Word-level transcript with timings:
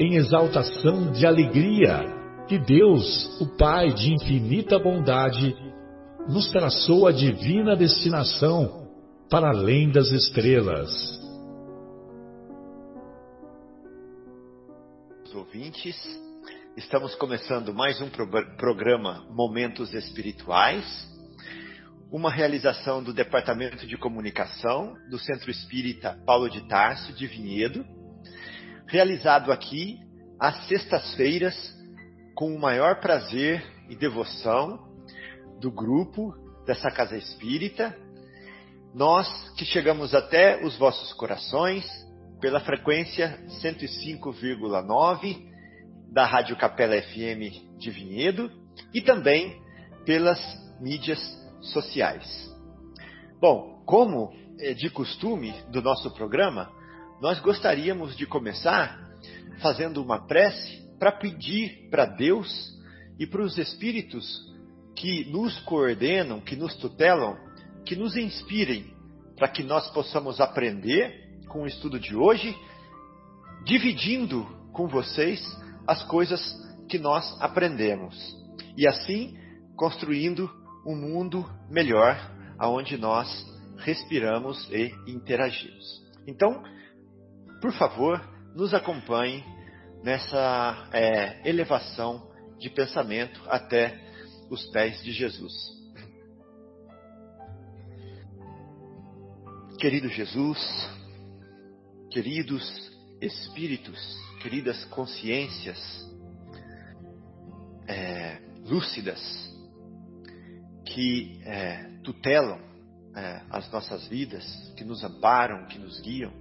em 0.00 0.14
exaltação 0.16 1.12
de 1.12 1.26
alegria 1.26 2.06
que 2.48 2.58
Deus, 2.58 3.38
o 3.38 3.46
Pai 3.58 3.92
de 3.92 4.14
infinita 4.14 4.78
bondade, 4.78 5.54
nos 6.26 6.48
traçou 6.50 7.06
a 7.06 7.12
divina 7.12 7.76
destinação 7.76 8.88
para 9.28 9.50
além 9.50 9.90
das 9.90 10.10
estrelas. 10.10 10.90
Os 15.26 15.34
ouvintes, 15.34 15.94
estamos 16.78 17.14
começando 17.16 17.74
mais 17.74 18.00
um 18.00 18.08
pro 18.08 18.26
programa 18.56 19.26
Momentos 19.30 19.92
Espirituais, 19.92 20.82
uma 22.10 22.30
realização 22.30 23.02
do 23.02 23.12
Departamento 23.12 23.86
de 23.86 23.98
Comunicação 23.98 24.94
do 25.10 25.18
Centro 25.18 25.50
Espírita 25.50 26.18
Paulo 26.24 26.48
de 26.48 26.66
Tarso 26.66 27.12
de 27.12 27.26
Vinhedo 27.26 27.99
realizado 28.90 29.52
aqui 29.52 30.00
às 30.38 30.66
sextas-feiras 30.66 31.54
com 32.34 32.52
o 32.52 32.58
maior 32.58 33.00
prazer 33.00 33.64
e 33.88 33.94
devoção 33.94 34.80
do 35.60 35.70
grupo 35.70 36.34
dessa 36.66 36.90
casa 36.90 37.16
espírita. 37.16 37.96
Nós 38.92 39.28
que 39.56 39.64
chegamos 39.64 40.12
até 40.12 40.64
os 40.64 40.76
vossos 40.76 41.12
corações 41.12 41.86
pela 42.40 42.58
frequência 42.58 43.40
105,9 43.62 45.48
da 46.12 46.26
Rádio 46.26 46.56
Capela 46.56 47.00
FM 47.00 47.78
de 47.78 47.90
Vinhedo 47.92 48.50
e 48.92 49.00
também 49.00 49.56
pelas 50.04 50.40
mídias 50.80 51.20
sociais. 51.60 52.26
Bom, 53.40 53.84
como 53.86 54.32
é 54.58 54.74
de 54.74 54.90
costume 54.90 55.54
do 55.70 55.80
nosso 55.80 56.10
programa, 56.10 56.79
nós 57.20 57.38
gostaríamos 57.40 58.16
de 58.16 58.26
começar 58.26 58.98
fazendo 59.60 60.02
uma 60.02 60.26
prece 60.26 60.88
para 60.98 61.12
pedir 61.12 61.88
para 61.90 62.06
Deus 62.06 62.48
e 63.18 63.26
para 63.26 63.42
os 63.42 63.58
espíritos 63.58 64.26
que 64.96 65.24
nos 65.30 65.58
coordenam, 65.60 66.40
que 66.40 66.56
nos 66.56 66.74
tutelam, 66.76 67.36
que 67.84 67.94
nos 67.94 68.16
inspirem 68.16 68.94
para 69.36 69.48
que 69.48 69.62
nós 69.62 69.88
possamos 69.90 70.40
aprender 70.40 71.28
com 71.48 71.62
o 71.62 71.66
estudo 71.66 71.98
de 71.98 72.16
hoje, 72.16 72.56
dividindo 73.64 74.44
com 74.72 74.88
vocês 74.88 75.42
as 75.86 76.02
coisas 76.04 76.40
que 76.88 76.98
nós 76.98 77.36
aprendemos 77.40 78.16
e 78.76 78.86
assim 78.88 79.36
construindo 79.76 80.50
um 80.86 80.96
mundo 80.96 81.44
melhor 81.68 82.16
aonde 82.58 82.96
nós 82.96 83.28
respiramos 83.78 84.68
e 84.70 84.90
interagimos. 85.06 86.02
Então, 86.26 86.62
por 87.60 87.72
favor, 87.72 88.20
nos 88.54 88.72
acompanhe 88.72 89.44
nessa 90.02 90.88
é, 90.92 91.48
elevação 91.48 92.30
de 92.58 92.70
pensamento 92.70 93.40
até 93.48 93.98
os 94.50 94.64
pés 94.70 95.02
de 95.02 95.12
Jesus. 95.12 95.52
Querido 99.78 100.08
Jesus, 100.08 100.58
queridos 102.10 102.90
espíritos, 103.20 103.98
queridas 104.42 104.84
consciências 104.86 105.78
é, 107.86 108.40
lúcidas 108.64 109.20
que 110.84 111.40
é, 111.44 111.98
tutelam 112.02 112.60
é, 113.14 113.42
as 113.50 113.70
nossas 113.70 114.06
vidas, 114.08 114.44
que 114.76 114.84
nos 114.84 115.02
amparam, 115.02 115.66
que 115.66 115.78
nos 115.78 116.00
guiam, 116.00 116.32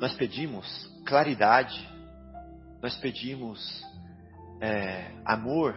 nós 0.00 0.14
pedimos 0.14 0.66
claridade, 1.06 1.88
nós 2.82 2.96
pedimos 2.96 3.82
é, 4.60 5.10
amor 5.24 5.74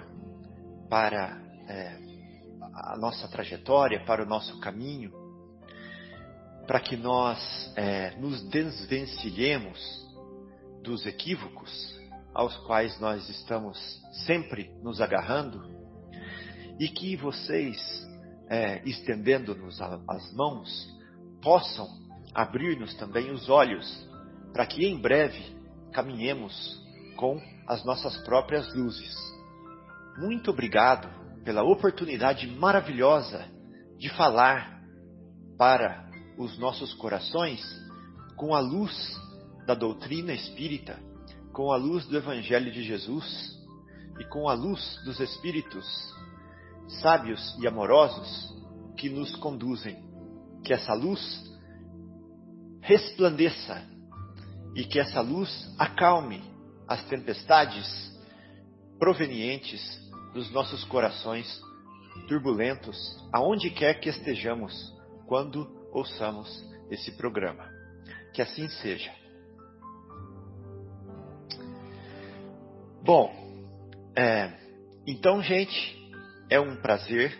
para 0.89 1.41
é, 1.67 1.97
a 2.73 2.97
nossa 2.97 3.27
trajetória, 3.27 4.03
para 4.03 4.23
o 4.23 4.25
nosso 4.25 4.59
caminho, 4.59 5.11
para 6.67 6.79
que 6.79 6.97
nós 6.97 7.39
é, 7.75 8.15
nos 8.17 8.43
desvencilhemos 8.49 9.79
dos 10.83 11.05
equívocos 11.05 11.97
aos 12.33 12.55
quais 12.65 12.99
nós 12.99 13.27
estamos 13.29 13.77
sempre 14.25 14.71
nos 14.83 15.01
agarrando 15.01 15.63
e 16.79 16.87
que 16.87 17.15
vocês, 17.15 17.77
é, 18.49 18.81
estendendo-nos 18.87 19.79
as 19.81 20.33
mãos, 20.33 20.69
possam 21.41 21.87
abrir-nos 22.33 22.93
também 22.95 23.31
os 23.31 23.49
olhos 23.49 24.08
para 24.53 24.65
que 24.65 24.85
em 24.85 24.99
breve 24.99 25.55
caminhemos 25.91 26.79
com 27.15 27.39
as 27.67 27.83
nossas 27.83 28.17
próprias 28.23 28.73
luzes. 28.73 29.15
Muito 30.17 30.51
obrigado 30.51 31.09
pela 31.43 31.63
oportunidade 31.63 32.47
maravilhosa 32.47 33.45
de 33.97 34.09
falar 34.09 34.81
para 35.57 36.09
os 36.37 36.57
nossos 36.57 36.93
corações 36.93 37.61
com 38.35 38.55
a 38.55 38.59
luz 38.59 39.19
da 39.65 39.75
doutrina 39.75 40.33
espírita, 40.33 40.97
com 41.51 41.71
a 41.71 41.75
luz 41.75 42.05
do 42.05 42.17
Evangelho 42.17 42.71
de 42.71 42.83
Jesus 42.83 43.57
e 44.19 44.23
com 44.25 44.47
a 44.47 44.53
luz 44.53 44.99
dos 45.03 45.19
Espíritos 45.19 45.85
sábios 47.01 47.55
e 47.59 47.67
amorosos 47.67 48.55
que 48.97 49.09
nos 49.09 49.35
conduzem. 49.35 50.03
Que 50.63 50.73
essa 50.73 50.93
luz 50.93 51.19
resplandeça 52.81 53.83
e 54.75 54.83
que 54.83 54.99
essa 54.99 55.21
luz 55.21 55.49
acalme 55.77 56.41
as 56.87 57.03
tempestades 57.05 57.87
provenientes 58.97 59.81
dos 60.33 60.51
nossos 60.51 60.83
corações 60.85 61.61
turbulentos, 62.27 62.97
aonde 63.31 63.69
quer 63.69 63.99
que 63.99 64.09
estejamos, 64.09 64.73
quando 65.27 65.67
ouçamos 65.91 66.63
esse 66.89 67.11
programa. 67.11 67.67
Que 68.33 68.41
assim 68.41 68.67
seja. 68.69 69.11
Bom, 73.01 73.33
é, 74.15 74.51
então, 75.07 75.41
gente, 75.41 76.13
é 76.49 76.59
um 76.59 76.75
prazer 76.75 77.37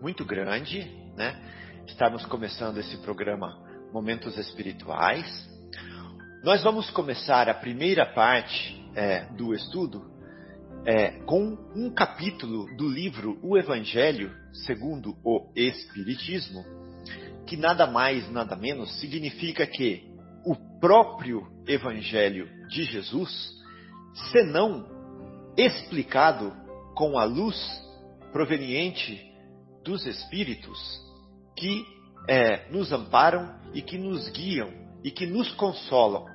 muito 0.00 0.24
grande, 0.24 0.84
né? 1.16 1.40
Estarmos 1.86 2.24
começando 2.26 2.78
esse 2.78 2.96
programa 2.98 3.62
Momentos 3.92 4.36
Espirituais. 4.38 5.53
Nós 6.44 6.62
vamos 6.62 6.90
começar 6.90 7.48
a 7.48 7.54
primeira 7.54 8.04
parte 8.04 8.78
é, 8.94 9.24
do 9.32 9.54
estudo 9.54 10.04
é, 10.84 11.12
com 11.24 11.56
um 11.74 11.88
capítulo 11.88 12.66
do 12.76 12.86
livro 12.86 13.38
O 13.42 13.56
Evangelho 13.56 14.30
segundo 14.52 15.16
o 15.24 15.50
Espiritismo, 15.56 16.62
que 17.46 17.56
nada 17.56 17.86
mais, 17.86 18.30
nada 18.30 18.54
menos 18.56 18.94
significa 19.00 19.66
que 19.66 20.02
o 20.44 20.54
próprio 20.78 21.46
Evangelho 21.66 22.46
de 22.68 22.84
Jesus, 22.84 23.50
senão 24.30 24.86
explicado 25.56 26.52
com 26.94 27.18
a 27.18 27.24
luz 27.24 27.56
proveniente 28.34 29.18
dos 29.82 30.04
Espíritos 30.04 30.78
que 31.56 31.86
é, 32.28 32.70
nos 32.70 32.92
amparam 32.92 33.58
e 33.72 33.80
que 33.80 33.96
nos 33.96 34.28
guiam 34.28 34.70
e 35.02 35.10
que 35.10 35.24
nos 35.24 35.50
consolam 35.52 36.33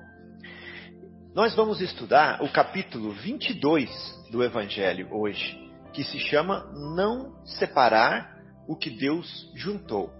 Nós 1.34 1.54
vamos 1.54 1.80
estudar 1.80 2.42
o 2.42 2.52
capítulo 2.52 3.12
22 3.12 3.90
do 4.32 4.44
Evangelho 4.44 5.08
hoje, 5.12 5.56
que 5.94 6.04
se 6.04 6.20
chama 6.20 6.66
Não 6.74 7.46
Separar 7.46 8.42
o 8.68 8.76
que 8.76 8.90
Deus 8.90 9.48
Juntou. 9.54 10.12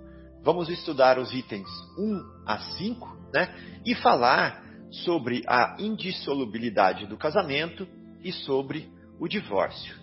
Vamos 0.44 0.70
estudar 0.70 1.18
os 1.18 1.34
itens 1.34 1.68
1 1.98 2.44
a 2.46 2.60
5 2.78 3.18
né, 3.34 3.56
e 3.84 3.96
falar 3.96 4.64
sobre 4.92 5.42
a 5.48 5.78
indissolubilidade 5.80 7.08
do 7.08 7.18
casamento 7.18 7.88
e 8.24 8.32
sobre 8.32 8.88
o 9.20 9.28
divórcio. 9.28 9.96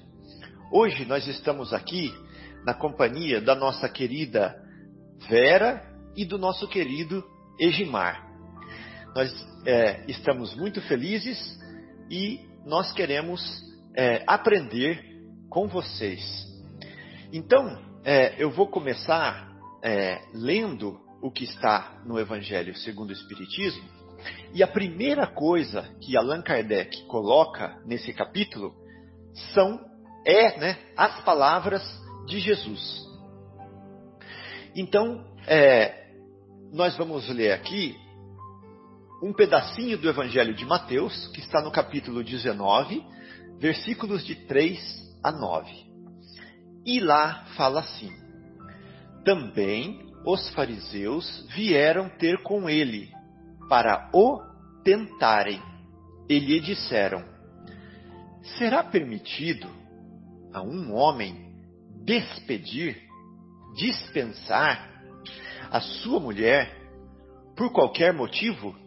Hoje 0.72 1.04
nós 1.04 1.24
estamos 1.28 1.72
aqui 1.72 2.12
na 2.64 2.74
companhia 2.74 3.40
da 3.40 3.54
nossa 3.54 3.88
querida 3.88 4.60
Vera 5.28 5.88
e 6.16 6.24
do 6.24 6.36
nosso 6.36 6.66
querido 6.66 7.24
Egimar. 7.60 8.25
Nós 9.16 9.32
é, 9.64 10.04
estamos 10.08 10.54
muito 10.54 10.78
felizes 10.82 11.58
e 12.10 12.38
nós 12.66 12.92
queremos 12.92 13.40
é, 13.96 14.22
aprender 14.26 15.02
com 15.48 15.66
vocês. 15.66 16.22
Então, 17.32 17.82
é, 18.04 18.34
eu 18.36 18.50
vou 18.50 18.68
começar 18.68 19.56
é, 19.82 20.20
lendo 20.34 21.00
o 21.22 21.30
que 21.30 21.44
está 21.44 21.98
no 22.04 22.20
Evangelho 22.20 22.76
segundo 22.76 23.08
o 23.08 23.12
Espiritismo. 23.14 23.88
E 24.52 24.62
a 24.62 24.66
primeira 24.68 25.26
coisa 25.26 25.88
que 25.98 26.14
Allan 26.14 26.42
Kardec 26.42 27.06
coloca 27.06 27.80
nesse 27.86 28.12
capítulo 28.12 28.74
são 29.54 29.80
é, 30.26 30.58
né, 30.58 30.78
as 30.94 31.22
palavras 31.22 31.82
de 32.26 32.38
Jesus. 32.38 33.02
Então, 34.74 35.24
é, 35.46 36.04
nós 36.70 36.94
vamos 36.98 37.26
ler 37.30 37.52
aqui 37.52 37.96
um 39.22 39.32
pedacinho 39.32 39.96
do 39.96 40.08
Evangelho 40.08 40.54
de 40.54 40.64
Mateus, 40.64 41.28
que 41.28 41.40
está 41.40 41.60
no 41.62 41.70
capítulo 41.70 42.22
19, 42.22 43.02
versículos 43.58 44.24
de 44.24 44.34
3 44.34 44.78
a 45.22 45.32
9. 45.32 45.70
E 46.84 47.00
lá 47.00 47.46
fala 47.56 47.80
assim: 47.80 48.12
Também 49.24 50.12
os 50.24 50.48
fariseus 50.50 51.46
vieram 51.54 52.08
ter 52.08 52.42
com 52.42 52.68
ele 52.68 53.10
para 53.68 54.10
o 54.12 54.40
tentarem. 54.84 55.62
E 56.28 56.38
lhe 56.38 56.60
disseram: 56.60 57.24
Será 58.58 58.84
permitido 58.84 59.68
a 60.52 60.60
um 60.60 60.94
homem 60.94 61.54
despedir, 62.04 63.00
dispensar 63.76 64.90
a 65.70 65.80
sua 65.80 66.20
mulher 66.20 66.76
por 67.56 67.72
qualquer 67.72 68.12
motivo? 68.12 68.85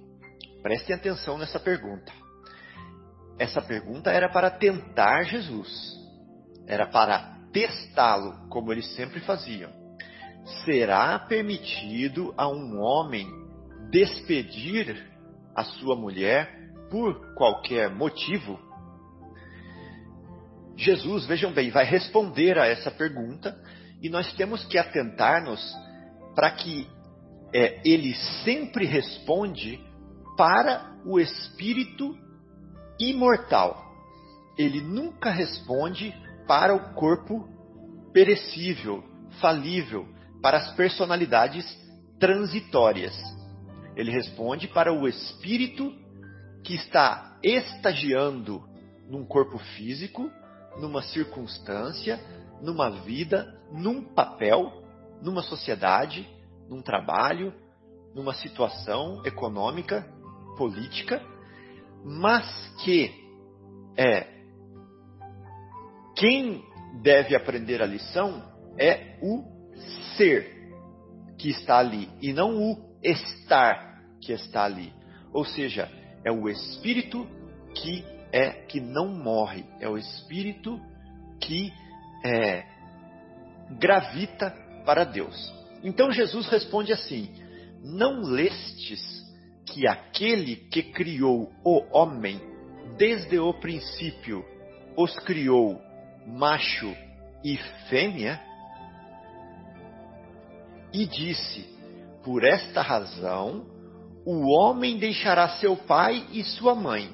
Prestem 0.61 0.95
atenção 0.95 1.37
nessa 1.37 1.59
pergunta. 1.59 2.11
Essa 3.37 3.61
pergunta 3.61 4.11
era 4.11 4.29
para 4.29 4.51
tentar 4.51 5.23
Jesus, 5.23 5.95
era 6.67 6.85
para 6.85 7.37
testá-lo, 7.53 8.49
como 8.49 8.71
eles 8.71 8.93
sempre 8.95 9.21
faziam. 9.21 9.71
Será 10.65 11.17
permitido 11.19 12.33
a 12.37 12.49
um 12.49 12.79
homem 12.81 13.27
despedir 13.89 15.07
a 15.55 15.63
sua 15.63 15.95
mulher 15.95 16.49
por 16.89 17.33
qualquer 17.35 17.89
motivo? 17.89 18.59
Jesus, 20.75 21.25
vejam 21.25 21.53
bem, 21.53 21.71
vai 21.71 21.85
responder 21.85 22.57
a 22.57 22.65
essa 22.65 22.91
pergunta 22.91 23.57
e 24.01 24.09
nós 24.09 24.33
temos 24.33 24.65
que 24.65 24.77
atentar-nos 24.77 25.61
para 26.35 26.51
que 26.51 26.87
é, 27.53 27.81
ele 27.83 28.13
sempre 28.43 28.85
responde 28.85 29.79
para 30.39 30.95
o 31.05 31.19
espírito 31.19 32.17
imortal. 32.97 33.93
Ele 34.57 34.79
nunca 34.79 35.31
responde 35.31 36.15
para 36.47 36.73
o 36.73 36.93
corpo 36.93 37.45
perecível, 38.13 39.03
falível, 39.41 40.07
para 40.41 40.59
as 40.59 40.71
personalidades 40.75 41.65
transitórias. 42.17 43.13
Ele 43.97 44.11
responde 44.11 44.69
para 44.69 44.93
o 44.93 45.09
espírito 45.09 45.93
que 46.63 46.73
está 46.73 47.37
estagiando 47.43 48.63
num 49.09 49.25
corpo 49.25 49.57
físico, 49.75 50.31
numa 50.79 51.01
circunstância, 51.01 52.17
numa 52.61 52.89
vida, 52.89 53.59
num 53.73 54.01
papel, 54.01 54.71
numa 55.21 55.41
sociedade, 55.41 56.29
num 56.69 56.81
trabalho, 56.81 57.53
numa 58.15 58.33
situação 58.33 59.21
econômica, 59.25 60.17
política, 60.59 61.21
mas 62.03 62.45
que 62.83 63.09
é 63.97 64.27
quem 66.17 66.61
deve 67.01 67.33
aprender 67.33 67.81
a 67.81 67.85
lição 67.85 68.43
é 68.77 69.17
o 69.21 69.45
ser 70.17 70.69
que 71.37 71.49
está 71.49 71.77
ali 71.77 72.09
e 72.21 72.33
não 72.33 72.57
o 72.57 72.77
estar 73.01 74.03
que 74.19 74.33
está 74.33 74.65
ali. 74.65 74.93
Ou 75.31 75.45
seja, 75.45 75.89
é 76.25 76.31
o 76.31 76.49
espírito 76.49 77.25
que 77.73 78.03
é 78.33 78.49
que 78.49 78.81
não 78.81 79.07
morre, 79.07 79.63
é 79.79 79.87
o 79.87 79.97
espírito 79.97 80.77
que 81.39 81.71
é, 82.25 82.65
gravita 83.79 84.51
para 84.85 85.05
Deus. 85.05 85.53
Então 85.81 86.11
Jesus 86.11 86.49
responde 86.49 86.91
assim: 86.91 87.33
Não 87.81 88.23
lestes 88.23 89.18
que 89.69 89.87
aquele 89.87 90.55
que 90.55 90.83
criou 90.83 91.51
o 91.63 91.97
homem 91.97 92.39
desde 92.97 93.39
o 93.39 93.53
princípio 93.53 94.43
os 94.97 95.17
criou 95.19 95.81
macho 96.25 96.95
e 97.43 97.57
fêmea? 97.89 98.41
E 100.91 101.05
disse: 101.05 101.69
Por 102.23 102.43
esta 102.43 102.81
razão, 102.81 103.65
o 104.25 104.47
homem 104.49 104.97
deixará 104.97 105.49
seu 105.59 105.75
pai 105.75 106.25
e 106.31 106.43
sua 106.43 106.75
mãe, 106.75 107.09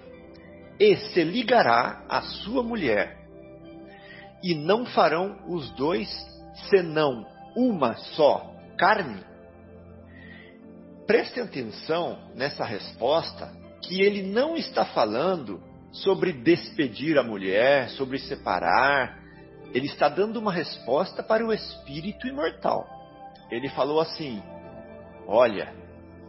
e 0.80 0.96
se 0.96 1.24
ligará 1.24 2.06
à 2.10 2.22
sua 2.22 2.64
mulher, 2.64 3.18
e 4.44 4.56
não 4.56 4.86
farão 4.86 5.38
os 5.48 5.70
dois 5.72 6.10
senão 6.70 7.26
uma 7.56 7.96
só 7.96 8.54
carne? 8.78 9.35
Preste 11.08 11.40
atenção 11.40 12.18
nessa 12.34 12.66
resposta 12.66 13.52
que 13.82 14.02
ele 14.02 14.24
não 14.24 14.58
está 14.58 14.86
falando 14.86 15.62
sobre 15.92 16.34
despedir 16.34 17.18
a 17.18 17.24
mulher, 17.24 17.90
sobre 17.92 18.18
separar. 18.18 19.20
Ele 19.74 19.86
está 19.86 20.10
dando 20.10 20.38
uma 20.38 20.52
resposta 20.52 21.22
para 21.22 21.46
o 21.46 21.54
espírito 21.54 22.28
imortal. 22.28 22.88
Ele 23.52 23.70
falou 23.70 24.00
assim: 24.00 24.42
Olha, 25.28 25.74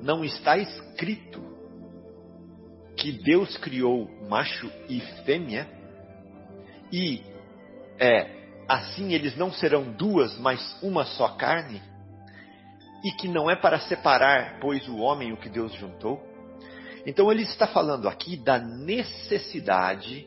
não 0.02 0.24
está 0.24 0.58
escrito 0.58 1.42
que 2.96 3.12
Deus 3.12 3.56
criou 3.58 4.08
macho 4.28 4.70
e 4.88 5.00
fêmea 5.24 5.68
e 6.92 7.22
é 7.98 8.36
assim 8.68 9.12
eles 9.12 9.36
não 9.36 9.52
serão 9.52 9.92
duas, 9.92 10.36
mas 10.38 10.76
uma 10.82 11.04
só 11.04 11.28
carne? 11.28 11.82
E 13.04 13.12
que 13.12 13.28
não 13.28 13.50
é 13.50 13.54
para 13.54 13.78
separar, 13.80 14.58
pois 14.60 14.86
o 14.88 14.98
homem 14.98 15.32
o 15.32 15.36
que 15.36 15.48
Deus 15.48 15.72
juntou? 15.74 16.20
Então 17.06 17.30
ele 17.30 17.42
está 17.42 17.66
falando 17.66 18.08
aqui 18.08 18.36
da 18.36 18.58
necessidade 18.58 20.26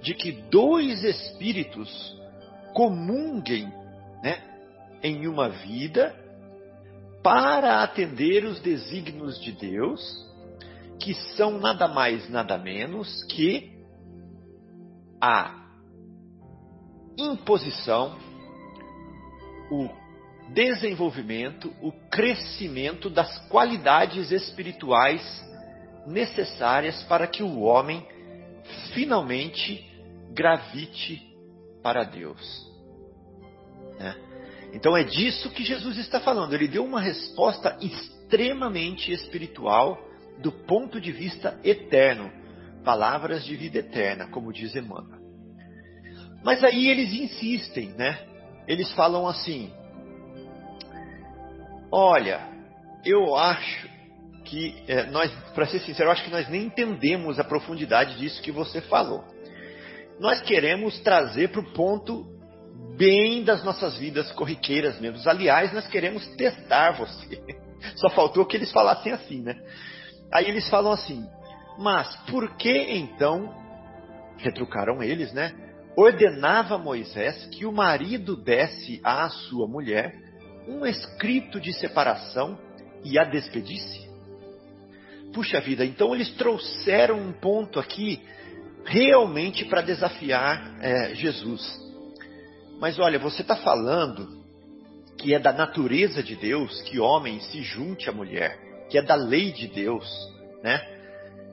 de 0.00 0.14
que 0.14 0.30
dois 0.32 1.02
espíritos 1.02 2.16
comunguem 2.72 3.72
né, 4.22 4.42
em 5.02 5.26
uma 5.26 5.48
vida 5.48 6.14
para 7.22 7.82
atender 7.82 8.44
os 8.44 8.60
desígnios 8.60 9.40
de 9.40 9.52
Deus, 9.52 10.00
que 11.00 11.14
são 11.36 11.58
nada 11.58 11.88
mais, 11.88 12.28
nada 12.28 12.58
menos 12.58 13.24
que 13.24 13.72
a 15.20 15.64
imposição, 17.16 18.18
o 19.70 20.03
desenvolvimento, 20.54 21.74
o 21.82 21.92
crescimento 22.08 23.10
das 23.10 23.38
qualidades 23.48 24.30
espirituais 24.30 25.22
necessárias 26.06 27.02
para 27.04 27.26
que 27.26 27.42
o 27.42 27.60
homem 27.60 28.06
finalmente 28.94 29.84
gravite 30.32 31.22
para 31.82 32.04
Deus. 32.04 32.40
Né? 33.98 34.16
Então 34.72 34.96
é 34.96 35.04
disso 35.04 35.50
que 35.50 35.64
Jesus 35.64 35.98
está 35.98 36.20
falando. 36.20 36.54
Ele 36.54 36.68
deu 36.68 36.84
uma 36.84 37.00
resposta 37.00 37.76
extremamente 37.80 39.12
espiritual 39.12 39.98
do 40.38 40.50
ponto 40.50 41.00
de 41.00 41.12
vista 41.12 41.58
eterno. 41.62 42.30
Palavras 42.84 43.44
de 43.44 43.56
vida 43.56 43.78
eterna, 43.78 44.26
como 44.26 44.52
diz 44.52 44.74
Emmanuel. 44.74 45.20
Mas 46.44 46.62
aí 46.62 46.88
eles 46.88 47.12
insistem, 47.12 47.90
né? 47.90 48.18
Eles 48.68 48.92
falam 48.92 49.26
assim: 49.26 49.72
Olha, 51.96 52.40
eu 53.04 53.36
acho 53.36 53.88
que 54.46 54.82
é, 54.88 55.06
nós, 55.12 55.30
para 55.54 55.64
ser 55.64 55.78
sincero, 55.78 56.08
eu 56.08 56.12
acho 56.12 56.24
que 56.24 56.30
nós 56.30 56.48
nem 56.48 56.64
entendemos 56.64 57.38
a 57.38 57.44
profundidade 57.44 58.18
disso 58.18 58.42
que 58.42 58.50
você 58.50 58.80
falou. 58.80 59.22
Nós 60.18 60.40
queremos 60.40 60.98
trazer 61.02 61.50
para 61.50 61.60
o 61.60 61.72
ponto 61.72 62.26
bem 62.98 63.44
das 63.44 63.62
nossas 63.62 63.96
vidas 63.96 64.32
corriqueiras 64.32 65.00
mesmo. 65.00 65.20
Aliás, 65.30 65.72
nós 65.72 65.86
queremos 65.86 66.26
testar 66.34 66.98
você. 66.98 67.40
Só 67.94 68.10
faltou 68.10 68.44
que 68.44 68.56
eles 68.56 68.72
falassem 68.72 69.12
assim, 69.12 69.40
né? 69.40 69.54
Aí 70.32 70.48
eles 70.48 70.68
falam 70.68 70.90
assim: 70.90 71.24
Mas 71.78 72.12
por 72.28 72.56
que 72.56 72.76
então, 72.76 73.54
retrucaram 74.38 75.00
eles, 75.00 75.32
né? 75.32 75.52
Ordenava 75.96 76.76
Moisés 76.76 77.46
que 77.52 77.64
o 77.64 77.70
marido 77.70 78.36
desse 78.36 79.00
à 79.04 79.28
sua 79.28 79.68
mulher 79.68 80.23
um 80.66 80.84
escrito 80.86 81.60
de 81.60 81.72
separação 81.72 82.58
e 83.04 83.18
a 83.18 83.24
despedisse? 83.24 84.08
Puxa 85.32 85.60
vida, 85.60 85.84
então 85.84 86.14
eles 86.14 86.30
trouxeram 86.36 87.18
um 87.18 87.32
ponto 87.32 87.80
aqui 87.80 88.22
realmente 88.84 89.64
para 89.64 89.82
desafiar 89.82 90.76
é, 90.80 91.14
Jesus. 91.14 91.80
Mas 92.78 92.98
olha, 92.98 93.18
você 93.18 93.42
está 93.42 93.56
falando 93.56 94.44
que 95.18 95.34
é 95.34 95.38
da 95.38 95.52
natureza 95.52 96.22
de 96.22 96.36
Deus 96.36 96.82
que 96.82 97.00
homem 97.00 97.40
se 97.40 97.62
junte 97.62 98.08
à 98.08 98.12
mulher, 98.12 98.58
que 98.90 98.98
é 98.98 99.02
da 99.02 99.14
lei 99.14 99.52
de 99.52 99.68
Deus, 99.68 100.06
né? 100.62 100.80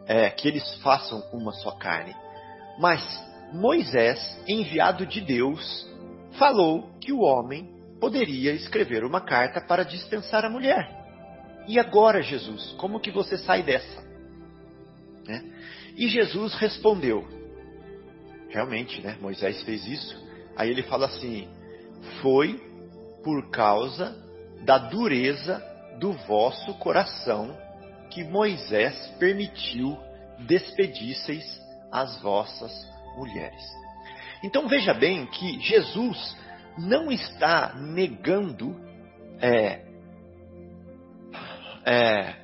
É, 0.08 0.30
que 0.30 0.48
eles 0.48 0.76
façam 0.76 1.24
uma 1.32 1.54
só 1.54 1.72
carne. 1.72 2.14
Mas 2.80 3.02
Moisés, 3.54 4.20
enviado 4.48 5.06
de 5.06 5.22
Deus, 5.22 5.88
falou 6.38 6.90
que 7.00 7.12
o 7.12 7.22
homem 7.22 7.81
poderia 8.02 8.52
escrever 8.54 9.06
uma 9.06 9.22
carta 9.22 9.62
para 9.62 9.84
dispensar 9.84 10.44
a 10.44 10.50
mulher. 10.50 10.90
E 11.68 11.80
agora, 11.80 12.24
Jesus, 12.24 12.72
como 12.80 13.00
que 13.00 13.12
você 13.12 13.38
sai 13.38 13.62
dessa? 13.62 14.04
Né? 15.26 15.46
E 15.96 16.08
Jesus 16.10 16.56
respondeu. 16.56 17.26
Realmente, 18.50 19.00
né? 19.02 19.18
Moisés 19.22 19.62
fez 19.62 19.88
isso. 19.88 20.20
Aí 20.58 20.70
ele 20.70 20.84
fala 20.84 21.06
assim: 21.06 21.48
Foi 22.22 22.60
por 23.24 23.50
causa 23.52 24.18
da 24.66 24.78
dureza 24.78 25.64
do 26.00 26.14
vosso 26.14 26.74
coração 26.80 27.56
que 28.10 28.24
Moisés 28.24 28.96
permitiu 29.20 29.98
despedisseis 30.40 31.62
as 31.92 32.20
vossas 32.22 32.72
mulheres. 33.16 33.62
Então 34.44 34.68
veja 34.68 34.94
bem 34.94 35.28
que 35.28 35.60
Jesus 35.60 36.36
não 36.78 37.12
está 37.12 37.74
negando 37.76 38.76
é, 39.40 39.82
é, 41.86 42.36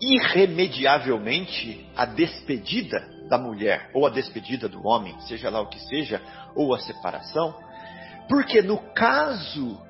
irremediavelmente 0.00 1.86
a 1.96 2.04
despedida 2.04 3.08
da 3.28 3.38
mulher, 3.38 3.90
ou 3.94 4.06
a 4.06 4.10
despedida 4.10 4.68
do 4.68 4.86
homem, 4.86 5.18
seja 5.22 5.48
lá 5.48 5.60
o 5.60 5.68
que 5.68 5.78
seja, 5.80 6.20
ou 6.54 6.74
a 6.74 6.80
separação, 6.80 7.54
porque 8.28 8.60
no 8.60 8.78
caso 8.92 9.80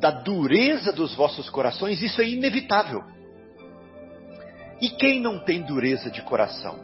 da 0.00 0.10
dureza 0.10 0.92
dos 0.92 1.14
vossos 1.14 1.48
corações, 1.50 2.02
isso 2.02 2.20
é 2.20 2.28
inevitável. 2.28 3.04
E 4.80 4.90
quem 4.90 5.20
não 5.20 5.38
tem 5.44 5.62
dureza 5.62 6.10
de 6.10 6.22
coração? 6.22 6.76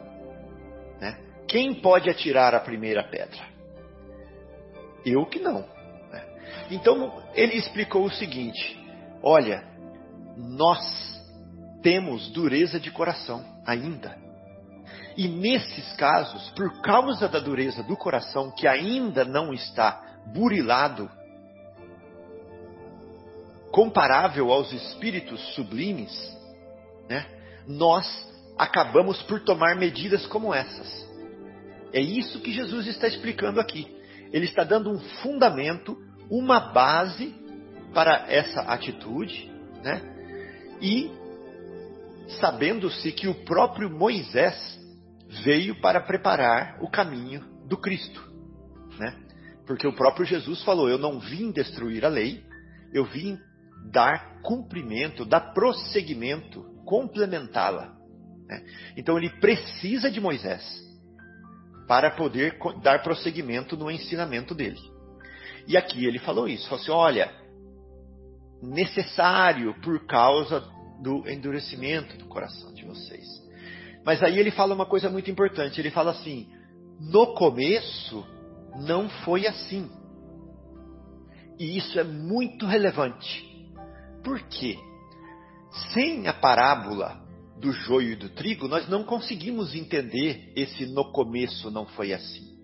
Né? 1.01 1.17
Quem 1.47 1.73
pode 1.73 2.09
atirar 2.09 2.55
a 2.55 2.59
primeira 2.59 3.03
pedra? 3.03 3.48
Eu 5.05 5.25
que 5.25 5.39
não. 5.39 5.65
Né? 6.11 6.23
Então 6.71 7.21
ele 7.33 7.55
explicou 7.55 8.05
o 8.05 8.11
seguinte: 8.11 8.79
olha, 9.23 9.63
nós 10.37 10.79
temos 11.81 12.29
dureza 12.29 12.79
de 12.79 12.91
coração 12.91 13.43
ainda. 13.65 14.17
E 15.17 15.27
nesses 15.27 15.91
casos, 15.93 16.49
por 16.51 16.81
causa 16.81 17.27
da 17.27 17.39
dureza 17.39 17.83
do 17.83 17.97
coração 17.97 18.51
que 18.51 18.67
ainda 18.67 19.25
não 19.25 19.53
está 19.53 20.01
burilado, 20.33 21.09
comparável 23.71 24.51
aos 24.51 24.71
espíritos 24.71 25.39
sublimes, 25.55 26.11
né, 27.09 27.25
nós 27.67 28.07
acabamos 28.57 29.21
por 29.23 29.41
tomar 29.41 29.75
medidas 29.75 30.25
como 30.27 30.53
essas. 30.53 31.07
É 31.91 31.99
isso 31.99 32.39
que 32.41 32.51
Jesus 32.51 32.87
está 32.87 33.07
explicando 33.07 33.59
aqui. 33.59 33.98
Ele 34.31 34.45
está 34.45 34.63
dando 34.63 34.91
um 34.91 34.99
fundamento, 35.21 35.97
uma 36.29 36.59
base 36.59 37.33
para 37.93 38.25
essa 38.31 38.61
atitude, 38.61 39.51
né? 39.83 40.01
e 40.81 41.11
sabendo-se 42.39 43.11
que 43.11 43.27
o 43.27 43.43
próprio 43.43 43.89
Moisés 43.89 44.79
veio 45.43 45.79
para 45.81 45.99
preparar 45.99 46.77
o 46.81 46.89
caminho 46.89 47.43
do 47.67 47.77
Cristo, 47.77 48.21
né? 48.97 49.15
Porque 49.65 49.87
o 49.87 49.93
próprio 49.93 50.25
Jesus 50.25 50.63
falou: 50.63 50.89
Eu 50.89 50.97
não 50.97 51.19
vim 51.19 51.51
destruir 51.51 52.05
a 52.05 52.09
lei, 52.09 52.43
eu 52.93 53.05
vim 53.05 53.37
dar 53.91 54.41
cumprimento, 54.41 55.25
dar 55.25 55.53
prosseguimento, 55.53 56.63
complementá-la. 56.85 57.95
Né? 58.47 58.65
Então 58.97 59.17
ele 59.17 59.29
precisa 59.39 60.09
de 60.09 60.19
Moisés 60.19 60.88
para 61.89 62.11
poder 62.11 62.55
dar 62.83 63.01
prosseguimento 63.01 63.75
no 63.75 63.89
ensinamento 63.89 64.53
dele. 64.53 64.79
E 65.67 65.75
aqui 65.75 66.05
ele 66.05 66.19
falou 66.19 66.47
isso: 66.47 66.69
falou 66.69 66.81
assim, 66.83 66.91
olha, 66.91 67.31
necessário 68.61 69.73
por 69.81 70.05
causa 70.05 70.63
do 71.01 71.27
endurecimento 71.27 72.15
do 72.15 72.25
coração 72.25 72.71
de 72.75 72.85
vocês. 72.85 73.25
Mas 74.05 74.21
aí 74.21 74.37
ele 74.37 74.51
fala 74.51 74.75
uma 74.75 74.85
coisa 74.85 75.09
muito 75.09 75.31
importante. 75.31 75.81
Ele 75.81 75.89
fala 75.89 76.11
assim: 76.11 76.47
no 76.99 77.33
começo 77.33 78.23
não 78.75 79.09
foi 79.25 79.47
assim. 79.47 79.89
E 81.57 81.75
isso 81.75 81.99
é 81.99 82.03
muito 82.03 82.67
relevante. 82.67 83.43
Por 84.23 84.39
quê? 84.43 84.77
Sem 85.91 86.27
a 86.27 86.33
parábola 86.33 87.19
do 87.59 87.71
joio 87.71 88.13
e 88.13 88.15
do 88.15 88.29
trigo, 88.29 88.67
nós 88.67 88.87
não 88.87 89.03
conseguimos 89.03 89.75
entender 89.75 90.51
esse 90.55 90.85
no 90.85 91.11
começo 91.11 91.69
não 91.69 91.85
foi 91.85 92.13
assim. 92.13 92.57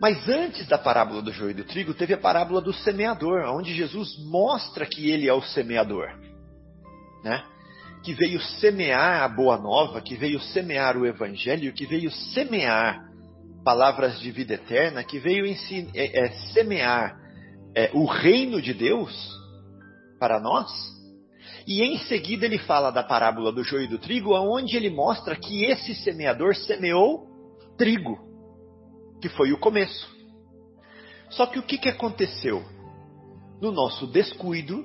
Mas 0.00 0.28
antes 0.28 0.66
da 0.68 0.78
parábola 0.78 1.20
do 1.20 1.32
joio 1.32 1.50
e 1.50 1.54
do 1.54 1.64
trigo, 1.64 1.92
teve 1.92 2.14
a 2.14 2.18
parábola 2.18 2.60
do 2.60 2.72
semeador, 2.72 3.44
onde 3.48 3.74
Jesus 3.74 4.16
mostra 4.24 4.86
que 4.86 5.10
ele 5.10 5.28
é 5.28 5.34
o 5.34 5.42
semeador, 5.42 6.08
né? 7.24 7.44
Que 8.04 8.14
veio 8.14 8.40
semear 8.40 9.22
a 9.22 9.28
boa 9.28 9.58
nova, 9.58 10.00
que 10.00 10.14
veio 10.14 10.40
semear 10.40 10.96
o 10.96 11.04
evangelho, 11.04 11.72
que 11.72 11.84
veio 11.84 12.10
semear 12.10 13.08
palavras 13.64 14.20
de 14.20 14.30
vida 14.30 14.54
eterna, 14.54 15.02
que 15.02 15.18
veio 15.18 15.44
é, 15.46 15.56
é, 15.94 16.30
semear 16.52 17.18
é, 17.74 17.90
o 17.92 18.06
reino 18.06 18.62
de 18.62 18.72
Deus 18.72 19.12
para 20.20 20.38
nós. 20.38 20.70
E 21.68 21.82
em 21.82 21.98
seguida 21.98 22.46
ele 22.46 22.56
fala 22.56 22.90
da 22.90 23.02
parábola 23.02 23.52
do 23.52 23.62
joio 23.62 23.84
e 23.84 23.88
do 23.88 23.98
trigo, 23.98 24.32
onde 24.32 24.74
ele 24.74 24.88
mostra 24.88 25.36
que 25.36 25.66
esse 25.66 25.94
semeador 25.96 26.56
semeou 26.56 27.28
trigo 27.76 28.26
que 29.20 29.28
foi 29.28 29.52
o 29.52 29.58
começo. 29.58 30.08
Só 31.28 31.44
que 31.44 31.58
o 31.58 31.62
que, 31.62 31.76
que 31.76 31.90
aconteceu? 31.90 32.64
No 33.60 33.70
nosso 33.70 34.06
descuido, 34.06 34.82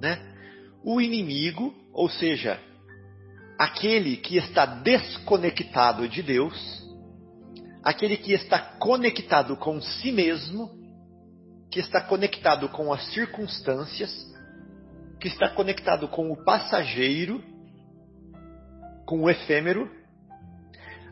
né, 0.00 0.18
o 0.82 0.98
inimigo, 0.98 1.74
ou 1.92 2.08
seja, 2.08 2.58
aquele 3.58 4.16
que 4.16 4.38
está 4.38 4.64
desconectado 4.64 6.08
de 6.08 6.22
Deus, 6.22 6.88
aquele 7.82 8.16
que 8.16 8.32
está 8.32 8.58
conectado 8.58 9.58
com 9.58 9.78
si 9.78 10.10
mesmo, 10.10 10.70
que 11.70 11.80
está 11.80 12.00
conectado 12.00 12.66
com 12.70 12.90
as 12.94 13.04
circunstâncias, 13.12 14.33
que 15.20 15.28
está 15.28 15.48
conectado 15.48 16.08
com 16.08 16.30
o 16.30 16.44
passageiro, 16.44 17.42
com 19.06 19.22
o 19.22 19.30
efêmero, 19.30 19.90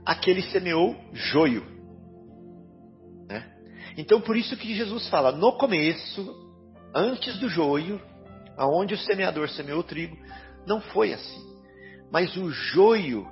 aquele 0.05 0.43
semeou 0.43 0.97
joio. 1.13 1.73
Então 3.97 4.21
por 4.21 4.37
isso 4.37 4.57
que 4.57 4.75
Jesus 4.75 5.09
fala, 5.09 5.33
no 5.33 5.53
começo, 5.53 6.35
antes 6.95 7.39
do 7.39 7.49
joio, 7.49 8.01
aonde 8.57 8.95
o 8.95 8.99
semeador 8.99 9.49
semeou 9.51 9.81
o 9.81 9.85
trigo, 9.85 10.17
não 10.67 10.81
foi 10.81 11.13
assim. 11.13 11.53
Mas 12.11 12.37
o 12.37 12.51
joio 12.51 13.27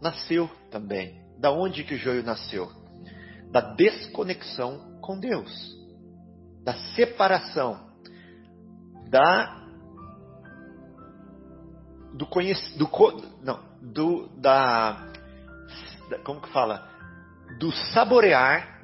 nasceu 0.00 0.50
também. 0.70 1.22
Da 1.38 1.50
onde 1.50 1.84
que 1.84 1.94
o 1.94 1.98
joio 1.98 2.22
nasceu? 2.22 2.70
Da 3.50 3.60
desconexão 3.60 4.98
com 5.00 5.18
Deus. 5.18 5.50
Da 6.62 6.74
separação. 6.94 7.90
Da 9.08 9.63
do 12.14 12.26
conhecimento, 12.26 12.78
do, 12.78 13.22
não, 13.42 13.60
do, 13.82 14.28
da, 14.40 15.12
como 16.24 16.40
que 16.40 16.48
fala? 16.50 16.88
Do 17.58 17.72
saborear 17.92 18.80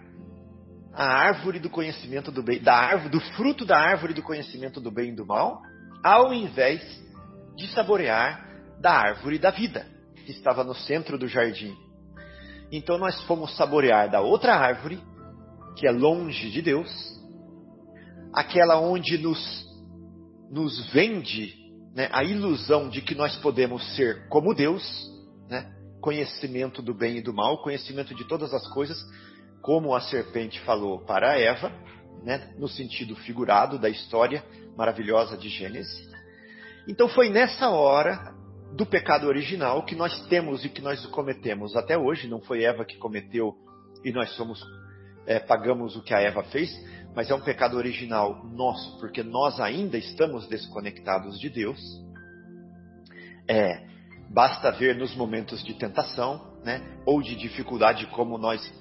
a 0.92 1.04
árvore 1.04 1.60
do 1.60 1.70
conhecimento 1.70 2.32
do 2.32 2.42
bem, 2.42 2.60
da 2.60 2.74
árvore, 2.74 3.10
do 3.10 3.20
fruto 3.36 3.64
da 3.64 3.78
árvore 3.78 4.12
do 4.12 4.22
conhecimento 4.22 4.80
do 4.80 4.90
bem 4.90 5.10
e 5.10 5.16
do 5.16 5.24
mal, 5.24 5.62
ao 6.02 6.34
invés 6.34 6.82
de 7.56 7.68
saborear 7.68 8.48
da 8.80 8.92
árvore 8.92 9.38
da 9.38 9.50
vida, 9.50 9.86
que 10.24 10.32
estava 10.32 10.64
no 10.64 10.74
centro 10.74 11.16
do 11.16 11.28
jardim. 11.28 11.76
Então 12.72 12.98
nós 12.98 13.22
fomos 13.24 13.56
saborear 13.56 14.10
da 14.10 14.20
outra 14.20 14.54
árvore, 14.56 15.00
que 15.76 15.86
é 15.86 15.92
longe 15.92 16.50
de 16.50 16.62
Deus, 16.62 16.90
aquela 18.34 18.80
onde 18.80 19.18
nos, 19.18 19.66
nos 20.50 20.90
vende 20.92 21.59
né, 21.94 22.08
a 22.12 22.22
ilusão 22.22 22.88
de 22.88 23.02
que 23.02 23.14
nós 23.14 23.36
podemos 23.36 23.94
ser 23.96 24.28
como 24.28 24.54
Deus, 24.54 24.82
né, 25.48 25.70
conhecimento 26.00 26.80
do 26.80 26.94
bem 26.94 27.18
e 27.18 27.22
do 27.22 27.34
mal, 27.34 27.62
conhecimento 27.62 28.14
de 28.14 28.26
todas 28.26 28.54
as 28.54 28.66
coisas, 28.72 28.98
como 29.62 29.94
a 29.94 30.00
serpente 30.00 30.60
falou 30.60 31.04
para 31.04 31.38
Eva, 31.38 31.72
né, 32.22 32.54
no 32.58 32.68
sentido 32.68 33.16
figurado 33.16 33.78
da 33.78 33.88
história 33.88 34.44
maravilhosa 34.76 35.36
de 35.36 35.48
Gênesis. 35.48 36.08
Então 36.88 37.08
foi 37.08 37.28
nessa 37.28 37.68
hora 37.68 38.34
do 38.74 38.86
pecado 38.86 39.26
original 39.26 39.84
que 39.84 39.94
nós 39.94 40.26
temos 40.28 40.64
e 40.64 40.68
que 40.68 40.80
nós 40.80 41.04
cometemos 41.06 41.76
até 41.76 41.98
hoje. 41.98 42.28
Não 42.28 42.40
foi 42.40 42.64
Eva 42.64 42.84
que 42.84 42.96
cometeu 42.96 43.54
e 44.04 44.12
nós 44.12 44.34
somos 44.36 44.64
é, 45.26 45.38
pagamos 45.38 45.96
o 45.96 46.02
que 46.02 46.14
a 46.14 46.20
Eva 46.20 46.42
fez, 46.44 46.70
mas 47.20 47.28
é 47.28 47.34
um 47.34 47.40
pecado 47.42 47.76
original 47.76 48.46
nosso, 48.46 48.98
porque 48.98 49.22
nós 49.22 49.60
ainda 49.60 49.98
estamos 49.98 50.48
desconectados 50.48 51.38
de 51.38 51.50
Deus. 51.50 51.78
É, 53.46 53.86
basta 54.32 54.72
ver 54.72 54.96
nos 54.96 55.14
momentos 55.14 55.62
de 55.62 55.74
tentação, 55.74 56.56
né, 56.64 56.80
ou 57.04 57.20
de 57.20 57.36
dificuldade 57.36 58.06
como 58.06 58.38
nós 58.38 58.72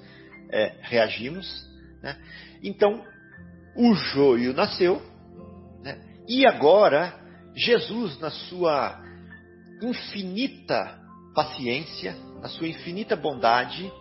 é, 0.50 0.74
reagimos. 0.80 1.46
Né? 2.02 2.16
Então, 2.62 3.04
o 3.76 3.92
joio 3.92 4.54
nasceu, 4.54 5.02
né? 5.82 5.98
e 6.26 6.46
agora 6.46 7.20
Jesus, 7.54 8.18
na 8.20 8.30
sua 8.30 9.04
infinita 9.82 10.98
paciência, 11.34 12.16
na 12.40 12.48
sua 12.48 12.68
infinita 12.68 13.14
bondade, 13.14 13.92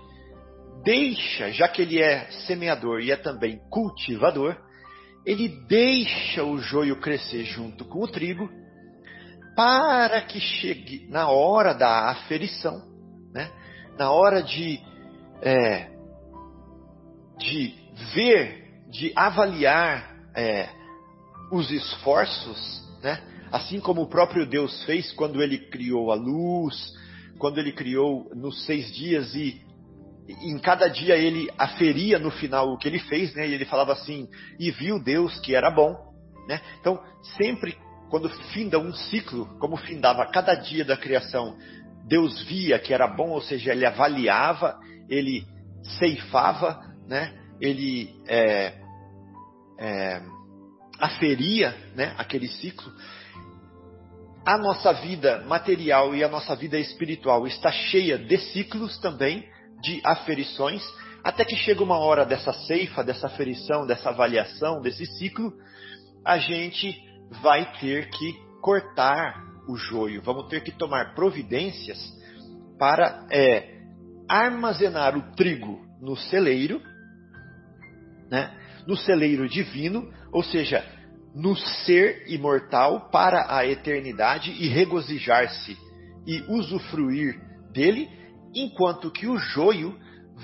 deixa, 0.83 1.51
já 1.51 1.67
que 1.67 1.81
ele 1.81 2.01
é 2.01 2.29
semeador 2.47 3.01
e 3.01 3.11
é 3.11 3.15
também 3.15 3.59
cultivador, 3.69 4.57
ele 5.25 5.47
deixa 5.67 6.43
o 6.43 6.57
joio 6.57 6.99
crescer 6.99 7.43
junto 7.43 7.85
com 7.85 8.03
o 8.03 8.07
trigo, 8.07 8.49
para 9.55 10.21
que 10.21 10.39
chegue 10.39 11.07
na 11.09 11.29
hora 11.29 11.73
da 11.73 12.09
aferição, 12.09 12.81
né? 13.33 13.51
na 13.97 14.11
hora 14.11 14.41
de, 14.41 14.79
é, 15.41 15.89
de 17.37 17.75
ver, 18.13 18.83
de 18.89 19.11
avaliar 19.15 20.15
é, 20.35 20.69
os 21.51 21.69
esforços, 21.71 22.87
né? 23.03 23.21
assim 23.51 23.79
como 23.79 24.03
o 24.03 24.09
próprio 24.09 24.45
Deus 24.45 24.83
fez 24.85 25.11
quando 25.11 25.43
ele 25.43 25.57
criou 25.69 26.11
a 26.11 26.15
luz, 26.15 26.93
quando 27.37 27.57
ele 27.57 27.73
criou 27.73 28.29
nos 28.33 28.65
seis 28.65 28.93
dias 28.93 29.35
e 29.35 29.61
em 30.41 30.57
cada 30.59 30.87
dia 30.87 31.17
ele 31.17 31.49
aferia 31.57 32.19
no 32.19 32.29
final 32.31 32.69
o 32.69 32.77
que 32.77 32.87
ele 32.87 32.99
fez, 32.99 33.33
né? 33.33 33.47
E 33.47 33.53
ele 33.53 33.65
falava 33.65 33.93
assim: 33.93 34.27
"E 34.59 34.71
viu 34.71 35.01
Deus 35.01 35.39
que 35.39 35.55
era 35.55 35.71
bom", 35.71 35.95
né? 36.47 36.61
Então, 36.79 37.01
sempre 37.37 37.77
quando 38.09 38.29
finda 38.51 38.79
um 38.79 38.93
ciclo, 38.93 39.45
como 39.59 39.77
findava 39.77 40.25
cada 40.27 40.55
dia 40.55 40.83
da 40.83 40.97
criação, 40.97 41.57
Deus 42.07 42.41
via 42.43 42.79
que 42.79 42.93
era 42.93 43.07
bom, 43.07 43.29
ou 43.29 43.41
seja, 43.41 43.71
ele 43.71 43.85
avaliava, 43.85 44.79
ele 45.07 45.45
ceifava, 45.99 46.81
né? 47.07 47.33
Ele 47.61 48.09
é, 48.27 48.73
é, 49.79 50.21
aferia, 50.99 51.75
né? 51.95 52.13
Aquele 52.17 52.47
ciclo 52.47 52.91
a 54.45 54.57
nossa 54.57 54.91
vida 54.93 55.43
material 55.47 56.15
e 56.15 56.23
a 56.23 56.27
nossa 56.27 56.55
vida 56.55 56.79
espiritual 56.79 57.45
está 57.45 57.71
cheia 57.71 58.17
de 58.17 58.37
ciclos 58.37 58.97
também, 58.99 59.45
de 59.81 60.01
aferições, 60.03 60.83
até 61.23 61.43
que 61.43 61.55
chega 61.55 61.83
uma 61.83 61.97
hora 61.97 62.25
dessa 62.25 62.53
ceifa, 62.53 63.03
dessa 63.03 63.27
aferição, 63.27 63.85
dessa 63.85 64.09
avaliação, 64.09 64.81
desse 64.81 65.05
ciclo, 65.17 65.53
a 66.25 66.37
gente 66.37 66.95
vai 67.41 67.71
ter 67.79 68.09
que 68.09 68.33
cortar 68.61 69.35
o 69.67 69.75
joio, 69.75 70.21
vamos 70.21 70.47
ter 70.47 70.61
que 70.61 70.71
tomar 70.71 71.13
providências 71.13 71.99
para 72.77 73.27
é, 73.31 73.79
armazenar 74.27 75.17
o 75.17 75.35
trigo 75.35 75.79
no 76.01 76.15
celeiro, 76.15 76.81
né, 78.29 78.55
no 78.87 78.95
celeiro 78.95 79.47
divino, 79.47 80.11
ou 80.31 80.43
seja, 80.43 80.83
no 81.35 81.55
ser 81.55 82.25
imortal 82.27 83.09
para 83.11 83.55
a 83.55 83.65
eternidade 83.65 84.51
e 84.51 84.67
regozijar-se 84.67 85.77
e 86.25 86.41
usufruir 86.47 87.39
dele, 87.71 88.09
enquanto 88.53 89.11
que 89.11 89.27
o 89.27 89.37
joio 89.37 89.97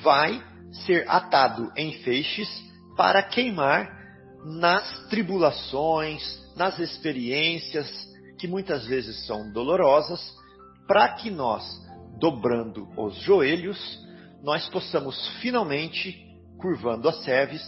vai 0.03 0.43
ser 0.85 1.09
atado 1.09 1.71
em 1.75 1.93
feixes 2.03 2.49
para 2.97 3.23
queimar 3.23 3.89
nas 4.43 5.07
tribulações, 5.07 6.21
nas 6.55 6.77
experiências 6.79 7.89
que 8.37 8.47
muitas 8.47 8.85
vezes 8.85 9.25
são 9.25 9.51
dolorosas, 9.51 10.21
para 10.87 11.09
que 11.13 11.31
nós, 11.31 11.63
dobrando 12.19 12.87
os 12.97 13.15
joelhos, 13.21 13.79
nós 14.43 14.67
possamos 14.69 15.27
finalmente, 15.41 16.15
curvando 16.59 17.09
as 17.09 17.23
cerves, 17.23 17.61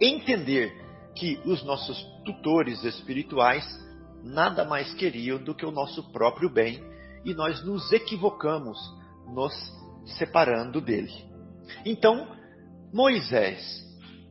entender 0.00 0.72
que 1.14 1.40
os 1.44 1.62
nossos 1.64 2.02
tutores 2.24 2.82
espirituais 2.82 3.64
nada 4.24 4.64
mais 4.64 4.92
queriam 4.94 5.38
do 5.38 5.54
que 5.54 5.64
o 5.64 5.70
nosso 5.70 6.10
próprio 6.10 6.50
bem 6.50 6.82
e 7.24 7.34
nós 7.34 7.64
nos 7.64 7.92
equivocamos 7.92 8.78
nos 9.26 9.54
separando 10.06 10.80
dele. 10.80 11.12
Então, 11.84 12.28
Moisés 12.92 13.82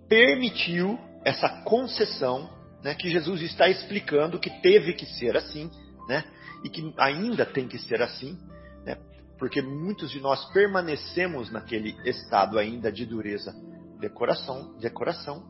permitiu 0.07 0.99
essa 1.25 1.49
concessão 1.63 2.49
né, 2.83 2.93
que 2.93 3.09
Jesus 3.09 3.41
está 3.41 3.69
explicando 3.69 4.39
que 4.39 4.49
teve 4.61 4.93
que 4.93 5.05
ser 5.05 5.35
assim, 5.37 5.69
né, 6.07 6.23
e 6.63 6.69
que 6.69 6.93
ainda 6.97 7.45
tem 7.45 7.67
que 7.67 7.79
ser 7.79 8.01
assim, 8.01 8.37
né, 8.85 8.97
porque 9.39 9.61
muitos 9.61 10.11
de 10.11 10.19
nós 10.19 10.51
permanecemos 10.51 11.51
naquele 11.51 11.95
estado 12.05 12.59
ainda 12.59 12.91
de 12.91 13.05
dureza 13.05 13.53
de 13.99 14.09
coração, 14.09 14.77
de 14.77 14.89
coração 14.89 15.43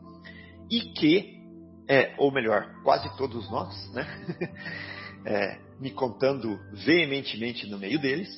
e 0.70 0.80
que, 0.80 1.40
é, 1.88 2.14
ou 2.18 2.32
melhor, 2.32 2.82
quase 2.84 3.14
todos 3.16 3.50
nós, 3.50 3.92
né, 3.92 4.06
é, 5.26 5.58
me 5.80 5.90
contando 5.90 6.58
veementemente 6.72 7.68
no 7.68 7.78
meio 7.78 7.98
deles, 7.98 8.28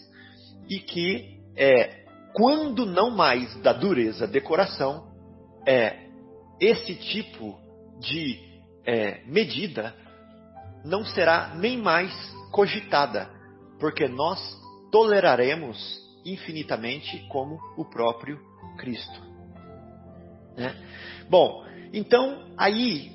e 0.68 0.80
que 0.80 1.35
é, 1.56 2.04
quando 2.34 2.84
não 2.84 3.10
mais 3.10 3.54
da 3.62 3.72
dureza 3.72 4.26
de 4.26 4.40
coração, 4.40 5.06
é, 5.66 6.06
esse 6.60 6.94
tipo 6.94 7.58
de 8.00 8.38
é, 8.84 9.22
medida 9.26 9.94
não 10.84 11.04
será 11.04 11.54
nem 11.54 11.78
mais 11.78 12.12
cogitada, 12.52 13.28
porque 13.80 14.06
nós 14.06 14.38
toleraremos 14.92 16.00
infinitamente 16.24 17.26
como 17.28 17.58
o 17.76 17.84
próprio 17.84 18.38
Cristo. 18.78 19.20
Né? 20.56 20.74
Bom, 21.28 21.64
então 21.92 22.46
aí 22.56 23.12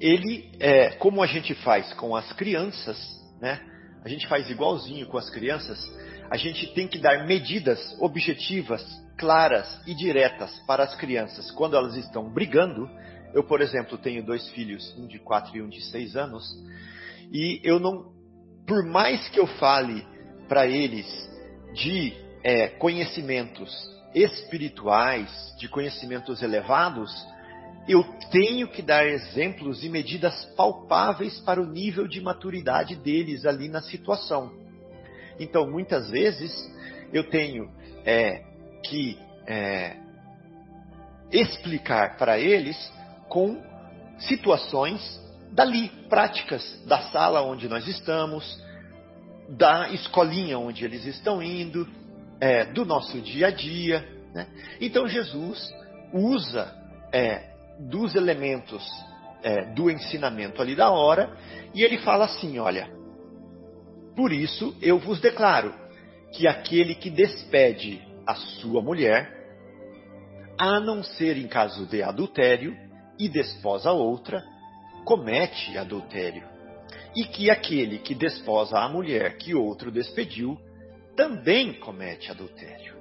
ele, 0.00 0.50
é, 0.58 0.90
como 0.90 1.22
a 1.22 1.26
gente 1.26 1.54
faz 1.54 1.92
com 1.94 2.14
as 2.16 2.32
crianças, 2.32 2.98
né? 3.40 3.60
A 4.04 4.08
gente 4.08 4.26
faz 4.26 4.50
igualzinho 4.50 5.06
com 5.06 5.16
as 5.16 5.30
crianças 5.30 5.78
a 6.30 6.36
gente 6.36 6.66
tem 6.74 6.88
que 6.88 6.98
dar 6.98 7.26
medidas 7.26 7.96
objetivas, 8.00 8.82
claras 9.16 9.80
e 9.86 9.94
diretas 9.94 10.50
para 10.66 10.84
as 10.84 10.94
crianças 10.96 11.50
quando 11.52 11.76
elas 11.76 11.94
estão 11.96 12.28
brigando. 12.30 12.88
Eu, 13.32 13.44
por 13.44 13.60
exemplo, 13.60 13.98
tenho 13.98 14.24
dois 14.24 14.48
filhos, 14.50 14.94
um 14.98 15.06
de 15.06 15.18
4 15.18 15.56
e 15.56 15.62
um 15.62 15.68
de 15.68 15.82
6 15.82 16.16
anos, 16.16 16.44
e 17.32 17.60
eu 17.64 17.80
não, 17.80 18.12
por 18.66 18.84
mais 18.84 19.28
que 19.28 19.40
eu 19.40 19.46
fale 19.46 20.06
para 20.48 20.66
eles 20.66 21.06
de 21.72 22.12
é, 22.42 22.68
conhecimentos 22.68 23.72
espirituais, 24.14 25.30
de 25.58 25.68
conhecimentos 25.68 26.42
elevados, 26.42 27.10
eu 27.88 28.02
tenho 28.30 28.68
que 28.68 28.80
dar 28.80 29.06
exemplos 29.06 29.82
e 29.82 29.88
medidas 29.88 30.44
palpáveis 30.56 31.40
para 31.40 31.60
o 31.60 31.66
nível 31.66 32.06
de 32.06 32.20
maturidade 32.20 32.94
deles 32.96 33.44
ali 33.44 33.68
na 33.68 33.82
situação. 33.82 34.63
Então, 35.38 35.70
muitas 35.70 36.10
vezes, 36.10 36.52
eu 37.12 37.28
tenho 37.28 37.70
é, 38.04 38.42
que 38.84 39.18
é, 39.46 39.96
explicar 41.32 42.16
para 42.16 42.38
eles 42.38 42.76
com 43.28 43.62
situações 44.18 45.20
dali, 45.52 45.88
práticas, 46.08 46.82
da 46.86 47.02
sala 47.10 47.42
onde 47.42 47.68
nós 47.68 47.86
estamos, 47.86 48.62
da 49.48 49.90
escolinha 49.90 50.58
onde 50.58 50.84
eles 50.84 51.04
estão 51.04 51.42
indo, 51.42 51.88
é, 52.40 52.64
do 52.64 52.84
nosso 52.84 53.20
dia 53.20 53.48
a 53.48 53.50
dia. 53.50 54.06
Né? 54.32 54.46
Então, 54.80 55.06
Jesus 55.06 55.72
usa 56.12 56.72
é, 57.12 57.54
dos 57.78 58.14
elementos 58.14 58.84
é, 59.42 59.66
do 59.74 59.90
ensinamento 59.90 60.62
ali 60.62 60.74
da 60.74 60.90
hora 60.90 61.30
e 61.74 61.82
ele 61.82 61.98
fala 61.98 62.24
assim: 62.24 62.58
olha 62.58 62.88
Por 64.16 64.32
isso 64.32 64.76
eu 64.80 64.98
vos 64.98 65.20
declaro 65.20 65.74
que 66.32 66.46
aquele 66.46 66.94
que 66.94 67.10
despede 67.10 68.02
a 68.26 68.34
sua 68.34 68.80
mulher, 68.80 69.32
a 70.58 70.80
não 70.80 71.02
ser 71.02 71.36
em 71.36 71.46
caso 71.46 71.86
de 71.86 72.02
adultério, 72.02 72.76
e 73.18 73.28
desposa 73.28 73.92
outra, 73.92 74.42
comete 75.04 75.76
adultério. 75.78 76.42
E 77.14 77.24
que 77.24 77.50
aquele 77.50 77.98
que 77.98 78.14
desposa 78.14 78.78
a 78.78 78.88
mulher 78.88 79.36
que 79.36 79.54
outro 79.54 79.90
despediu, 79.90 80.58
também 81.16 81.74
comete 81.74 82.30
adultério. 82.30 82.94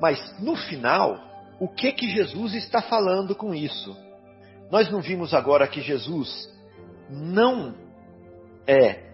Mas 0.00 0.40
no 0.40 0.56
final, 0.56 1.16
o 1.60 1.68
que 1.68 1.92
que 1.92 2.08
Jesus 2.10 2.54
está 2.54 2.82
falando 2.82 3.34
com 3.34 3.54
isso? 3.54 3.96
Nós 4.70 4.90
não 4.90 5.00
vimos 5.00 5.32
agora 5.32 5.66
que 5.66 5.80
Jesus 5.80 6.52
não 7.08 7.74
é 8.66 9.07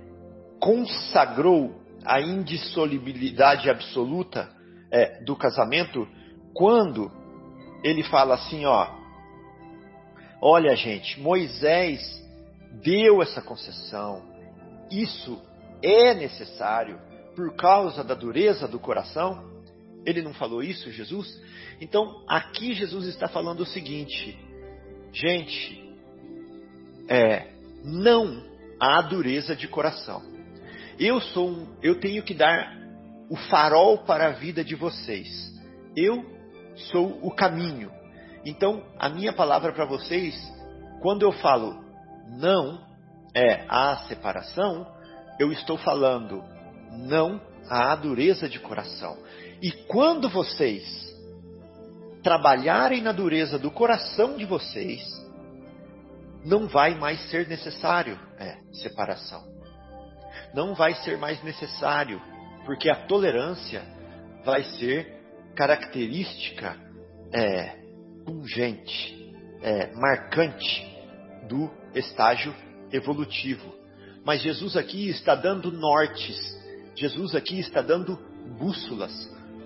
consagrou 0.65 1.79
a 2.07 2.23
indissolubilidade 2.23 3.69
absoluta 3.69 4.49
é, 4.91 5.23
do 5.23 5.37
casamento 5.37 6.09
quando 6.55 7.13
ele 7.83 8.03
fala 8.05 8.37
assim, 8.37 8.65
ó, 8.65 8.89
olha 10.41 10.75
gente, 10.75 11.21
Moisés 11.21 12.01
deu 12.83 13.21
essa 13.21 13.43
concessão, 13.43 14.23
isso 14.91 15.39
é 15.83 16.15
necessário 16.15 16.99
por 17.37 17.55
causa 17.57 18.03
da 18.03 18.15
dureza 18.15 18.67
do 18.67 18.79
coração. 18.79 19.45
Ele 20.07 20.23
não 20.23 20.33
falou 20.33 20.63
isso, 20.63 20.91
Jesus? 20.91 21.29
Então, 21.79 22.25
aqui 22.27 22.73
Jesus 22.73 23.07
está 23.07 23.29
falando 23.29 23.61
o 23.61 23.67
seguinte, 23.67 24.39
gente, 25.13 25.95
é, 27.07 27.49
não 27.85 28.43
há 28.81 29.03
dureza 29.03 29.55
de 29.55 29.69
coração. 29.69 30.34
Eu 30.99 31.21
sou 31.21 31.49
um, 31.49 31.77
eu 31.83 31.99
tenho 31.99 32.23
que 32.23 32.35
dar 32.35 32.77
o 33.29 33.37
farol 33.37 33.99
para 33.99 34.29
a 34.29 34.33
vida 34.33 34.65
de 34.65 34.75
vocês. 34.75 35.29
Eu 35.97 36.25
sou 36.91 37.19
o 37.23 37.35
caminho. 37.35 37.91
Então, 38.45 38.83
a 38.99 39.09
minha 39.09 39.33
palavra 39.33 39.73
para 39.73 39.87
vocês, 39.87 40.35
quando 41.01 41.23
eu 41.23 41.33
falo 41.33 41.83
não 42.39 42.81
é 43.35 43.65
a 43.69 43.97
separação, 44.09 44.87
eu 45.39 45.53
estou 45.53 45.77
falando 45.79 46.43
não 46.93 47.41
à 47.69 47.95
dureza 47.97 48.49
de 48.49 48.59
coração. 48.59 49.17
E 49.63 49.73
quando 49.89 50.29
vocês 50.29 50.85
trabalharem 52.23 53.03
na 53.03 53.13
dureza 53.13 53.59
do 53.59 53.71
coração 53.71 54.37
de 54.37 54.45
vocês, 54.45 55.03
não 56.45 56.67
vai 56.69 56.95
mais 56.95 57.21
ser 57.31 57.49
necessário 57.49 58.19
é, 58.39 58.57
separação. 58.73 59.54
Não 60.55 60.75
vai 60.75 60.95
ser 60.95 61.19
mais 61.19 61.43
necessário, 61.43 62.21
porque 62.65 62.89
a 62.89 63.07
tolerância 63.07 63.83
vai 64.45 64.63
ser 64.63 65.13
característica 65.55 66.77
é, 67.33 67.77
pungente, 68.25 69.35
é, 69.63 69.93
marcante 69.95 70.87
do 71.49 71.71
estágio 71.95 72.55
evolutivo. 72.93 73.75
Mas 74.25 74.43
Jesus 74.43 74.77
aqui 74.77 75.09
está 75.09 75.35
dando 75.35 75.71
nortes, 75.71 76.39
Jesus 76.97 77.35
aqui 77.35 77.59
está 77.59 77.83
dando 77.83 78.17
bússolas, 78.59 79.13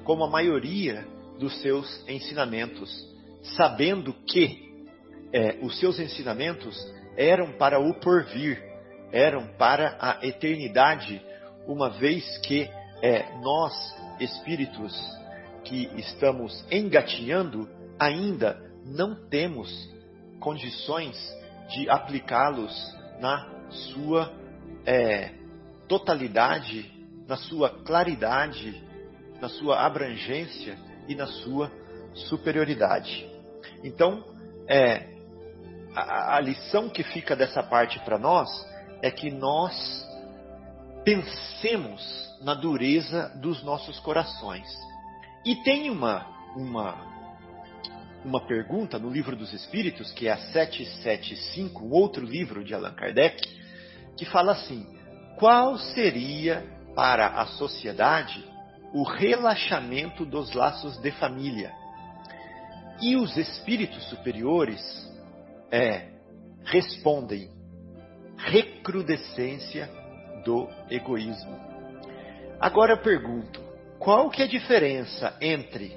como 0.05 0.24
a 0.24 0.31
maioria 0.31 1.07
dos 1.38 1.61
seus 1.61 2.03
ensinamentos, 2.09 2.90
sabendo 3.57 4.12
que 4.27 4.68
é, 5.33 5.59
os 5.62 5.79
seus 5.79 6.01
ensinamentos 6.01 6.77
eram 7.16 7.53
para 7.53 7.79
o 7.79 7.94
porvir, 8.01 8.62
eram 9.12 9.46
para 9.58 9.96
a 10.00 10.26
eternidade, 10.26 11.22
uma 11.66 11.90
vez 11.90 12.38
que 12.38 12.70
é, 13.02 13.36
nós, 13.40 13.74
espíritos 14.20 14.94
que 15.64 15.90
estamos 15.96 16.64
engatinhando, 16.70 17.68
ainda 17.98 18.60
não 18.84 19.14
temos 19.28 19.70
condições 20.40 21.16
de 21.68 21.88
aplicá-los 21.90 22.72
na 23.20 23.46
sua 23.70 24.32
é, 24.86 25.30
totalidade, 25.86 26.90
na 27.26 27.36
sua 27.36 27.70
claridade, 27.70 28.82
na 29.40 29.48
sua 29.48 29.84
abrangência 29.84 30.78
e 31.06 31.14
na 31.14 31.26
sua 31.26 31.70
superioridade. 32.14 33.28
Então, 33.84 34.24
é, 34.66 35.06
a, 35.94 36.36
a 36.36 36.40
lição 36.40 36.88
que 36.88 37.02
fica 37.02 37.36
dessa 37.36 37.62
parte 37.62 37.98
para 38.00 38.18
nós 38.18 38.48
é 39.02 39.11
que 39.11 39.30
nós 39.30 40.06
pensemos 41.04 42.28
na 42.42 42.54
dureza 42.54 43.28
dos 43.37 43.62
nossos 43.62 43.98
corações. 44.00 44.66
E 45.44 45.56
tem 45.56 45.90
uma, 45.90 46.26
uma, 46.54 46.96
uma 48.24 48.40
pergunta 48.46 48.98
no 48.98 49.08
livro 49.08 49.37
dos 49.37 49.52
Espíritos, 49.52 50.12
que 50.12 50.28
é 50.28 50.32
a 50.32 50.37
775, 50.37 51.88
outro 51.88 52.24
livro 52.24 52.64
de 52.64 52.74
Allan 52.74 52.94
Kardec, 52.94 53.48
que 54.16 54.24
fala 54.26 54.52
assim: 54.52 54.87
qual 55.38 55.78
seria 55.78 56.66
para 56.94 57.28
a 57.40 57.46
sociedade 57.46 58.44
o 58.92 59.02
relaxamento 59.02 60.26
dos 60.26 60.52
laços 60.52 60.98
de 60.98 61.11
família? 61.12 61.72
E 63.00 63.14
os 63.16 63.37
espíritos 63.37 64.04
superiores 64.08 64.82
é, 65.70 66.08
respondem 66.64 67.57
recrudescência 68.38 69.90
do 70.44 70.68
egoísmo. 70.88 71.59
Agora 72.61 72.94
eu 72.94 72.98
pergunto, 73.03 73.61
qual 73.98 74.31
que 74.31 74.42
é 74.42 74.44
a 74.44 74.48
diferença 74.48 75.37
entre 75.40 75.96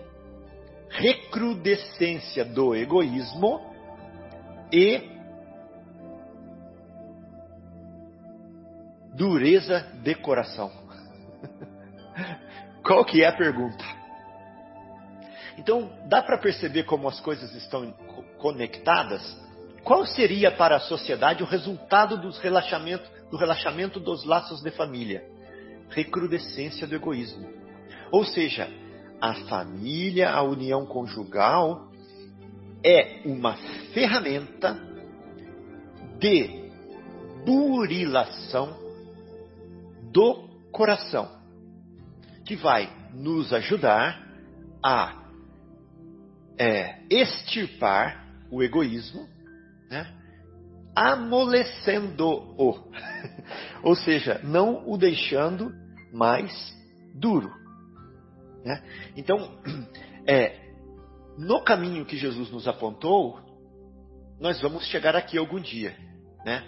recrudescência 0.90 2.44
do 2.44 2.76
egoísmo 2.76 3.62
e 4.72 5.10
dureza 9.14 9.88
de 10.04 10.16
coração? 10.16 10.72
qual 12.84 13.06
que 13.06 13.24
é 13.24 13.28
a 13.28 13.36
pergunta? 13.36 14.02
Então, 15.58 15.92
dá 16.08 16.24
para 16.24 16.40
perceber 16.40 16.84
como 16.84 17.08
as 17.08 17.20
coisas 17.20 17.54
estão 17.54 17.92
conectadas? 18.40 19.22
Qual 19.84 20.06
seria 20.06 20.52
para 20.52 20.76
a 20.76 20.80
sociedade 20.80 21.42
o 21.42 21.46
resultado 21.46 22.18
dos 22.18 22.38
relaxamento, 22.40 23.10
do 23.32 23.38
relaxamento 23.38 24.00
dos 24.00 24.24
laços 24.24 24.62
de 24.62 24.72
família? 24.72 25.24
Recrudescência 25.90 26.86
do 26.86 26.96
egoísmo. 26.96 27.50
Ou 28.12 28.24
seja, 28.24 28.70
a 29.20 29.34
família, 29.34 30.30
a 30.30 30.42
união 30.44 30.86
conjugal, 30.86 31.92
é 32.84 33.22
uma 33.26 33.56
ferramenta 33.94 34.80
de 36.20 36.72
burilação 37.44 38.78
do 40.12 40.48
coração, 40.72 41.30
que 42.46 42.56
vai 42.56 42.90
nos 43.14 43.52
ajudar 43.52 44.28
a 44.84 45.26
é, 46.58 47.02
extirpar 47.10 48.28
o 48.52 48.62
egoísmo 48.62 49.31
né? 49.92 50.08
amolecendo-o, 50.96 52.92
ou 53.84 53.96
seja, 53.96 54.40
não 54.44 54.90
o 54.90 54.98
deixando 54.98 55.72
mais 56.14 56.52
duro. 57.14 57.52
Né? 58.64 58.82
Então, 59.16 59.60
é, 60.26 60.60
no 61.38 61.62
caminho 61.62 62.06
que 62.06 62.18
Jesus 62.18 62.50
nos 62.50 62.68
apontou, 62.68 63.40
nós 64.40 64.62
vamos 64.62 64.86
chegar 64.88 65.16
aqui 65.16 65.38
algum 65.38 65.60
dia, 65.60 65.96
né? 66.44 66.64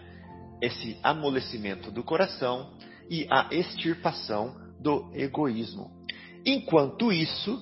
Esse 0.61 0.97
amolecimento 1.01 1.91
do 1.91 2.03
coração 2.03 2.71
e 3.09 3.27
a 3.29 3.47
extirpação 3.51 4.55
do 4.79 5.11
egoísmo. 5.13 5.91
Enquanto 6.45 7.11
isso, 7.11 7.61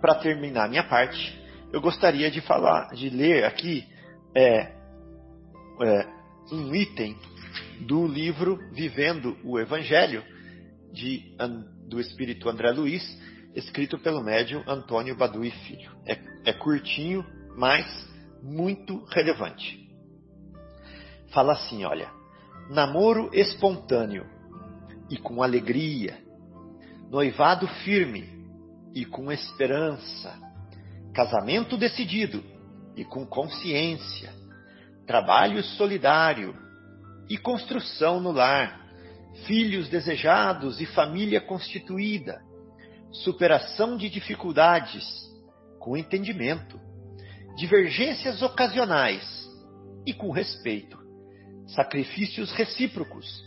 para 0.00 0.16
terminar 0.16 0.68
minha 0.68 0.82
parte, 0.82 1.40
eu 1.72 1.80
gostaria 1.80 2.30
de 2.30 2.40
falar, 2.40 2.88
de 2.94 3.08
ler 3.08 3.44
aqui 3.44 3.86
é, 4.34 4.72
é 5.82 6.06
um 6.52 6.74
item 6.74 7.16
do 7.80 8.06
livro 8.06 8.58
Vivendo 8.72 9.36
o 9.44 9.58
Evangelho, 9.58 10.22
de, 10.92 11.36
do 11.86 12.00
Espírito 12.00 12.48
André 12.48 12.70
Luiz, 12.70 13.02
escrito 13.54 13.98
pelo 13.98 14.22
médium 14.22 14.62
Antônio 14.66 15.16
Badui 15.16 15.50
Filho. 15.50 15.90
É, 16.06 16.18
é 16.44 16.52
curtinho, 16.52 17.24
mas 17.56 17.86
muito 18.42 19.04
relevante. 19.06 19.88
Fala 21.28 21.52
assim, 21.52 21.84
olha, 21.84 22.10
namoro 22.70 23.30
espontâneo 23.32 24.26
e 25.10 25.16
com 25.16 25.42
alegria, 25.42 26.18
noivado 27.10 27.66
firme 27.84 28.38
e 28.94 29.04
com 29.04 29.30
esperança, 29.30 30.38
casamento 31.12 31.76
decidido 31.76 32.42
e 32.98 33.04
com 33.04 33.24
consciência, 33.24 34.34
trabalho 35.06 35.62
solidário 35.62 36.52
e 37.28 37.38
construção 37.38 38.20
no 38.20 38.32
lar, 38.32 38.84
filhos 39.46 39.88
desejados 39.88 40.80
e 40.80 40.86
família 40.86 41.40
constituída, 41.40 42.42
superação 43.12 43.96
de 43.96 44.10
dificuldades 44.10 45.04
com 45.78 45.96
entendimento, 45.96 46.80
divergências 47.56 48.42
ocasionais 48.42 49.48
e 50.04 50.12
com 50.12 50.32
respeito, 50.32 50.98
sacrifícios 51.68 52.50
recíprocos 52.50 53.44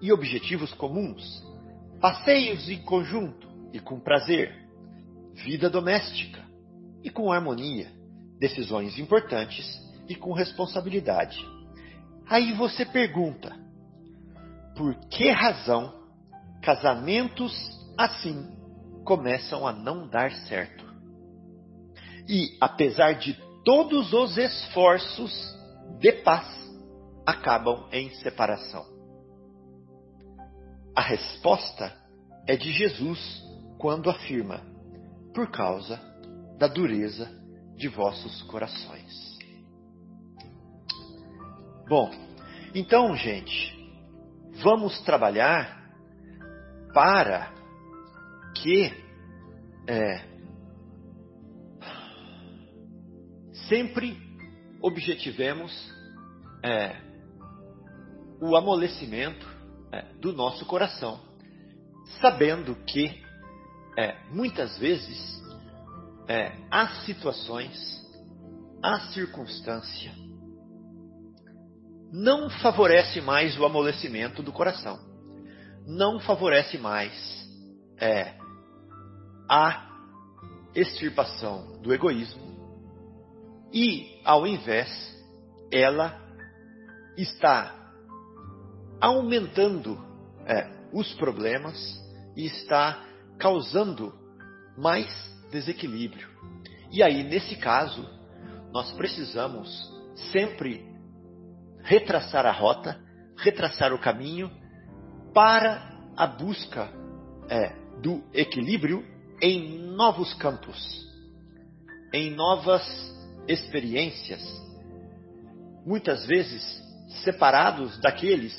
e 0.00 0.12
objetivos 0.12 0.72
comuns, 0.74 1.42
passeios 2.00 2.68
em 2.68 2.80
conjunto 2.82 3.48
e 3.72 3.80
com 3.80 3.98
prazer, 3.98 4.54
vida 5.34 5.68
doméstica 5.68 6.40
e 7.02 7.10
com 7.10 7.32
harmonia, 7.32 7.95
decisões 8.38 8.98
importantes 8.98 9.66
e 10.08 10.14
com 10.14 10.32
responsabilidade. 10.32 11.38
Aí 12.28 12.52
você 12.52 12.84
pergunta: 12.84 13.54
por 14.76 14.94
que 15.08 15.30
razão 15.30 15.94
casamentos 16.62 17.54
assim 17.96 18.56
começam 19.04 19.66
a 19.66 19.72
não 19.72 20.08
dar 20.08 20.32
certo? 20.32 20.84
E, 22.28 22.56
apesar 22.60 23.12
de 23.12 23.34
todos 23.64 24.12
os 24.12 24.36
esforços 24.36 25.32
de 26.00 26.12
paz, 26.12 26.46
acabam 27.24 27.88
em 27.92 28.10
separação. 28.16 28.84
A 30.94 31.00
resposta 31.00 31.92
é 32.46 32.56
de 32.56 32.72
Jesus 32.72 33.44
quando 33.78 34.10
afirma: 34.10 34.60
por 35.32 35.50
causa 35.50 36.00
da 36.58 36.66
dureza 36.66 37.30
de 37.76 37.88
vossos 37.88 38.42
corações. 38.42 39.36
Bom, 41.88 42.10
então, 42.74 43.14
gente, 43.14 43.76
vamos 44.62 45.00
trabalhar 45.02 45.76
para 46.92 47.52
que 48.54 48.92
é, 49.86 50.24
sempre 53.68 54.16
objetivemos 54.80 55.72
é, 56.64 56.96
o 58.40 58.56
amolecimento 58.56 59.46
é, 59.92 60.02
do 60.20 60.32
nosso 60.32 60.64
coração, 60.66 61.20
sabendo 62.20 62.74
que 62.86 63.22
é, 63.96 64.16
muitas 64.30 64.76
vezes 64.78 65.42
é, 66.28 66.52
há 66.70 66.88
situações, 67.04 67.76
há 68.82 69.00
circunstância, 69.12 70.12
não 72.12 72.48
favorece 72.48 73.20
mais 73.20 73.58
o 73.58 73.64
amolecimento 73.64 74.42
do 74.42 74.52
coração, 74.52 74.98
não 75.86 76.18
favorece 76.20 76.78
mais 76.78 77.12
é, 77.98 78.34
a 79.48 79.86
extirpação 80.74 81.80
do 81.80 81.92
egoísmo 81.92 82.46
e, 83.72 84.20
ao 84.24 84.46
invés, 84.46 84.88
ela 85.70 86.20
está 87.16 87.74
aumentando 89.00 89.98
é, 90.46 90.70
os 90.92 91.12
problemas 91.14 91.76
e 92.36 92.46
está 92.46 93.04
causando 93.38 94.12
mais 94.76 95.35
desequilíbrio. 95.50 96.28
E 96.90 97.02
aí, 97.02 97.22
nesse 97.22 97.56
caso, 97.56 98.08
nós 98.72 98.92
precisamos 98.92 99.68
sempre 100.32 100.84
retraçar 101.82 102.46
a 102.46 102.52
rota, 102.52 103.00
retraçar 103.36 103.92
o 103.92 103.98
caminho 103.98 104.50
para 105.32 105.94
a 106.16 106.26
busca 106.26 106.90
é, 107.48 107.74
do 108.00 108.22
equilíbrio 108.32 109.04
em 109.40 109.78
novos 109.94 110.32
campos, 110.34 111.06
em 112.12 112.30
novas 112.34 112.82
experiências, 113.46 114.42
muitas 115.84 116.26
vezes 116.26 116.82
separados 117.22 117.98
daqueles 118.00 118.54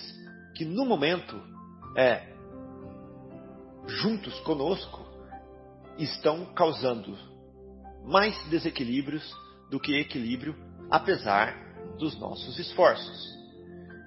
que 0.55 0.63
no 0.63 0.85
momento 0.85 1.41
é 1.95 2.33
juntos 3.87 4.39
conosco 4.41 5.05
estão 5.97 6.45
causando 6.53 7.17
mais 8.05 8.37
desequilíbrios 8.49 9.23
do 9.69 9.79
que 9.79 9.99
equilíbrio, 9.99 10.55
apesar 10.89 11.55
dos 11.97 12.17
nossos 12.19 12.57
esforços. 12.59 13.37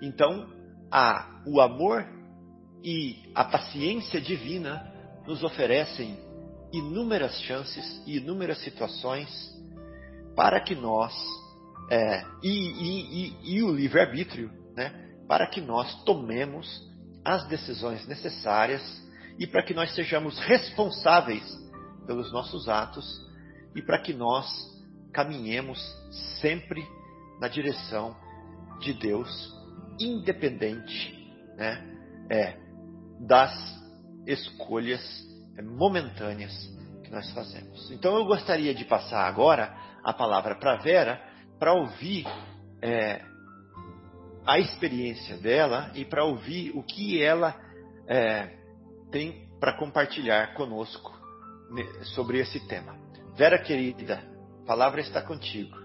Então, 0.03 0.49
a, 0.91 1.43
o 1.47 1.61
amor 1.61 2.07
e 2.83 3.31
a 3.35 3.45
paciência 3.45 4.21
divina 4.21 4.91
nos 5.27 5.43
oferecem 5.43 6.19
inúmeras 6.73 7.39
chances 7.43 8.03
e 8.07 8.17
inúmeras 8.17 8.59
situações 8.63 9.29
para 10.35 10.61
que 10.61 10.75
nós, 10.75 11.13
é, 11.91 12.25
e, 12.43 12.49
e, 12.49 13.27
e, 13.45 13.57
e 13.57 13.63
o 13.63 13.75
livre-arbítrio, 13.75 14.51
né, 14.75 15.11
para 15.29 15.47
que 15.47 15.61
nós 15.61 16.03
tomemos 16.05 16.89
as 17.25 17.47
decisões 17.49 18.07
necessárias 18.07 18.83
e 19.39 19.47
para 19.47 19.63
que 19.63 19.75
nós 19.75 19.95
sejamos 19.95 20.39
responsáveis 20.39 21.43
pelos 22.11 22.33
nossos 22.33 22.69
atos 22.69 23.25
e 23.73 23.81
para 23.81 24.01
que 24.01 24.13
nós 24.13 24.45
caminhemos 25.13 25.79
sempre 26.41 26.85
na 27.41 27.47
direção 27.47 28.17
de 28.81 28.93
Deus, 28.95 29.31
independente 29.97 31.33
né, 31.57 31.81
é, 32.29 32.57
das 33.21 33.55
escolhas 34.27 35.01
é, 35.57 35.63
momentâneas 35.63 36.53
que 37.05 37.13
nós 37.13 37.31
fazemos. 37.31 37.93
Então 37.93 38.17
eu 38.17 38.25
gostaria 38.25 38.75
de 38.75 38.85
passar 38.85 39.29
agora 39.29 39.73
a 40.03 40.13
palavra 40.13 40.57
para 40.57 40.79
Vera 40.79 41.23
para 41.61 41.75
ouvir 41.75 42.27
é, 42.83 43.25
a 44.45 44.59
experiência 44.59 45.37
dela 45.37 45.93
e 45.95 46.05
para 46.05 46.25
ouvir 46.25 46.73
o 46.77 46.83
que 46.83 47.23
ela 47.23 47.55
é, 48.09 48.59
tem 49.13 49.49
para 49.61 49.79
compartilhar 49.79 50.55
conosco 50.55 51.20
sobre 52.15 52.41
esse 52.41 52.61
tema. 52.67 52.97
Vera 53.37 53.59
querida, 53.59 54.23
a 54.63 54.67
palavra 54.67 55.01
está 55.01 55.23
contigo. 55.23 55.77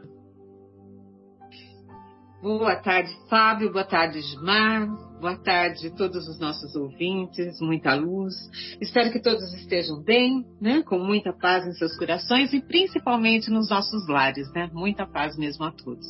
Boa 2.42 2.76
tarde, 2.76 3.10
Fábio. 3.28 3.72
Boa 3.72 3.86
tarde, 3.86 4.20
Ismar. 4.20 4.88
Boa 5.20 5.36
tarde 5.38 5.88
a 5.88 5.92
todos 5.92 6.28
os 6.28 6.40
nossos 6.40 6.76
ouvintes. 6.76 7.60
Muita 7.60 7.96
luz. 7.96 8.36
Espero 8.80 9.12
que 9.12 9.20
todos 9.20 9.52
estejam 9.56 10.04
bem, 10.04 10.46
né? 10.62 10.84
Com 10.84 11.00
muita 11.00 11.34
paz 11.34 11.66
em 11.66 11.72
seus 11.72 11.98
corações 11.98 12.54
e 12.54 12.62
principalmente 12.62 13.50
nos 13.50 13.70
nossos 13.70 14.08
lares, 14.08 14.52
né? 14.54 14.70
Muita 14.74 15.08
paz 15.08 15.36
mesmo 15.38 15.66
a 15.66 15.72
todos. 15.72 16.06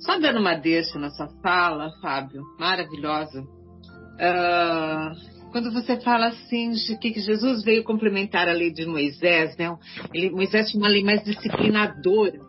Só 0.00 0.18
dando 0.18 0.40
uma 0.40 0.54
deixa 0.54 0.98
nessa 0.98 1.28
fala, 1.42 1.92
Fábio, 2.00 2.42
maravilhosa. 2.58 3.42
Uh, 3.42 5.35
quando 5.50 5.72
você 5.72 6.00
fala 6.00 6.28
assim 6.28 6.70
de 6.70 6.98
que 6.98 7.18
Jesus 7.20 7.62
veio 7.62 7.84
complementar 7.84 8.48
a 8.48 8.52
lei 8.52 8.72
de 8.72 8.86
Moisés, 8.86 9.56
né? 9.56 9.76
Ele, 10.12 10.30
Moisés 10.30 10.70
tinha 10.70 10.82
uma 10.82 10.88
lei 10.88 11.02
mais 11.02 11.22
disciplinadora 11.22 12.40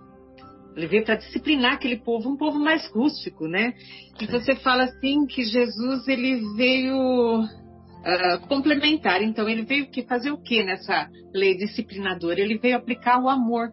ele 0.78 0.86
veio 0.86 1.04
para 1.04 1.16
disciplinar 1.16 1.74
aquele 1.74 1.98
povo, 1.98 2.30
um 2.30 2.38
povo 2.38 2.60
mais 2.60 2.88
rústico, 2.92 3.48
né? 3.48 3.74
E 4.22 4.28
você 4.28 4.56
fala 4.56 4.84
assim 4.84 5.26
que 5.26 5.44
Jesus 5.44 6.08
ele 6.08 6.56
veio 6.56 7.42
uh, 7.42 8.48
complementar. 8.48 9.24
Então 9.24 9.50
ele 9.50 9.64
veio 9.64 9.90
que 9.90 10.04
fazer 10.04 10.30
o 10.30 10.38
que 10.38 10.64
nessa 10.64 11.10
lei 11.34 11.58
disciplinadora? 11.58 12.40
Ele 12.40 12.60
veio 12.60 12.78
aplicar 12.78 13.20
o 13.20 13.28
amor. 13.28 13.70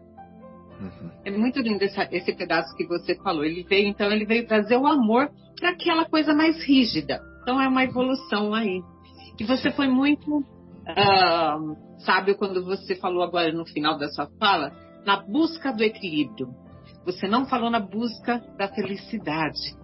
Uhum. 0.81 1.11
É 1.23 1.29
muito 1.29 1.59
lindo 1.59 1.83
essa, 1.83 2.09
esse 2.11 2.33
pedaço 2.33 2.75
que 2.75 2.87
você 2.87 3.13
falou. 3.17 3.45
Ele 3.45 3.63
veio, 3.69 3.87
então, 3.87 4.11
ele 4.11 4.25
veio 4.25 4.47
trazer 4.47 4.75
o 4.75 4.87
amor 4.87 5.29
para 5.59 5.69
aquela 5.69 6.05
coisa 6.05 6.33
mais 6.33 6.63
rígida. 6.63 7.21
Então 7.43 7.61
é 7.61 7.67
uma 7.67 7.83
evolução 7.83 8.51
aí. 8.51 8.81
E 9.39 9.43
você 9.43 9.71
foi 9.71 9.87
muito 9.87 10.37
uh, 10.37 11.75
sábio 11.99 12.37
quando 12.37 12.63
você 12.63 12.95
falou 12.95 13.23
agora 13.23 13.51
no 13.51 13.65
final 13.65 13.97
da 13.97 14.07
sua 14.09 14.27
fala, 14.39 14.71
na 15.05 15.17
busca 15.17 15.71
do 15.71 15.83
equilíbrio. 15.83 16.49
Você 17.05 17.27
não 17.27 17.45
falou 17.45 17.69
na 17.69 17.79
busca 17.79 18.39
da 18.57 18.67
felicidade. 18.67 19.75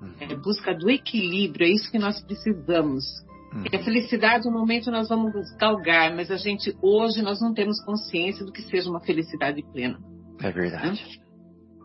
Uhum. 0.00 0.14
É 0.20 0.36
busca 0.36 0.74
do 0.74 0.90
equilíbrio, 0.90 1.66
é 1.66 1.70
isso 1.70 1.90
que 1.90 1.98
nós 1.98 2.20
precisamos. 2.22 3.04
Uhum. 3.52 3.64
a 3.70 3.84
felicidade, 3.84 4.46
no 4.46 4.52
momento, 4.52 4.90
nós 4.90 5.08
vamos 5.08 5.32
galgar, 5.58 6.14
mas 6.14 6.30
a 6.30 6.36
gente, 6.36 6.74
hoje, 6.80 7.20
nós 7.20 7.40
não 7.40 7.52
temos 7.52 7.84
consciência 7.84 8.46
do 8.46 8.52
que 8.52 8.62
seja 8.62 8.88
uma 8.88 9.00
felicidade 9.00 9.62
plena. 9.72 9.98
É 10.40 10.50
verdade. 10.50 11.20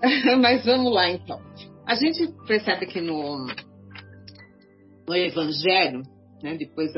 mas 0.41 0.63
vamos 0.63 0.93
lá, 0.93 1.09
então. 1.09 1.41
A 1.85 1.95
gente 1.95 2.27
percebe 2.47 2.85
aqui 2.85 3.01
no, 3.01 3.47
no 5.07 5.15
Evangelho, 5.15 6.03
né, 6.41 6.55
depois 6.55 6.91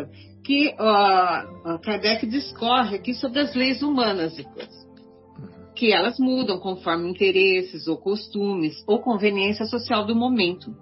que 0.44 0.70
uh, 0.70 1.80
Kardec 1.80 2.26
discorre 2.26 2.98
aqui 2.98 3.14
sobre 3.14 3.40
as 3.40 3.56
leis 3.56 3.82
humanas 3.82 4.36
depois 4.36 4.90
que 5.80 5.94
elas 5.94 6.20
mudam 6.20 6.60
conforme 6.60 7.10
interesses 7.10 7.88
ou 7.88 7.98
costumes 7.98 8.84
ou 8.86 9.00
conveniência 9.00 9.66
social 9.66 10.06
do 10.06 10.14
momento. 10.14 10.76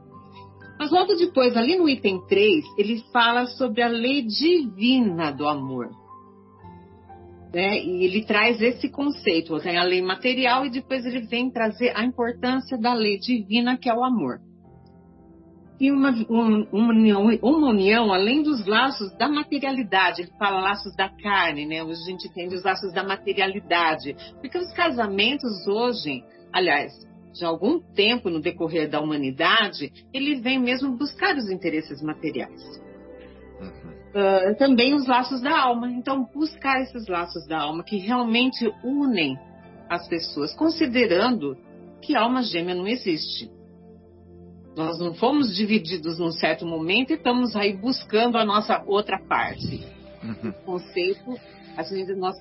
Mas 0.80 0.90
logo 0.90 1.14
depois, 1.14 1.56
ali 1.56 1.78
no 1.78 1.88
item 1.88 2.20
3, 2.28 2.66
ele 2.80 3.04
fala 3.14 3.46
sobre 3.46 3.84
a 3.84 3.88
lei 3.88 4.24
divina 4.24 5.30
do 5.30 5.48
amor. 5.48 5.92
Né? 7.54 7.80
E 7.80 8.06
ele 8.06 8.26
traz 8.26 8.60
esse 8.60 8.90
conceito, 8.90 9.60
tem 9.60 9.78
a 9.78 9.84
lei 9.84 10.02
material 10.02 10.66
e 10.66 10.72
depois 10.72 11.06
ele 11.06 11.22
vem 11.28 11.52
trazer 11.52 11.96
a 11.96 12.04
importância 12.04 12.76
da 12.76 12.94
lei 12.96 13.20
divina, 13.20 13.78
que 13.78 13.90
é 13.90 13.94
o 13.94 14.04
amor. 14.04 14.40
E 15.80 15.92
uma, 15.92 16.10
um, 16.30 16.68
uma, 16.72 16.90
união, 16.90 17.26
uma 17.42 17.70
união 17.70 18.12
além 18.12 18.42
dos 18.42 18.66
laços 18.66 19.16
da 19.16 19.28
materialidade, 19.28 20.24
ele 20.24 20.32
fala 20.40 20.60
laços 20.60 20.96
da 20.96 21.08
carne, 21.08 21.68
né? 21.68 21.84
Hoje 21.84 22.02
a 22.02 22.12
gente 22.12 22.28
entende 22.28 22.56
os 22.56 22.64
laços 22.64 22.92
da 22.94 23.04
materialidade. 23.04 24.16
Porque 24.42 24.58
os 24.58 24.74
casamentos 24.74 25.68
hoje, 25.68 26.24
aliás, 26.52 26.92
de 27.32 27.46
algum 27.46 27.80
tempo 27.80 28.30
no 28.30 28.42
decorrer 28.42 28.90
da 28.90 29.00
humanidade, 29.00 29.94
ele 30.12 30.42
vem 30.42 30.60
mesmo 30.60 30.98
buscar 30.98 31.36
os 31.36 31.50
interesses 31.52 32.02
materiais. 32.02 32.64
Uhum. 33.62 33.98
Uh, 34.16 34.58
também 34.58 34.96
os 34.96 35.06
laços 35.06 35.42
da 35.42 35.60
alma. 35.60 35.92
Então, 35.92 36.28
buscar 36.34 36.82
esses 36.82 37.08
laços 37.08 37.48
da 37.48 37.60
alma 37.60 37.84
que 37.84 37.98
realmente 37.98 38.68
unem 38.84 39.38
as 39.88 40.08
pessoas, 40.08 40.56
considerando 40.56 41.56
que 42.02 42.16
alma 42.16 42.42
gêmea 42.42 42.74
não 42.74 42.88
existe. 42.88 43.57
Nós 44.78 45.00
não 45.00 45.16
fomos 45.16 45.56
divididos 45.56 46.20
num 46.20 46.32
certo 46.32 46.64
momento 46.64 47.10
e 47.10 47.16
estamos 47.16 47.56
aí 47.56 47.76
buscando 47.76 48.38
a 48.38 48.46
nossa 48.46 48.84
outra 48.86 49.20
parte. 49.20 49.84
Uhum. 50.24 50.50
O 50.50 50.54
conceito, 50.66 51.36
nós 52.16 52.36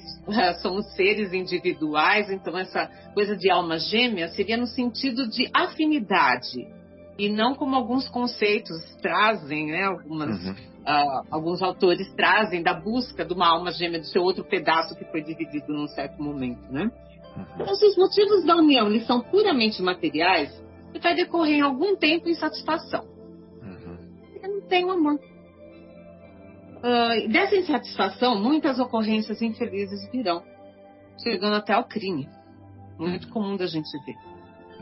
somos 0.60 0.94
seres 0.94 1.32
individuais, 1.32 2.30
então 2.30 2.58
essa 2.58 2.90
coisa 3.14 3.34
de 3.34 3.50
alma 3.50 3.78
gêmea 3.78 4.28
seria 4.28 4.58
no 4.58 4.66
sentido 4.66 5.26
de 5.30 5.48
afinidade 5.54 6.68
e 7.18 7.30
não 7.30 7.54
como 7.54 7.74
alguns 7.74 8.06
conceitos 8.06 8.76
trazem, 9.00 9.68
né? 9.68 9.84
Algumas, 9.84 10.44
uhum. 10.44 10.52
uh, 10.52 11.26
alguns 11.30 11.62
autores 11.62 12.12
trazem 12.14 12.62
da 12.62 12.74
busca 12.74 13.24
de 13.24 13.32
uma 13.32 13.48
alma 13.48 13.72
gêmea 13.72 13.98
do 13.98 14.06
seu 14.06 14.22
outro 14.22 14.44
pedaço 14.44 14.94
que 14.94 15.06
foi 15.06 15.22
dividido 15.22 15.72
num 15.72 15.88
certo 15.88 16.22
momento, 16.22 16.70
né? 16.70 16.90
Uhum. 17.34 17.44
Então, 17.62 17.74
se 17.74 17.86
os 17.86 17.96
motivos 17.96 18.44
da 18.44 18.56
união 18.56 18.88
eles 18.88 19.06
são 19.06 19.22
puramente 19.22 19.82
materiais, 19.82 20.65
e 20.94 20.98
vai 20.98 21.14
decorrer 21.14 21.56
em 21.56 21.60
algum 21.60 21.96
tempo 21.96 22.28
insatisfação. 22.28 23.04
Uhum. 23.62 23.98
Eu 24.42 24.54
não 24.54 24.60
tenho 24.62 24.90
amor. 24.90 25.18
Uh, 26.76 27.28
dessa 27.28 27.56
insatisfação, 27.56 28.40
muitas 28.40 28.78
ocorrências 28.78 29.42
infelizes 29.42 30.10
virão, 30.10 30.42
chegando 31.22 31.56
até 31.56 31.72
ao 31.72 31.84
crime. 31.84 32.28
Muito 32.98 33.28
comum 33.28 33.56
da 33.56 33.66
gente 33.66 33.90
ver. 34.04 34.16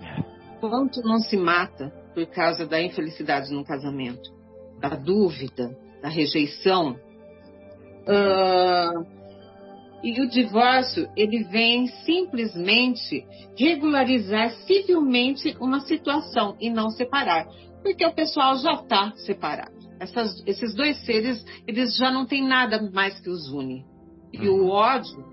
É. 0.03 0.35
Quanto 0.61 1.03
não 1.03 1.19
se 1.19 1.37
mata 1.37 1.93
por 2.15 2.27
causa 2.27 2.67
da 2.67 2.81
infelicidade 2.81 3.53
no 3.53 3.65
casamento, 3.65 4.33
da 4.79 4.91
dúvida, 4.91 5.77
da 6.01 6.09
rejeição. 6.09 6.97
Uh, 8.07 9.24
e 10.05 10.21
o 10.21 10.29
divórcio, 10.29 11.09
ele 11.17 11.45
vem 11.45 11.87
simplesmente 12.05 13.27
regularizar 13.57 14.51
civilmente 14.67 15.57
uma 15.59 15.81
situação 15.81 16.55
e 16.61 16.69
não 16.69 16.91
separar, 16.91 17.47
porque 17.83 18.05
o 18.05 18.13
pessoal 18.13 18.55
já 18.59 18.75
está 18.75 19.13
separado. 19.17 19.73
Essas, 19.99 20.43
esses 20.47 20.75
dois 20.75 21.03
seres, 21.07 21.43
eles 21.67 21.97
já 21.97 22.11
não 22.11 22.27
têm 22.27 22.47
nada 22.47 22.91
mais 22.93 23.19
que 23.19 23.31
os 23.31 23.49
une. 23.49 23.83
E 24.31 24.47
o 24.47 24.65
uhum. 24.65 24.69
ódio 24.69 25.25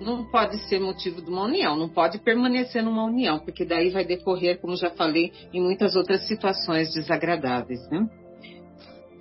não 0.00 0.24
pode 0.30 0.56
ser 0.66 0.80
motivo 0.80 1.20
de 1.20 1.28
uma 1.28 1.42
união, 1.42 1.76
não 1.76 1.88
pode 1.88 2.18
permanecer 2.20 2.82
numa 2.82 3.04
união, 3.04 3.38
porque 3.38 3.66
daí 3.66 3.90
vai 3.90 4.04
decorrer, 4.04 4.58
como 4.60 4.76
já 4.76 4.88
falei, 4.90 5.30
em 5.52 5.60
muitas 5.60 5.94
outras 5.94 6.26
situações 6.26 6.94
desagradáveis, 6.94 7.86
né? 7.90 8.08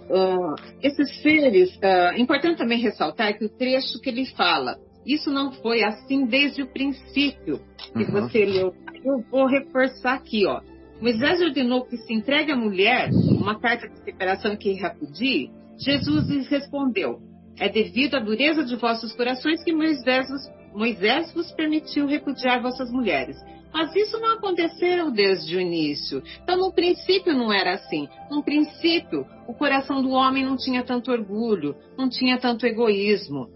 Uh, 0.09 0.55
esses 0.81 1.21
seres, 1.21 1.75
uh, 1.77 2.19
importante 2.19 2.57
também 2.57 2.79
ressaltar 2.79 3.37
que 3.37 3.45
o 3.45 3.49
trecho 3.49 4.01
que 4.01 4.09
ele 4.09 4.25
fala, 4.25 4.79
isso 5.05 5.29
não 5.31 5.51
foi 5.51 5.83
assim 5.83 6.25
desde 6.25 6.63
o 6.63 6.67
princípio 6.67 7.59
que 7.93 8.03
uhum. 8.03 8.11
você 8.11 8.45
leu. 8.45 8.73
Eu 9.03 9.23
vou 9.29 9.45
reforçar 9.45 10.15
aqui, 10.15 10.45
ó. 10.45 10.61
Moisés 11.01 11.41
ordenou 11.41 11.85
que 11.85 11.95
se 11.97 12.13
entregue 12.13 12.51
à 12.51 12.55
mulher 12.55 13.09
uma 13.13 13.57
carta 13.59 13.87
de 13.87 14.03
separação 14.03 14.55
que 14.57 14.73
repudie. 14.73 15.49
Jesus 15.77 16.27
lhes 16.27 16.47
respondeu: 16.47 17.19
É 17.57 17.69
devido 17.69 18.15
à 18.15 18.19
dureza 18.19 18.65
de 18.65 18.75
vossos 18.75 19.13
corações 19.13 19.63
que 19.63 19.71
Moisés 19.71 20.27
vos, 20.29 20.41
Moisés 20.73 21.33
vos 21.33 21.51
permitiu 21.53 22.05
repudiar 22.05 22.61
vossas 22.61 22.91
mulheres. 22.91 23.37
Mas 23.73 23.95
isso 23.95 24.19
não 24.19 24.33
aconteceu 24.33 25.11
desde 25.11 25.55
o 25.55 25.61
início. 25.61 26.23
Então, 26.43 26.57
no 26.57 26.73
princípio, 26.73 27.35
não 27.35 27.53
era 27.53 27.73
assim. 27.73 28.07
No 28.29 28.43
princípio, 28.43 29.25
o 29.47 29.53
coração 29.53 30.01
do 30.01 30.09
homem 30.09 30.43
não 30.43 30.57
tinha 30.57 30.83
tanto 30.83 31.11
orgulho, 31.11 31.75
não 31.97 32.09
tinha 32.09 32.37
tanto 32.37 32.65
egoísmo. 32.65 33.47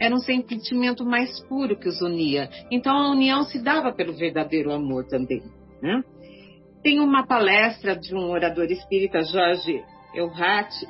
Era 0.00 0.14
um 0.14 0.20
sentimento 0.20 1.04
mais 1.04 1.40
puro 1.40 1.76
que 1.76 1.88
os 1.88 2.00
unia. 2.00 2.48
Então, 2.70 2.96
a 2.96 3.10
união 3.10 3.42
se 3.42 3.58
dava 3.58 3.92
pelo 3.92 4.14
verdadeiro 4.14 4.72
amor 4.72 5.06
também. 5.06 5.42
Né? 5.82 6.02
Tem 6.82 7.00
uma 7.00 7.26
palestra 7.26 7.96
de 7.96 8.14
um 8.14 8.30
orador 8.30 8.66
espírita, 8.70 9.22
Jorge 9.22 9.82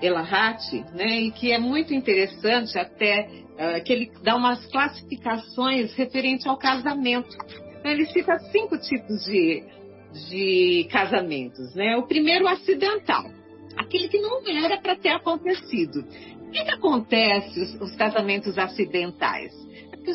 Elahati, 0.00 0.84
né, 0.94 1.20
e 1.20 1.30
que 1.32 1.50
é 1.50 1.58
muito 1.58 1.92
interessante 1.92 2.78
até 2.78 3.28
uh, 3.54 3.82
que 3.84 3.92
ele 3.92 4.12
dá 4.22 4.36
umas 4.36 4.64
classificações 4.66 5.92
referentes 5.94 6.46
ao 6.46 6.56
casamento. 6.56 7.36
Ele 7.84 8.06
cita 8.06 8.38
cinco 8.50 8.78
tipos 8.78 9.24
de, 9.24 9.64
de 10.28 10.88
casamentos. 10.90 11.74
Né? 11.74 11.96
O 11.96 12.06
primeiro, 12.06 12.44
o 12.44 12.48
acidental. 12.48 13.24
Aquele 13.76 14.08
que 14.08 14.18
não 14.18 14.40
era 14.46 14.78
para 14.78 14.96
ter 14.96 15.10
acontecido. 15.10 16.00
O 16.00 16.50
que, 16.50 16.64
que 16.64 16.70
acontece 16.70 17.60
os, 17.60 17.80
os 17.80 17.96
casamentos 17.96 18.58
acidentais? 18.58 19.52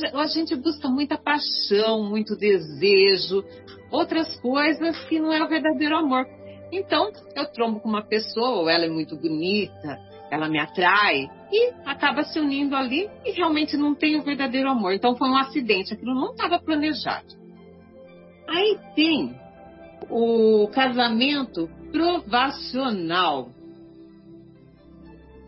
É 0.01 0.17
a 0.17 0.25
gente 0.25 0.55
busca 0.55 0.89
muita 0.89 1.17
paixão, 1.17 2.03
muito 2.03 2.35
desejo, 2.35 3.43
outras 3.91 4.35
coisas 4.39 4.97
que 5.05 5.19
não 5.19 5.31
é 5.31 5.43
o 5.43 5.47
verdadeiro 5.47 5.95
amor. 5.95 6.25
Então, 6.71 7.11
eu 7.35 7.45
trombo 7.51 7.79
com 7.79 7.89
uma 7.89 8.01
pessoa, 8.01 8.71
ela 8.71 8.85
é 8.85 8.89
muito 8.89 9.15
bonita, 9.15 9.99
ela 10.31 10.49
me 10.49 10.59
atrai, 10.59 11.29
e 11.51 11.71
acaba 11.85 12.23
se 12.23 12.39
unindo 12.39 12.75
ali 12.75 13.07
e 13.23 13.31
realmente 13.31 13.77
não 13.77 13.93
tem 13.93 14.19
o 14.19 14.23
verdadeiro 14.23 14.67
amor. 14.67 14.93
Então, 14.93 15.15
foi 15.15 15.29
um 15.29 15.37
acidente, 15.37 15.93
aquilo 15.93 16.15
não 16.15 16.31
estava 16.31 16.57
planejado. 16.59 17.42
Aí 18.47 18.77
tem 18.95 19.35
o 20.09 20.67
casamento 20.73 21.69
provacional, 21.91 23.49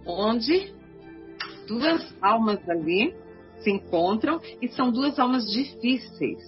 onde 0.06 0.74
duas 1.68 2.16
almas 2.22 2.68
ali 2.70 3.14
se 3.60 3.72
encontram 3.72 4.40
e 4.62 4.68
são 4.70 4.92
duas 4.92 5.18
almas 5.18 5.46
difíceis, 5.52 6.40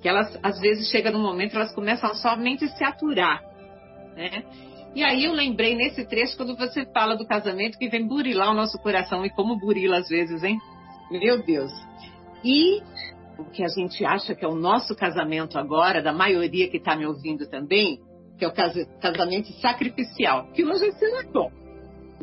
que 0.00 0.08
elas 0.08 0.38
às 0.42 0.60
vezes 0.60 0.90
chegam 0.90 1.12
num 1.12 1.22
momento 1.22 1.56
elas 1.56 1.74
começam 1.74 2.14
somente 2.14 2.64
a 2.64 2.68
se 2.68 2.84
aturar, 2.84 3.42
né? 4.14 4.44
E 4.94 5.02
aí 5.02 5.24
eu 5.24 5.32
lembrei 5.32 5.76
nesse 5.76 6.04
trecho 6.06 6.36
quando 6.36 6.56
você 6.56 6.84
fala 6.86 7.16
do 7.16 7.26
casamento 7.26 7.78
que 7.78 7.88
vem 7.88 8.06
burilar 8.06 8.50
o 8.50 8.54
nosso 8.54 8.78
coração 8.78 9.24
e 9.24 9.30
como 9.30 9.58
burila 9.58 9.98
às 9.98 10.08
vezes, 10.08 10.42
hein? 10.42 10.58
Meu 11.10 11.42
Deus. 11.42 11.72
E 12.44 12.82
o 13.38 13.44
que 13.44 13.62
a 13.62 13.68
gente 13.68 14.04
acha 14.04 14.34
que 14.34 14.44
é 14.44 14.48
o 14.48 14.54
nosso 14.54 14.94
casamento 14.96 15.58
agora, 15.58 16.02
da 16.02 16.12
maioria 16.12 16.68
que 16.68 16.78
está 16.78 16.96
me 16.96 17.06
ouvindo 17.06 17.48
também, 17.48 18.00
que 18.36 18.44
é 18.44 18.48
o 18.48 18.52
casamento 19.00 19.52
sacrificial, 19.60 20.48
que 20.52 20.64
um 20.64 20.74
já 20.74 20.92
se 20.92 21.06
levou. 21.06 21.50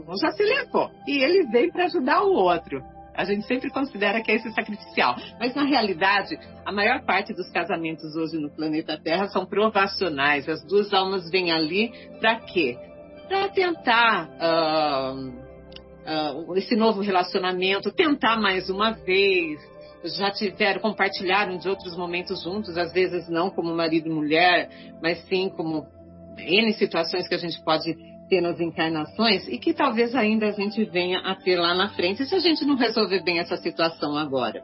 Um 0.08 0.17
já 0.17 0.32
se 0.32 0.43
levou. 0.43 0.91
E 1.08 1.23
ele 1.23 1.47
veio 1.47 1.71
para 1.71 1.86
ajudar 1.86 2.23
o 2.23 2.34
outro. 2.34 2.82
A 3.15 3.23
gente 3.23 3.47
sempre 3.47 3.69
considera 3.69 4.21
que 4.21 4.30
é 4.32 4.36
esse 4.36 4.51
sacrificial. 4.51 5.15
Mas, 5.39 5.56
na 5.56 5.63
realidade, 5.63 6.38
a 6.65 6.71
maior 6.71 7.06
parte 7.06 7.34
dos 7.34 7.49
casamentos 7.49 8.13
hoje 8.15 8.38
no 8.38 8.49
planeta 8.49 8.99
Terra 9.01 9.28
são 9.28 9.45
provacionais. 9.45 10.49
As 10.49 10.63
duas 10.65 10.93
almas 10.93 11.30
vêm 11.32 11.51
ali 11.51 11.93
para 12.19 12.41
quê? 12.41 12.78
Para 13.29 13.48
tentar 13.50 14.29
uh, 14.35 15.29
uh, 16.50 16.58
esse 16.58 16.75
novo 16.75 17.02
relacionamento, 17.02 17.89
tentar 17.92 18.37
mais 18.37 18.69
uma 18.69 18.92
vez, 18.92 19.60
já 20.13 20.31
tiveram, 20.31 20.81
compartilharam 20.81 21.58
de 21.58 21.67
outros 21.67 21.95
momentos 21.97 22.43
juntos, 22.43 22.77
às 22.77 22.91
vezes 22.93 23.27
não 23.29 23.49
como 23.49 23.75
marido 23.75 24.08
e 24.08 24.12
mulher, 24.12 24.69
mas 25.01 25.23
sim 25.25 25.49
como 25.49 25.85
N 26.37 26.73
situações 26.73 27.27
que 27.27 27.35
a 27.35 27.39
gente 27.39 27.62
pode 27.63 27.95
ter 28.29 28.41
nas 28.41 28.60
encarnações 28.60 29.47
e 29.47 29.58
que 29.58 29.73
talvez 29.73 30.15
ainda 30.15 30.47
a 30.47 30.51
gente 30.51 30.83
venha 30.85 31.19
a 31.19 31.35
ter 31.35 31.58
lá 31.58 31.73
na 31.73 31.89
frente 31.89 32.25
se 32.25 32.35
a 32.35 32.39
gente 32.39 32.65
não 32.65 32.75
resolver 32.75 33.23
bem 33.23 33.39
essa 33.39 33.58
situação 33.58 34.17
agora. 34.17 34.63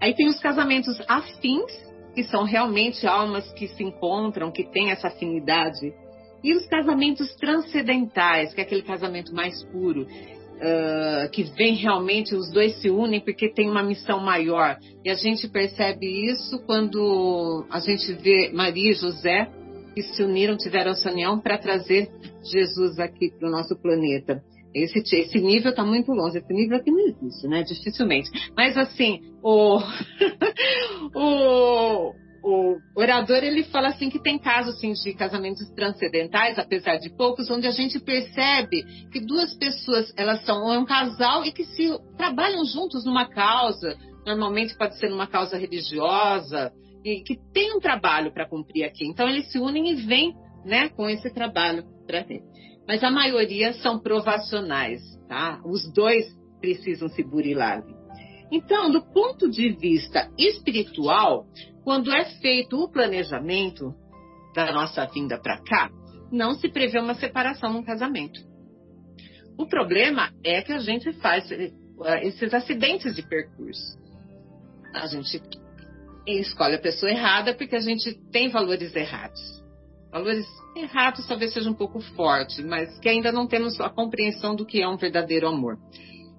Aí 0.00 0.14
tem 0.14 0.28
os 0.28 0.38
casamentos 0.40 1.00
afins, 1.08 1.72
que 2.14 2.24
são 2.24 2.44
realmente 2.44 3.06
almas 3.06 3.50
que 3.52 3.68
se 3.68 3.82
encontram, 3.82 4.50
que 4.50 4.64
têm 4.64 4.90
essa 4.90 5.08
afinidade. 5.08 5.92
E 6.42 6.54
os 6.54 6.66
casamentos 6.66 7.34
transcendentais, 7.36 8.54
que 8.54 8.60
é 8.60 8.64
aquele 8.64 8.82
casamento 8.82 9.34
mais 9.34 9.62
puro, 9.64 10.06
uh, 10.56 11.30
que 11.30 11.42
vem 11.42 11.74
realmente, 11.74 12.34
os 12.34 12.50
dois 12.50 12.76
se 12.80 12.90
unem 12.90 13.20
porque 13.20 13.52
tem 13.52 13.68
uma 13.68 13.82
missão 13.82 14.20
maior. 14.20 14.78
E 15.04 15.10
a 15.10 15.14
gente 15.14 15.48
percebe 15.48 16.06
isso 16.30 16.58
quando 16.66 17.66
a 17.70 17.80
gente 17.80 18.12
vê 18.14 18.50
Maria 18.52 18.90
e 18.90 18.94
José 18.94 19.50
que 19.94 20.02
se 20.02 20.22
uniram, 20.22 20.58
tiveram 20.58 20.90
essa 20.90 21.10
união 21.10 21.40
para 21.40 21.56
trazer 21.56 22.10
Jesus 22.44 22.98
aqui 22.98 23.30
para 23.30 23.48
o 23.48 23.50
nosso 23.50 23.74
planeta. 23.80 24.42
Esse, 24.74 24.98
esse 24.98 25.38
nível 25.38 25.70
está 25.70 25.82
muito 25.82 26.12
longe, 26.12 26.36
esse 26.36 26.52
nível 26.52 26.76
aqui 26.76 26.90
não 26.90 27.08
existe, 27.08 27.48
né? 27.48 27.62
Dificilmente. 27.62 28.30
Mas 28.54 28.76
assim, 28.76 29.22
o, 29.42 29.78
o, 31.16 32.12
o 32.46 32.78
orador 32.94 33.42
ele 33.42 33.64
fala 33.64 33.88
assim 33.88 34.08
que 34.08 34.22
tem 34.22 34.38
casos 34.38 34.76
assim, 34.76 34.92
de 34.92 35.14
casamentos 35.14 35.68
transcendentais, 35.70 36.58
apesar 36.58 36.96
de 36.98 37.10
poucos, 37.10 37.50
onde 37.50 37.66
a 37.66 37.72
gente 37.72 37.98
percebe 37.98 38.84
que 39.10 39.20
duas 39.20 39.54
pessoas 39.54 40.12
elas 40.16 40.44
são 40.44 40.64
um 40.78 40.84
casal 40.84 41.44
e 41.44 41.52
que 41.52 41.64
se 41.64 41.92
trabalham 42.16 42.64
juntos 42.64 43.04
numa 43.04 43.28
causa, 43.28 43.96
normalmente 44.24 44.76
pode 44.76 44.96
ser 44.98 45.08
numa 45.08 45.26
causa 45.26 45.58
religiosa, 45.58 46.72
e 47.04 47.22
que 47.22 47.36
tem 47.52 47.76
um 47.76 47.80
trabalho 47.80 48.32
para 48.32 48.48
cumprir 48.48 48.84
aqui. 48.84 49.04
Então 49.06 49.28
eles 49.28 49.50
se 49.50 49.58
unem 49.58 49.90
e 49.90 49.94
vêm 49.94 50.32
né, 50.64 50.88
com 50.90 51.08
esse 51.08 51.28
trabalho 51.30 51.84
para 52.06 52.22
ter 52.22 52.42
mas 52.86 53.02
a 53.02 53.10
maioria 53.10 53.72
são 53.74 53.98
provacionais, 53.98 55.02
tá? 55.28 55.60
Os 55.64 55.92
dois 55.92 56.24
precisam 56.60 57.08
se 57.08 57.22
burilar. 57.22 57.82
Então, 58.50 58.90
do 58.90 59.02
ponto 59.12 59.50
de 59.50 59.70
vista 59.70 60.30
espiritual, 60.38 61.46
quando 61.86 62.12
é 62.12 62.24
feito 62.40 62.82
o 62.82 62.90
planejamento 62.90 63.94
da 64.52 64.72
nossa 64.72 65.06
vinda 65.06 65.38
para 65.38 65.62
cá, 65.62 65.88
não 66.32 66.54
se 66.54 66.68
prevê 66.68 66.98
uma 66.98 67.14
separação 67.14 67.72
num 67.72 67.84
casamento. 67.84 68.40
O 69.56 69.68
problema 69.68 70.32
é 70.42 70.60
que 70.62 70.72
a 70.72 70.80
gente 70.80 71.12
faz 71.20 71.48
eh, 71.52 71.70
esses 72.22 72.52
acidentes 72.52 73.14
de 73.14 73.22
percurso. 73.22 73.96
A 74.96 75.06
gente 75.06 75.40
escolhe 76.26 76.74
a 76.74 76.80
pessoa 76.80 77.12
errada 77.12 77.54
porque 77.54 77.76
a 77.76 77.80
gente 77.80 78.14
tem 78.32 78.48
valores 78.48 78.92
errados. 78.96 79.40
Valores 80.10 80.44
errados 80.74 81.24
talvez 81.28 81.52
seja 81.52 81.70
um 81.70 81.74
pouco 81.74 82.00
forte, 82.16 82.64
mas 82.64 82.98
que 82.98 83.08
ainda 83.08 83.30
não 83.30 83.46
temos 83.46 83.80
a 83.80 83.88
compreensão 83.88 84.56
do 84.56 84.66
que 84.66 84.82
é 84.82 84.88
um 84.88 84.96
verdadeiro 84.96 85.46
amor. 85.46 85.78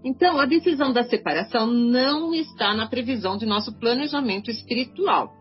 Então, 0.03 0.41
a 0.41 0.45
decisão 0.45 0.91
da 0.91 1.05
separação 1.05 1.67
não 1.67 2.33
está 2.33 2.73
na 2.73 2.89
previsão 2.89 3.37
de 3.37 3.45
nosso 3.45 3.79
planejamento 3.79 4.51
espiritual. 4.51 5.36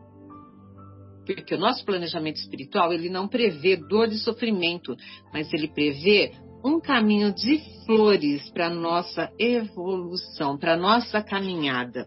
Porque 1.27 1.55
o 1.55 1.59
nosso 1.59 1.85
planejamento 1.85 2.37
espiritual, 2.37 2.93
ele 2.93 3.11
não 3.11 3.27
prevê 3.27 3.77
dor 3.77 4.09
e 4.09 4.19
sofrimento, 4.19 4.97
mas 5.33 5.53
ele 5.53 5.69
prevê 5.69 6.33
um 6.65 6.81
caminho 6.81 7.33
de 7.35 7.61
flores 7.85 8.49
para 8.51 8.71
nossa 8.71 9.31
evolução, 9.39 10.57
para 10.57 10.77
nossa 10.77 11.23
caminhada. 11.23 12.07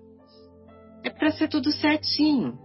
É 1.04 1.10
para 1.10 1.32
ser 1.32 1.50
tudo 1.50 1.72
certinho. 1.72 2.58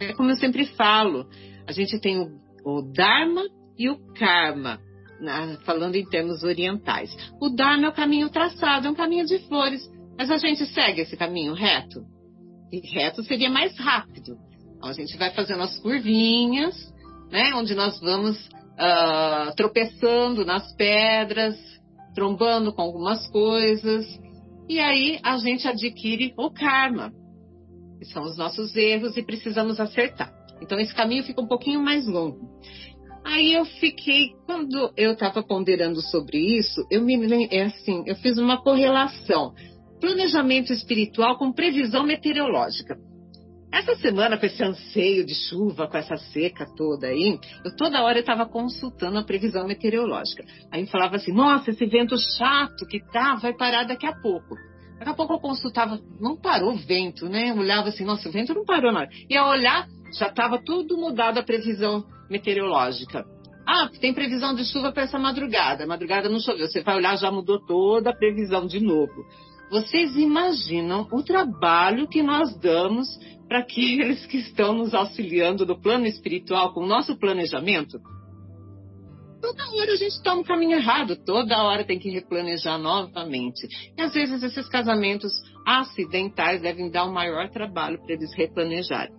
É 0.00 0.12
como 0.12 0.30
eu 0.30 0.36
sempre 0.36 0.66
falo, 0.66 1.26
a 1.66 1.72
gente 1.72 2.00
tem 2.00 2.18
o, 2.18 2.28
o 2.64 2.82
Dharma 2.82 3.42
e 3.78 3.88
o 3.88 3.98
karma, 4.14 4.80
né, 5.20 5.56
falando 5.64 5.96
em 5.96 6.04
termos 6.04 6.42
orientais. 6.42 7.10
O 7.40 7.48
dharma 7.48 7.86
é 7.86 7.88
o 7.88 7.94
caminho 7.94 8.28
traçado, 8.28 8.86
é 8.86 8.90
um 8.90 8.94
caminho 8.94 9.24
de 9.24 9.38
flores, 9.48 9.88
mas 10.18 10.30
a 10.30 10.36
gente 10.36 10.66
segue 10.66 11.00
esse 11.00 11.16
caminho 11.16 11.54
reto. 11.54 12.04
E 12.72 12.80
reto 12.80 13.22
seria 13.22 13.50
mais 13.50 13.76
rápido. 13.78 14.36
Então, 14.82 14.90
a 14.90 14.94
gente 14.94 15.16
vai 15.16 15.30
fazendo 15.30 15.62
as 15.62 15.78
curvinhas, 15.78 16.74
né, 17.30 17.54
onde 17.54 17.72
nós 17.72 18.00
vamos 18.00 18.36
uh, 18.48 19.54
tropeçando 19.56 20.44
nas 20.44 20.74
pedras, 20.74 21.56
trombando 22.16 22.72
com 22.72 22.82
algumas 22.82 23.24
coisas, 23.28 24.04
e 24.68 24.80
aí 24.80 25.20
a 25.22 25.36
gente 25.36 25.68
adquire 25.68 26.34
o 26.36 26.50
karma, 26.50 27.12
que 27.96 28.06
são 28.06 28.24
os 28.24 28.36
nossos 28.36 28.74
erros 28.74 29.16
e 29.16 29.22
precisamos 29.22 29.78
acertar. 29.78 30.32
Então 30.60 30.80
esse 30.80 30.92
caminho 30.92 31.22
fica 31.22 31.40
um 31.40 31.46
pouquinho 31.46 31.80
mais 31.80 32.04
longo. 32.08 32.40
Aí 33.24 33.52
eu 33.52 33.64
fiquei, 33.64 34.30
quando 34.46 34.92
eu 34.96 35.12
estava 35.12 35.44
ponderando 35.44 36.00
sobre 36.02 36.38
isso, 36.58 36.84
eu 36.90 37.02
me 37.02 37.14
é 37.52 37.66
assim, 37.66 38.02
eu 38.04 38.16
fiz 38.16 38.36
uma 38.36 38.60
correlação. 38.60 39.54
Planejamento 40.00 40.72
espiritual 40.72 41.38
com 41.38 41.52
previsão 41.52 42.02
meteorológica. 42.02 42.98
Essa 43.72 43.96
semana, 43.96 44.36
com 44.36 44.44
esse 44.44 44.62
anseio 44.62 45.24
de 45.24 45.34
chuva, 45.34 45.88
com 45.88 45.96
essa 45.96 46.16
seca 46.16 46.66
toda 46.76 47.06
aí, 47.06 47.38
eu 47.64 47.74
toda 47.74 48.02
hora 48.02 48.18
estava 48.18 48.44
consultando 48.44 49.18
a 49.18 49.24
previsão 49.24 49.66
meteorológica. 49.66 50.44
Aí 50.70 50.86
falava 50.86 51.16
assim, 51.16 51.32
nossa, 51.32 51.70
esse 51.70 51.86
vento 51.86 52.14
chato 52.36 52.86
que 52.86 53.00
tá, 53.10 53.36
vai 53.36 53.54
parar 53.54 53.84
daqui 53.84 54.06
a 54.06 54.12
pouco. 54.12 54.56
Daqui 54.98 55.10
a 55.10 55.14
pouco 55.14 55.32
eu 55.32 55.40
consultava, 55.40 55.98
não 56.20 56.36
parou 56.36 56.74
o 56.74 56.76
vento, 56.76 57.30
né? 57.30 57.48
Eu 57.50 57.56
olhava 57.56 57.88
assim, 57.88 58.04
nossa, 58.04 58.28
o 58.28 58.32
vento 58.32 58.52
não 58.52 58.64
parou, 58.64 58.92
não. 58.92 59.06
Ia 59.30 59.46
olhar, 59.46 59.88
já 60.18 60.28
estava 60.28 60.62
tudo 60.62 60.98
mudado 60.98 61.38
a 61.38 61.42
previsão 61.42 62.04
meteorológica. 62.28 63.24
Ah, 63.66 63.88
tem 64.00 64.12
previsão 64.12 64.54
de 64.54 64.64
chuva 64.66 64.92
para 64.92 65.04
essa 65.04 65.18
madrugada. 65.18 65.86
Madrugada 65.86 66.28
não 66.28 66.40
choveu. 66.40 66.66
Você 66.66 66.82
vai 66.82 66.96
olhar, 66.96 67.16
já 67.16 67.30
mudou 67.30 67.58
toda 67.64 68.10
a 68.10 68.14
previsão 68.14 68.66
de 68.66 68.80
novo. 68.80 69.24
Vocês 69.72 70.14
imaginam 70.16 71.08
o 71.10 71.22
trabalho 71.22 72.06
que 72.06 72.22
nós 72.22 72.54
damos 72.58 73.08
para 73.48 73.60
aqueles 73.60 74.24
que 74.28 74.36
estão 74.36 74.74
nos 74.74 74.92
auxiliando 74.92 75.64
no 75.64 75.80
plano 75.80 76.04
espiritual 76.04 76.74
com 76.74 76.80
o 76.80 76.86
nosso 76.86 77.18
planejamento? 77.18 77.98
Toda 79.40 79.64
hora 79.70 79.92
a 79.92 79.96
gente 79.96 80.22
toma 80.22 80.42
um 80.42 80.44
caminho 80.44 80.76
errado, 80.76 81.16
toda 81.16 81.64
hora 81.64 81.84
tem 81.84 81.98
que 81.98 82.10
replanejar 82.10 82.78
novamente. 82.78 83.66
E 83.96 84.02
às 84.02 84.12
vezes 84.12 84.42
esses 84.42 84.68
casamentos 84.68 85.32
acidentais 85.66 86.60
devem 86.60 86.90
dar 86.90 87.06
um 87.06 87.12
maior 87.12 87.48
trabalho 87.48 87.98
para 87.98 88.12
eles 88.12 88.30
replanejarem. 88.36 89.14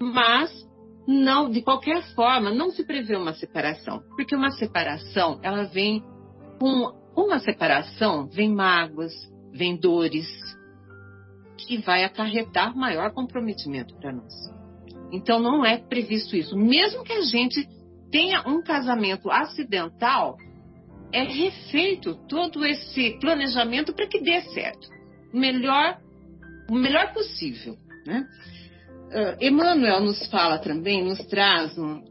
Mas 0.00 0.50
não, 1.06 1.50
de 1.50 1.60
qualquer 1.60 2.02
forma, 2.14 2.50
não 2.50 2.70
se 2.70 2.82
prevê 2.82 3.14
uma 3.14 3.34
separação, 3.34 4.00
porque 4.16 4.34
uma 4.34 4.52
separação, 4.52 5.38
ela 5.42 5.64
vem 5.64 6.02
com 6.58 6.92
uma 7.14 7.38
separação, 7.40 8.26
vem 8.26 8.52
mágoas, 8.52 9.12
vem 9.52 9.76
dores, 9.76 10.26
que 11.56 11.78
vai 11.78 12.04
acarretar 12.04 12.76
maior 12.76 13.12
comprometimento 13.12 13.94
para 13.96 14.12
nós. 14.12 14.32
Então 15.12 15.40
não 15.40 15.64
é 15.64 15.76
previsto 15.76 16.36
isso. 16.36 16.56
Mesmo 16.56 17.02
que 17.02 17.12
a 17.12 17.22
gente 17.22 17.66
tenha 18.10 18.46
um 18.46 18.62
casamento 18.62 19.30
acidental, 19.30 20.36
é 21.12 21.22
refeito 21.22 22.14
todo 22.28 22.64
esse 22.64 23.18
planejamento 23.20 23.92
para 23.94 24.06
que 24.06 24.20
dê 24.20 24.40
certo. 24.52 24.88
O 25.32 25.38
melhor, 25.38 25.98
o 26.70 26.74
melhor 26.74 27.12
possível. 27.12 27.76
Né? 28.06 28.26
Uh, 29.08 29.44
Emmanuel 29.44 30.00
nos 30.00 30.26
fala 30.26 30.58
também, 30.58 31.04
nos 31.04 31.18
traz 31.26 31.76
um, 31.78 32.02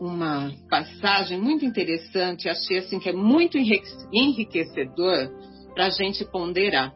uma 0.00 0.52
passagem 0.68 1.40
muito 1.40 1.64
interessante, 1.64 2.48
achei 2.48 2.78
assim 2.78 2.98
que 2.98 3.08
é 3.08 3.12
muito 3.12 3.56
enriquecedor 4.12 5.30
para 5.76 5.86
a 5.86 5.90
gente 5.90 6.24
ponderar. 6.24 6.94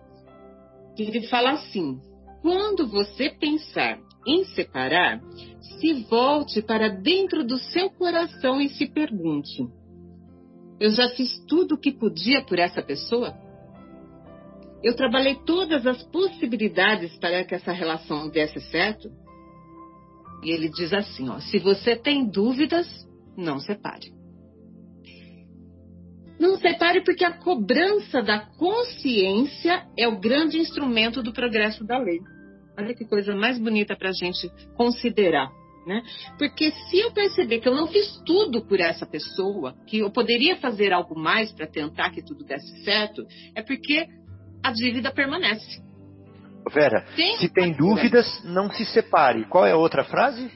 Ele 0.98 1.28
fala 1.28 1.52
assim: 1.52 2.00
quando 2.40 2.88
você 2.88 3.28
pensar 3.28 4.00
em 4.26 4.44
separar, 4.44 5.20
se 5.60 5.92
volte 6.04 6.62
para 6.62 6.88
dentro 6.88 7.44
do 7.44 7.58
seu 7.58 7.90
coração 7.90 8.58
e 8.58 8.70
se 8.70 8.86
pergunte: 8.86 9.68
eu 10.80 10.90
já 10.90 11.10
fiz 11.10 11.38
tudo 11.46 11.74
o 11.74 11.78
que 11.78 11.92
podia 11.92 12.42
por 12.42 12.58
essa 12.58 12.82
pessoa? 12.82 13.36
Eu 14.82 14.96
trabalhei 14.96 15.34
todas 15.44 15.86
as 15.86 16.02
possibilidades 16.04 17.14
para 17.18 17.44
que 17.44 17.54
essa 17.54 17.70
relação 17.70 18.30
desse 18.30 18.60
certo. 18.70 19.10
E 20.42 20.50
ele 20.50 20.70
diz 20.70 20.90
assim: 20.94 21.28
ó, 21.28 21.38
se 21.38 21.58
você 21.58 21.94
tem 21.94 22.26
dúvidas, 22.26 22.86
não 23.36 23.60
separe. 23.60 24.19
Não 26.40 26.56
separe 26.56 27.02
porque 27.04 27.22
a 27.22 27.36
cobrança 27.36 28.22
da 28.22 28.38
consciência 28.38 29.84
é 29.96 30.08
o 30.08 30.18
grande 30.18 30.56
instrumento 30.56 31.22
do 31.22 31.34
progresso 31.34 31.84
da 31.84 31.98
lei. 31.98 32.18
Olha 32.78 32.94
que 32.94 33.04
coisa 33.04 33.36
mais 33.36 33.58
bonita 33.58 33.94
para 33.94 34.08
a 34.08 34.12
gente 34.12 34.50
considerar. 34.74 35.50
Né? 35.86 36.02
Porque 36.38 36.70
se 36.70 36.98
eu 36.98 37.12
perceber 37.12 37.60
que 37.60 37.68
eu 37.68 37.74
não 37.74 37.86
fiz 37.88 38.22
tudo 38.24 38.64
por 38.64 38.80
essa 38.80 39.04
pessoa, 39.04 39.74
que 39.86 39.98
eu 39.98 40.10
poderia 40.10 40.56
fazer 40.56 40.92
algo 40.92 41.18
mais 41.18 41.52
para 41.52 41.66
tentar 41.66 42.10
que 42.10 42.22
tudo 42.22 42.42
desse 42.42 42.84
certo, 42.84 43.22
é 43.54 43.62
porque 43.62 44.06
a 44.62 44.72
dívida 44.72 45.10
permanece. 45.10 45.82
Vera, 46.72 47.04
tem 47.16 47.36
se 47.36 47.52
tem 47.52 47.72
dúvidas, 47.72 48.42
não 48.44 48.70
se 48.70 48.84
separe. 48.86 49.44
Qual 49.46 49.66
é 49.66 49.72
a 49.72 49.76
outra 49.76 50.04
frase? 50.04 50.50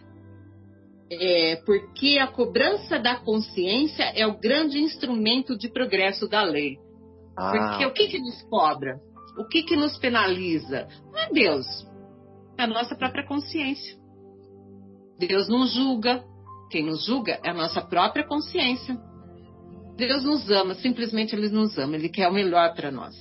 É, 1.10 1.56
porque 1.66 2.18
a 2.18 2.26
cobrança 2.26 2.98
da 2.98 3.16
consciência 3.16 4.04
é 4.16 4.26
o 4.26 4.38
grande 4.38 4.78
instrumento 4.78 5.56
de 5.56 5.68
progresso 5.68 6.28
da 6.28 6.42
lei. 6.42 6.78
Ah. 7.36 7.50
Porque 7.50 7.86
o 7.86 7.92
que, 7.92 8.08
que 8.08 8.18
nos 8.18 8.42
cobra? 8.44 8.98
O 9.38 9.44
que, 9.44 9.62
que 9.62 9.76
nos 9.76 9.98
penaliza? 9.98 10.88
Não 11.12 11.18
é 11.18 11.28
Deus, 11.30 11.66
é 12.56 12.62
a 12.62 12.66
nossa 12.66 12.94
própria 12.94 13.26
consciência. 13.26 13.96
Deus 15.18 15.48
não 15.48 15.66
julga. 15.66 16.24
Quem 16.70 16.84
nos 16.84 17.04
julga 17.04 17.38
é 17.44 17.50
a 17.50 17.54
nossa 17.54 17.80
própria 17.82 18.26
consciência. 18.26 18.96
Deus 19.96 20.24
nos 20.24 20.50
ama, 20.50 20.74
simplesmente 20.74 21.34
Ele 21.34 21.48
nos 21.48 21.76
ama, 21.78 21.94
Ele 21.94 22.08
quer 22.08 22.28
o 22.28 22.32
melhor 22.32 22.74
para 22.74 22.90
nós. 22.90 23.14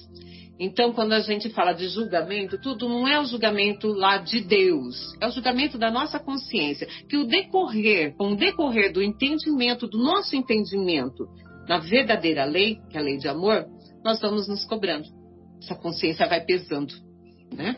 Então, 0.60 0.94
quando 0.94 1.14
a 1.14 1.20
gente 1.20 1.50
fala 1.50 1.74
de 1.74 1.88
julgamento, 1.90 2.60
tudo 2.62 2.88
não 2.88 3.08
é 3.08 3.20
o 3.20 3.26
julgamento 3.26 3.88
lá 3.88 4.18
de 4.18 4.40
Deus, 4.42 4.96
é 5.20 5.28
o 5.28 5.32
julgamento 5.32 5.78
da 5.78 5.90
nossa 5.90 6.20
consciência, 6.20 6.88
que 7.10 7.18
o 7.18 7.26
decorrer, 7.26 8.16
com 8.16 8.34
o 8.34 8.36
decorrer 8.36 8.94
do 8.94 9.02
entendimento, 9.02 9.88
do 9.88 9.98
nosso 9.98 10.36
entendimento, 10.36 11.28
na 11.68 11.80
verdadeira 11.80 12.46
lei, 12.46 12.78
que 12.90 12.98
é 12.98 13.00
a 13.00 13.04
lei 13.04 13.18
de 13.18 13.28
amor, 13.28 13.66
nós 14.04 14.20
vamos 14.22 14.48
nos 14.48 14.64
cobrando. 14.66 15.06
Essa 15.62 15.76
consciência 15.76 16.28
vai 16.28 16.42
pesando, 16.46 16.94
né? 17.52 17.76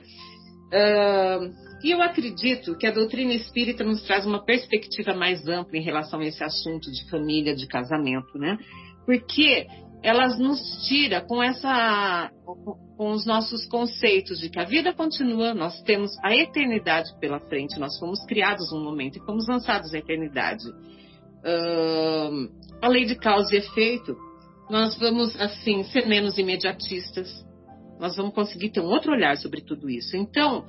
Uh, 0.74 1.54
e 1.84 1.92
eu 1.92 2.02
acredito 2.02 2.76
que 2.78 2.88
a 2.88 2.92
doutrina 2.92 3.34
espírita 3.34 3.84
nos 3.84 4.02
traz 4.04 4.26
uma 4.26 4.44
perspectiva 4.44 5.14
mais 5.14 5.48
ampla 5.48 5.78
em 5.78 5.84
relação 5.84 6.20
a 6.20 6.26
esse 6.26 6.44
assunto 6.44 6.92
de 6.92 7.08
família, 7.10 7.56
de 7.56 7.68
casamento, 7.68 8.38
né? 8.38 8.58
Porque 9.06 9.68
elas 10.06 10.38
nos 10.38 10.62
tira 10.88 11.20
com 11.20 11.42
essa 11.42 12.30
com 12.96 13.12
os 13.12 13.26
nossos 13.26 13.66
conceitos 13.66 14.40
de 14.40 14.50
que 14.50 14.60
a 14.60 14.64
vida 14.64 14.94
continua, 14.94 15.56
nós 15.56 15.82
temos 15.82 16.12
a 16.24 16.34
eternidade 16.34 17.10
pela 17.20 17.40
frente, 17.40 17.80
nós 17.80 17.98
fomos 17.98 18.24
criados 18.26 18.72
um 18.72 18.84
momento 18.84 19.18
e 19.18 19.26
fomos 19.26 19.48
lançados 19.48 19.94
à 19.96 19.98
eternidade. 19.98 20.64
Uh, 20.70 22.50
a 22.82 22.88
lei 22.88 23.06
de 23.06 23.16
causa 23.16 23.56
e 23.56 23.58
efeito, 23.58 24.16
nós 24.70 24.96
vamos 25.00 25.36
assim 25.42 25.84
ser 25.86 26.06
menos 26.06 26.38
imediatistas, 26.38 27.28
nós 28.00 28.16
vamos 28.16 28.34
conseguir 28.36 28.70
ter 28.70 28.82
um 28.82 28.88
outro 28.88 29.12
olhar 29.12 29.36
sobre 29.38 29.62
tudo 29.62 29.90
isso. 29.90 30.16
Então, 30.16 30.66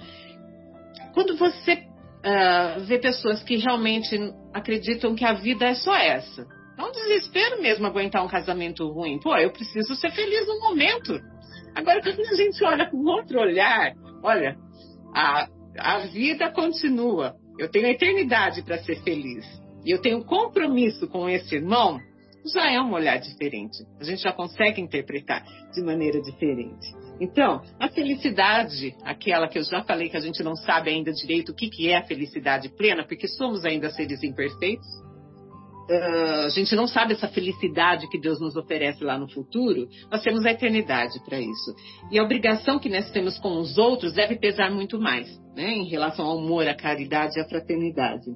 quando 1.12 1.37
você 1.37 1.74
uh, 1.74 2.80
vê 2.87 2.99
pessoas 2.99 3.43
que 3.43 3.57
realmente 3.59 4.18
acreditam 4.55 5.14
que 5.14 5.26
a 5.26 5.34
vida 5.34 5.66
é 5.66 5.74
só 5.74 5.95
essa, 5.95 6.47
é 6.78 6.82
um 6.82 6.92
desespero 6.92 7.62
mesmo 7.62 7.86
aguentar 7.86 8.24
um 8.24 8.28
casamento 8.28 8.86
ruim. 8.90 9.18
Pô, 9.18 9.36
eu 9.36 9.50
preciso 9.50 9.94
ser 9.96 10.10
feliz 10.12 10.46
no 10.46 10.60
momento. 10.60 11.18
Agora, 11.74 12.02
quando 12.02 12.20
a 12.20 12.36
gente 12.36 12.64
olha 12.64 12.90
com 12.90 12.98
outro 13.04 13.40
olhar, 13.40 13.94
olha, 14.22 14.56
a, 15.14 15.48
a 15.78 15.98
vida 16.06 16.50
continua. 16.50 17.34
Eu 17.58 17.70
tenho 17.70 17.86
a 17.86 17.90
eternidade 17.90 18.62
para 18.62 18.78
ser 18.78 19.02
feliz. 19.02 19.44
E 19.84 19.90
eu 19.90 20.00
tenho 20.00 20.24
compromisso 20.24 21.08
com 21.08 21.28
esse 21.28 21.54
irmão 21.54 21.98
já 22.52 22.70
é 22.70 22.80
um 22.80 22.92
olhar 22.92 23.18
diferente. 23.18 23.84
A 24.00 24.04
gente 24.04 24.22
já 24.22 24.32
consegue 24.32 24.80
interpretar 24.80 25.44
de 25.74 25.82
maneira 25.82 26.20
diferente. 26.20 26.86
Então, 27.20 27.62
a 27.80 27.88
felicidade, 27.88 28.94
aquela 29.02 29.48
que 29.48 29.58
eu 29.58 29.64
já 29.64 29.82
falei 29.82 30.08
que 30.08 30.16
a 30.16 30.20
gente 30.20 30.42
não 30.42 30.54
sabe 30.54 30.90
ainda 30.90 31.12
direito 31.12 31.50
o 31.50 31.54
que, 31.54 31.68
que 31.68 31.88
é 31.88 31.96
a 31.96 32.04
felicidade 32.04 32.68
plena, 32.68 33.04
porque 33.04 33.26
somos 33.26 33.64
ainda 33.64 33.90
seres 33.90 34.22
imperfeitos. 34.22 34.86
Uh, 35.89 36.47
a 36.47 36.49
gente 36.49 36.74
não 36.74 36.89
sabe 36.89 37.12
essa 37.12 37.28
felicidade 37.28 38.09
que 38.09 38.18
Deus 38.18 38.41
nos 38.41 38.57
oferece 38.57 39.05
lá 39.05 39.16
no 39.16 39.28
futuro, 39.28 39.89
nós 40.11 40.20
temos 40.20 40.45
a 40.45 40.51
eternidade 40.51 41.20
para 41.24 41.41
isso. 41.41 41.74
E 42.11 42.18
a 42.18 42.24
obrigação 42.24 42.78
que 42.78 42.89
nós 42.89 43.09
temos 43.11 43.39
com 43.39 43.59
os 43.61 43.78
outros 43.78 44.12
deve 44.12 44.37
pesar 44.37 44.70
muito 44.70 44.99
mais, 44.99 45.28
né, 45.55 45.70
em 45.70 45.89
relação 45.89 46.26
ao 46.26 46.39
amor, 46.39 46.66
à 46.66 46.74
caridade 46.74 47.39
e 47.39 47.41
à 47.41 47.49
fraternidade 47.49 48.30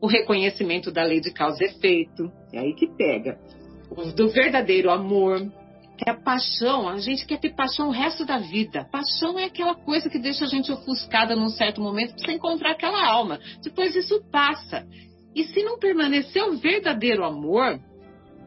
o 0.00 0.06
reconhecimento 0.06 0.90
da 0.90 1.02
lei 1.02 1.20
de 1.20 1.32
causa 1.32 1.62
e 1.62 1.66
efeito, 1.66 2.30
é 2.52 2.60
aí 2.60 2.74
que 2.74 2.86
pega, 2.86 3.38
do 4.14 4.28
verdadeiro 4.28 4.90
amor, 4.90 5.40
que 5.96 6.08
é 6.08 6.12
a 6.12 6.20
paixão, 6.20 6.88
a 6.88 6.98
gente 6.98 7.26
quer 7.26 7.40
ter 7.40 7.54
paixão 7.54 7.88
o 7.88 7.92
resto 7.92 8.24
da 8.24 8.38
vida. 8.38 8.86
Paixão 8.92 9.36
é 9.38 9.44
aquela 9.44 9.74
coisa 9.74 10.08
que 10.08 10.18
deixa 10.18 10.44
a 10.44 10.48
gente 10.48 10.70
ofuscada 10.70 11.34
num 11.34 11.48
certo 11.48 11.80
momento 11.80 12.14
para 12.22 12.32
encontrar 12.32 12.72
aquela 12.72 13.04
alma. 13.04 13.40
Depois 13.62 13.96
isso 13.96 14.22
passa. 14.30 14.86
E 15.38 15.44
se 15.44 15.62
não 15.62 15.78
permanecer 15.78 16.42
o 16.42 16.56
verdadeiro 16.56 17.24
amor, 17.24 17.78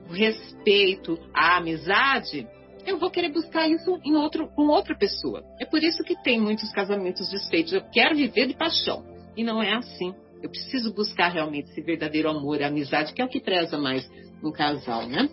o 0.09 0.11
respeito, 0.11 1.17
a 1.33 1.55
amizade, 1.55 2.45
eu 2.85 2.97
vou 2.99 3.09
querer 3.09 3.29
buscar 3.29 3.65
isso 3.69 3.97
em 4.03 4.13
outro, 4.13 4.49
com 4.49 4.63
outra 4.63 4.93
pessoa. 4.93 5.41
É 5.57 5.63
por 5.63 5.81
isso 5.81 6.03
que 6.03 6.21
tem 6.21 6.37
muitos 6.37 6.69
casamentos 6.73 7.29
desfeitos. 7.29 7.71
Eu 7.71 7.81
quero 7.93 8.13
viver 8.13 8.45
de 8.47 8.57
paixão. 8.57 9.05
E 9.37 9.41
não 9.41 9.63
é 9.63 9.73
assim. 9.73 10.13
Eu 10.43 10.49
preciso 10.49 10.93
buscar 10.93 11.29
realmente 11.29 11.69
esse 11.69 11.79
verdadeiro 11.79 12.29
amor, 12.29 12.61
a 12.61 12.67
amizade, 12.67 13.13
que 13.13 13.21
é 13.21 13.25
o 13.25 13.29
que 13.29 13.39
preza 13.39 13.77
mais 13.77 14.05
no 14.43 14.51
casal, 14.51 15.07
né? 15.07 15.29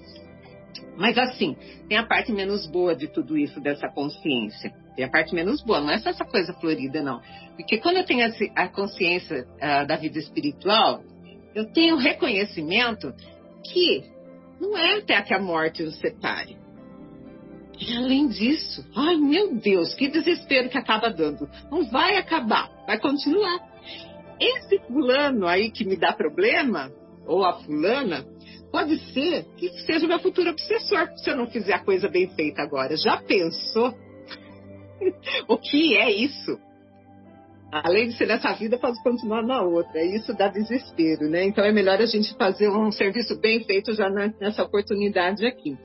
Mas 0.97 1.19
assim, 1.19 1.57
tem 1.89 1.99
a 1.99 2.07
parte 2.07 2.31
menos 2.31 2.69
boa 2.69 2.95
de 2.95 3.09
tudo 3.09 3.37
isso, 3.37 3.61
dessa 3.61 3.89
consciência. 3.89 4.73
Tem 4.95 5.05
a 5.05 5.11
parte 5.11 5.35
menos 5.35 5.61
boa, 5.65 5.81
não 5.81 5.91
é 5.91 5.99
só 5.99 6.11
essa 6.11 6.25
coisa 6.25 6.53
florida, 6.55 7.03
não. 7.03 7.21
Porque 7.57 7.79
quando 7.79 7.97
eu 7.97 8.05
tenho 8.05 8.25
a 8.55 8.69
consciência 8.69 9.45
uh, 9.57 9.87
da 9.89 9.97
vida 9.97 10.21
espiritual, 10.21 11.03
eu 11.55 11.73
tenho 11.73 11.97
reconhecimento 11.97 13.13
que 13.65 14.05
não 14.61 14.77
é 14.77 14.99
até 14.99 15.21
que 15.23 15.35
a 15.35 15.41
morte 15.41 15.83
nos 15.83 15.99
separe. 15.99 16.57
E 17.79 17.97
além 17.97 18.29
disso, 18.29 18.85
ai 18.95 19.17
meu 19.17 19.55
Deus, 19.55 19.95
que 19.95 20.09
desespero 20.09 20.69
que 20.69 20.79
acaba 20.79 21.11
dando. 21.11 21.49
Não 21.71 21.89
vai 21.89 22.17
acabar, 22.17 22.71
vai 22.87 22.99
continuar 22.99 23.69
esse 24.41 24.79
fulano 24.81 25.47
aí 25.47 25.71
que 25.71 25.85
me 25.85 25.97
dá 25.97 26.13
problema, 26.13 26.93
ou 27.27 27.45
a 27.45 27.61
fulana, 27.61 28.25
pode 28.71 28.99
ser 29.13 29.45
que 29.57 29.69
seja 29.81 30.07
o 30.07 30.09
meu 30.09 30.21
futuro 30.21 30.51
obsessor, 30.51 31.11
se 31.17 31.31
eu 31.31 31.37
não 31.37 31.49
fizer 31.49 31.75
a 31.75 31.85
coisa 31.85 32.09
bem 32.09 32.29
feita 32.31 32.63
agora. 32.63 32.97
Já 32.97 33.17
pensou? 33.19 33.93
o 35.49 35.59
que 35.59 35.97
é 35.97 36.11
isso? 36.11 36.59
Além 37.71 38.09
de 38.09 38.17
ser 38.17 38.27
nessa 38.27 38.53
vida, 38.55 38.79
pode 38.79 39.03
continuar 39.03 39.43
na 39.43 39.63
outra. 39.63 40.03
Isso 40.03 40.33
dá 40.35 40.49
desespero, 40.49 41.29
né? 41.29 41.45
Então 41.45 41.65
é 41.65 41.71
melhor 41.71 42.01
a 42.01 42.07
gente 42.07 42.35
fazer 42.37 42.69
um 42.71 42.91
serviço 42.91 43.39
bem 43.39 43.63
feito 43.65 43.93
já 43.95 44.09
nessa 44.41 44.63
oportunidade 44.63 45.47
aqui 45.47 45.77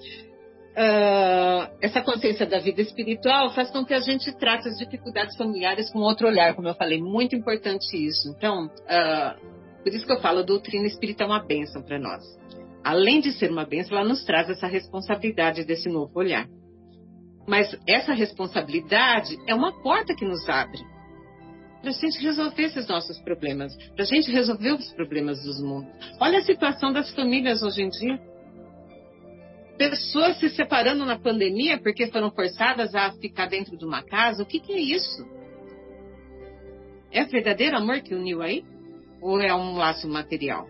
uh, 0.73 1.71
essa 1.81 2.01
consciência 2.01 2.45
da 2.45 2.59
vida 2.59 2.81
espiritual 2.81 3.53
faz 3.53 3.69
com 3.71 3.85
que 3.85 3.93
a 3.93 3.99
gente 3.99 4.31
trate 4.37 4.67
as 4.67 4.77
dificuldades 4.77 5.35
familiares 5.37 5.91
com 5.91 5.99
outro 5.99 6.27
olhar, 6.27 6.55
como 6.55 6.67
eu 6.67 6.75
falei, 6.75 7.01
muito 7.01 7.35
importante 7.35 7.95
isso. 7.95 8.29
Então, 8.29 8.65
uh, 8.65 9.83
por 9.83 9.93
isso 9.93 10.05
que 10.05 10.11
eu 10.11 10.21
falo, 10.21 10.39
a 10.39 10.43
doutrina 10.43 10.87
espírita 10.87 11.23
é 11.23 11.27
uma 11.27 11.43
bênção 11.43 11.81
para 11.81 11.99
nós. 11.99 12.23
Além 12.83 13.21
de 13.21 13.31
ser 13.31 13.49
uma 13.51 13.65
bênção, 13.65 13.97
ela 13.97 14.07
nos 14.07 14.25
traz 14.25 14.49
essa 14.49 14.67
responsabilidade 14.67 15.63
desse 15.63 15.89
novo 15.89 16.11
olhar. 16.15 16.47
Mas 17.47 17.77
essa 17.87 18.13
responsabilidade 18.13 19.37
é 19.47 19.53
uma 19.53 19.81
porta 19.81 20.15
que 20.15 20.25
nos 20.25 20.47
abre 20.49 20.79
para 21.83 21.91
a 21.91 21.93
gente 21.93 22.23
resolver 22.23 22.63
esses 22.63 22.87
nossos 22.87 23.19
problemas, 23.19 23.75
para 23.93 24.03
a 24.03 24.07
gente 24.07 24.31
resolver 24.31 24.71
os 24.71 24.93
problemas 24.93 25.43
dos 25.43 25.61
mundos. 25.61 25.91
Olha 26.17 26.39
a 26.39 26.43
situação 26.43 26.93
das 26.93 27.13
famílias 27.13 27.61
hoje 27.61 27.83
em 27.83 27.89
dia 27.89 28.33
pessoas 29.77 30.37
se 30.39 30.49
separando 30.51 31.05
na 31.05 31.19
pandemia 31.19 31.77
porque 31.77 32.07
foram 32.07 32.31
forçadas 32.31 32.95
a 32.95 33.11
ficar 33.13 33.47
dentro 33.47 33.77
de 33.77 33.83
uma 33.83 34.01
casa. 34.01 34.43
O 34.43 34.45
que, 34.45 34.59
que 34.59 34.71
é 34.71 34.79
isso? 34.79 35.25
É 37.11 37.25
verdadeiro 37.25 37.75
amor 37.75 37.99
que 38.01 38.15
uniu 38.15 38.41
aí? 38.41 38.63
Ou 39.21 39.41
é 39.41 39.53
um 39.53 39.75
laço 39.75 40.07
material? 40.07 40.67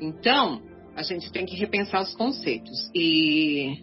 Então, 0.00 0.60
a 0.96 1.02
gente 1.02 1.30
tem 1.30 1.46
que 1.46 1.54
repensar 1.56 2.02
os 2.02 2.14
conceitos. 2.16 2.90
E 2.94 3.76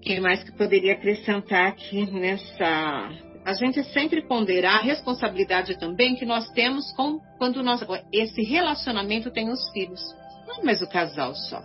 quem 0.00 0.20
mais 0.20 0.42
que 0.42 0.56
poderia 0.56 0.92
acrescentar 0.94 1.68
aqui 1.68 2.10
nessa. 2.10 3.25
A 3.46 3.52
gente 3.52 3.82
sempre 3.92 4.26
ponderar 4.26 4.80
a 4.80 4.82
responsabilidade 4.82 5.78
também 5.78 6.16
que 6.16 6.26
nós 6.26 6.50
temos 6.50 6.92
com 6.96 7.20
quando 7.38 7.62
nós, 7.62 7.80
esse 8.12 8.42
relacionamento 8.42 9.30
tem 9.30 9.48
os 9.48 9.70
filhos. 9.70 10.02
Não 10.48 10.56
é 10.56 10.64
mais 10.64 10.82
o 10.82 10.88
casal 10.88 11.32
só 11.32 11.62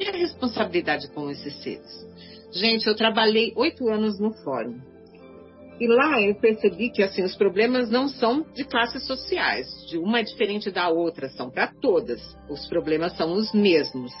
e 0.00 0.08
a 0.08 0.12
responsabilidade 0.12 1.08
com 1.12 1.30
esses 1.30 1.54
seres? 1.62 2.06
Gente, 2.52 2.86
eu 2.86 2.96
trabalhei 2.96 3.52
oito 3.56 3.88
anos 3.88 4.18
no 4.18 4.32
fórum. 4.42 4.80
E 5.80 5.86
lá 5.86 6.20
eu 6.20 6.34
percebi 6.36 6.90
que 6.90 7.02
assim 7.02 7.22
os 7.22 7.34
problemas 7.34 7.90
não 7.90 8.08
são 8.08 8.42
de 8.54 8.64
classes 8.64 9.06
sociais, 9.06 9.66
de 9.88 9.98
uma 9.98 10.20
é 10.20 10.22
diferente 10.22 10.70
da 10.70 10.88
outra, 10.88 11.28
são 11.30 11.50
para 11.50 11.66
todas. 11.66 12.20
Os 12.48 12.66
problemas 12.68 13.16
são 13.16 13.32
os 13.32 13.52
mesmos. 13.52 14.12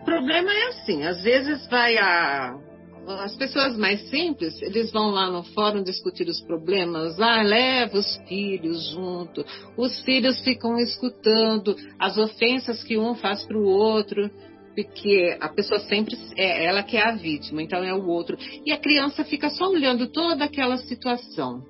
O 0.00 0.04
problema 0.04 0.52
é 0.52 0.68
assim, 0.68 1.04
às 1.04 1.22
vezes 1.22 1.66
vai 1.68 1.96
a 1.96 2.58
as 3.10 3.34
pessoas 3.36 3.76
mais 3.76 4.08
simples, 4.08 4.60
eles 4.60 4.90
vão 4.92 5.10
lá 5.10 5.30
no 5.30 5.42
fórum 5.42 5.82
discutir 5.82 6.28
os 6.28 6.40
problemas, 6.42 7.18
ah, 7.20 7.42
leva 7.42 7.98
os 7.98 8.16
filhos 8.28 8.90
junto, 8.90 9.44
os 9.76 10.00
filhos 10.02 10.40
ficam 10.40 10.78
escutando 10.78 11.76
as 11.98 12.18
ofensas 12.18 12.84
que 12.84 12.98
um 12.98 13.14
faz 13.14 13.44
para 13.46 13.56
o 13.56 13.64
outro, 13.64 14.30
porque 14.74 15.36
a 15.40 15.48
pessoa 15.48 15.80
sempre 15.80 16.16
é 16.36 16.66
ela 16.66 16.82
que 16.82 16.96
é 16.96 17.02
a 17.02 17.16
vítima, 17.16 17.62
então 17.62 17.82
é 17.82 17.92
o 17.94 18.06
outro. 18.06 18.36
E 18.64 18.72
a 18.72 18.78
criança 18.78 19.24
fica 19.24 19.50
só 19.50 19.68
olhando 19.68 20.06
toda 20.08 20.44
aquela 20.44 20.76
situação. 20.76 21.62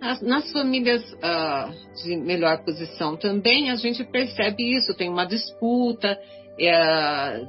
Nas, 0.00 0.20
nas 0.20 0.52
famílias 0.52 1.02
uh, 1.12 2.04
de 2.04 2.16
melhor 2.16 2.62
posição 2.64 3.16
também 3.16 3.70
a 3.70 3.76
gente 3.76 4.04
percebe 4.04 4.76
isso, 4.76 4.94
tem 4.94 5.08
uma 5.08 5.24
disputa, 5.24 6.18
é, 6.60 7.40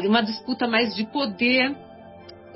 de, 0.00 0.08
uma 0.08 0.20
disputa 0.20 0.66
mais 0.66 0.94
de 0.96 1.04
poder 1.06 1.85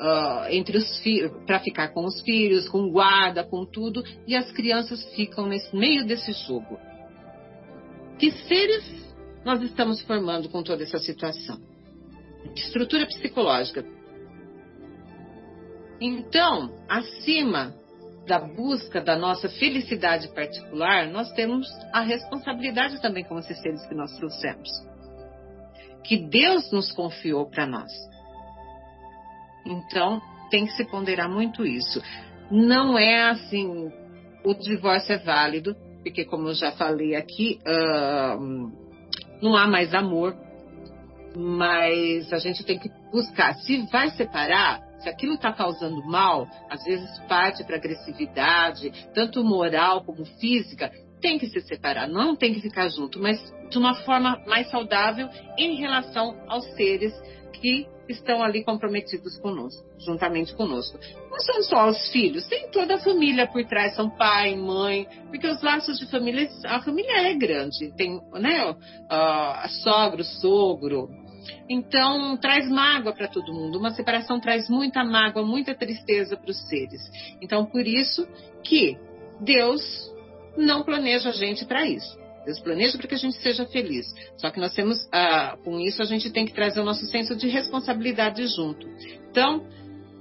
uh, 0.01 0.49
entre 0.51 0.79
os 0.79 1.03
para 1.47 1.61
ficar 1.61 1.89
com 1.89 2.05
os 2.05 2.21
filhos, 2.23 2.69
com 2.69 2.91
guarda, 2.91 3.45
com 3.45 3.65
tudo, 3.65 4.03
e 4.27 4.35
as 4.35 4.51
crianças 4.51 5.05
ficam 5.15 5.47
nesse 5.47 5.75
meio 5.77 6.05
desse 6.05 6.33
jogo. 6.33 6.79
Que 8.19 8.31
seres 8.31 9.15
nós 9.45 9.63
estamos 9.63 10.01
formando 10.03 10.49
com 10.49 10.63
toda 10.63 10.83
essa 10.83 10.99
situação? 10.99 11.71
estrutura 12.55 13.07
psicológica. 13.07 13.85
Então, 16.01 16.75
acima 16.89 17.75
da 18.27 18.39
busca 18.39 19.01
da 19.01 19.17
nossa 19.17 19.49
felicidade 19.49 20.29
particular, 20.29 21.09
nós 21.09 21.31
temos 21.33 21.69
a 21.93 22.01
responsabilidade 22.01 23.01
também 23.01 23.25
como 23.25 23.41
esses 23.41 23.61
seres 23.61 23.85
que 23.87 23.95
nós 23.95 24.15
trouxemos. 24.17 24.69
Que 26.05 26.17
Deus 26.17 26.71
nos 26.73 26.93
confiou 26.93 27.49
para 27.51 27.67
nós. 27.67 27.91
Então, 29.65 30.21
tem 30.51 30.67
que 30.67 30.73
se 30.73 30.85
ponderar 30.85 31.31
muito 31.31 31.65
isso. 31.65 32.03
Não 32.51 32.99
é 32.99 33.31
assim, 33.31 33.91
o 34.45 34.55
divórcio 34.55 35.15
é 35.15 35.19
válido, 35.19 35.77
porque 36.03 36.25
como 36.25 36.49
eu 36.49 36.55
já 36.55 36.73
falei 36.73 37.15
aqui, 37.15 37.61
uh, 37.67 38.73
não 39.41 39.57
há 39.57 39.67
mais 39.67 39.95
amor, 39.95 40.35
mas 41.37 42.33
a 42.33 42.39
gente 42.39 42.65
tem 42.65 42.79
que 42.79 42.91
buscar. 43.13 43.55
Se 43.55 43.87
vai 43.91 44.11
separar, 44.11 44.81
se 44.99 45.09
aquilo 45.09 45.35
está 45.35 45.53
causando 45.53 46.05
mal, 46.05 46.49
às 46.69 46.83
vezes 46.85 47.19
parte 47.29 47.65
para 47.65 47.77
agressividade, 47.77 48.91
tanto 49.15 49.45
moral 49.45 50.03
como 50.05 50.25
física, 50.25 50.91
tem 51.21 51.39
que 51.39 51.47
se 51.49 51.61
separar, 51.61 52.09
não 52.09 52.35
tem 52.35 52.55
que 52.55 52.61
ficar 52.61 52.89
junto, 52.89 53.21
mas 53.21 53.39
de 53.71 53.79
uma 53.79 53.95
forma 53.95 54.43
mais 54.47 54.71
saudável 54.71 55.29
em 55.57 55.77
relação 55.77 56.35
aos 56.49 56.65
seres 56.75 57.13
que 57.53 57.87
estão 58.09 58.43
ali 58.43 58.65
comprometidos 58.65 59.39
conosco, 59.39 59.85
juntamente 59.99 60.55
conosco. 60.55 60.99
Não 61.31 61.39
são 61.41 61.63
só 61.63 61.89
os 61.89 62.11
filhos, 62.11 62.47
tem 62.47 62.69
toda 62.71 62.97
a 62.97 62.99
família 62.99 63.47
por 63.47 63.65
trás, 63.65 63.95
são 63.95 64.11
pai, 64.11 64.57
mãe, 64.57 65.07
porque 65.29 65.47
os 65.47 65.63
laços 65.63 65.99
de 65.99 66.11
família, 66.11 66.49
a 66.67 66.81
família 66.83 67.29
é 67.29 67.35
grande, 67.35 67.93
tem, 67.97 68.21
né, 68.33 68.71
uh, 68.71 69.69
sogro, 69.83 70.25
sogro. 70.25 71.09
Então, 71.69 72.37
traz 72.37 72.69
mágoa 72.69 73.13
para 73.13 73.29
todo 73.29 73.53
mundo. 73.53 73.79
Uma 73.79 73.93
separação 73.93 74.41
traz 74.41 74.69
muita 74.69 75.05
mágoa, 75.05 75.45
muita 75.45 75.75
tristeza 75.75 76.37
para 76.37 76.51
os 76.51 76.69
seres. 76.69 77.01
Então, 77.41 77.65
por 77.65 77.87
isso 77.87 78.27
que 78.63 78.99
Deus 79.41 79.83
não 80.57 80.83
planeja 80.83 81.31
a 81.31 81.33
gente 81.33 81.65
para 81.65 81.87
isso. 81.87 82.19
Deus 82.45 82.61
planeja 82.61 82.97
para 82.97 83.07
que 83.07 83.15
a 83.15 83.19
gente 83.19 83.37
seja 83.37 83.67
feliz. 83.67 84.07
Só 84.37 84.51
que 84.51 84.61
nós 84.61 84.73
temos, 84.73 85.09
ah, 85.13 85.57
com 85.63 85.79
isso, 85.79 86.03
a 86.03 86.07
gente 86.07 86.31
tem 86.31 86.47
que 86.47 86.55
trazer 86.55 86.81
o 86.81 86.85
nosso 86.85 87.05
senso 87.07 87.37
de 87.37 87.49
responsabilidade 87.49 88.47
junto. 88.47 88.89
Então, 89.31 89.67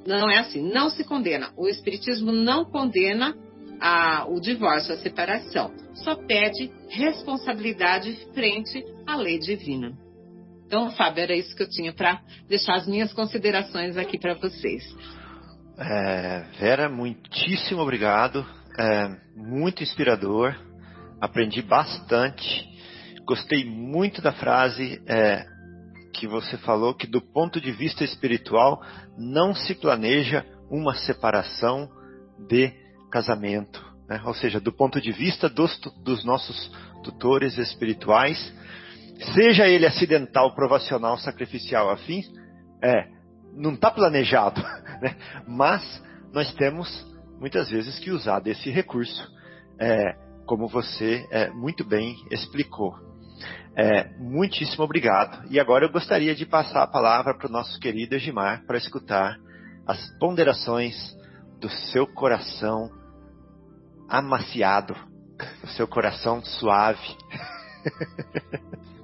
não 0.06 0.30
é 0.30 0.40
assim, 0.40 0.62
não 0.62 0.90
se 0.90 1.04
condena. 1.04 1.52
O 1.58 1.68
Espiritismo 1.68 2.32
não 2.32 2.66
condena 2.66 3.36
a, 3.80 4.26
o 4.28 4.40
divórcio, 4.40 4.94
a 4.94 4.98
separação. 4.98 5.72
Só 5.94 6.16
pede 6.16 6.72
responsabilidade 6.90 8.14
frente 8.34 8.84
à 9.08 9.16
lei 9.16 9.40
divina. 9.40 9.94
Então, 10.66 10.92
Fábio, 10.92 11.24
era 11.24 11.36
isso 11.36 11.56
que 11.56 11.64
eu 11.64 11.70
tinha 11.70 11.92
para 11.94 12.22
deixar 12.48 12.76
as 12.76 12.88
minhas 12.88 13.12
considerações 13.14 13.98
aqui 13.98 14.20
para 14.20 14.36
vocês. 14.36 14.84
É, 15.78 16.46
Vera, 16.60 16.90
muitíssimo 16.90 17.82
obrigado. 17.82 18.46
É, 18.78 19.10
muito 19.36 19.82
inspirador 19.82 20.56
aprendi 21.20 21.62
bastante. 21.62 22.68
Gostei 23.26 23.66
muito 23.66 24.22
da 24.22 24.32
frase 24.32 25.02
é, 25.06 25.46
que 26.14 26.28
você 26.28 26.58
falou, 26.58 26.94
que 26.94 27.08
do 27.08 27.22
ponto 27.22 27.62
de 27.62 27.72
vista 27.72 28.04
espiritual 28.04 28.82
não 29.18 29.54
se 29.54 29.76
planeja 29.76 30.46
uma 30.70 30.94
separação 30.96 31.90
de 32.48 32.72
casamento. 33.12 33.84
Né? 34.08 34.22
Ou 34.26 34.34
seja, 34.34 34.60
do 34.60 34.72
ponto 34.72 35.00
de 35.00 35.12
vista 35.12 35.48
dos, 35.48 35.80
dos 36.04 36.24
nossos 36.24 36.72
tutores 37.04 37.58
espirituais, 37.58 38.54
seja 39.34 39.68
ele 39.68 39.86
acidental, 39.86 40.54
provacional, 40.56 41.18
sacrificial, 41.18 41.90
afim, 41.90 42.22
é, 42.82 43.08
não 43.54 43.74
está 43.74 43.92
planejado, 43.92 44.62
né? 45.02 45.16
mas 45.48 46.04
nós 46.34 46.54
temos 46.54 47.06
muitas 47.40 47.70
vezes 47.70 48.00
que 48.00 48.12
usar 48.12 48.40
desse 48.40 48.70
recurso. 48.70 49.32
É, 49.80 50.29
como 50.50 50.68
você 50.68 51.28
é, 51.30 51.52
muito 51.52 51.86
bem 51.86 52.26
explicou. 52.32 52.98
É, 53.76 54.10
muitíssimo 54.18 54.84
obrigado. 54.84 55.46
E 55.52 55.60
agora 55.60 55.86
eu 55.86 55.92
gostaria 55.92 56.34
de 56.34 56.44
passar 56.44 56.82
a 56.82 56.88
palavra 56.88 57.38
para 57.38 57.48
o 57.48 57.52
nosso 57.52 57.80
querido 57.80 58.16
Egimar 58.16 58.66
para 58.66 58.76
escutar 58.76 59.38
as 59.86 60.04
ponderações 60.18 60.96
do 61.60 61.70
seu 61.70 62.08
coração 62.08 62.90
amaciado, 64.10 64.96
do 65.62 65.70
seu 65.70 65.88
coração 65.88 66.44
suave. 66.44 67.16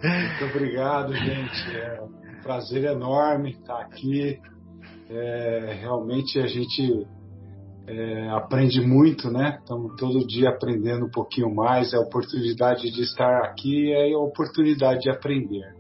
Muito 0.02 0.46
obrigado, 0.46 1.14
gente. 1.14 1.78
É 1.78 2.02
um 2.02 2.42
prazer 2.42 2.86
enorme 2.86 3.52
estar 3.52 3.82
aqui. 3.82 4.42
É, 5.12 5.78
realmente 5.80 6.40
a 6.40 6.48
gente 6.48 7.06
é, 7.88 8.30
aprende 8.30 8.82
muito, 8.82 9.30
né? 9.30 9.58
Estamos 9.60 9.96
todo 9.98 10.26
dia 10.26 10.50
aprendendo 10.50 11.06
um 11.06 11.12
pouquinho 11.12 11.54
mais. 11.54 11.94
É 11.94 11.98
a 11.98 12.02
oportunidade 12.02 12.90
de 12.92 13.02
estar 13.02 13.44
aqui 13.44 13.92
é 13.92 14.14
a 14.14 14.20
oportunidade 14.20 15.02
de 15.02 15.10
aprender. 15.10 15.76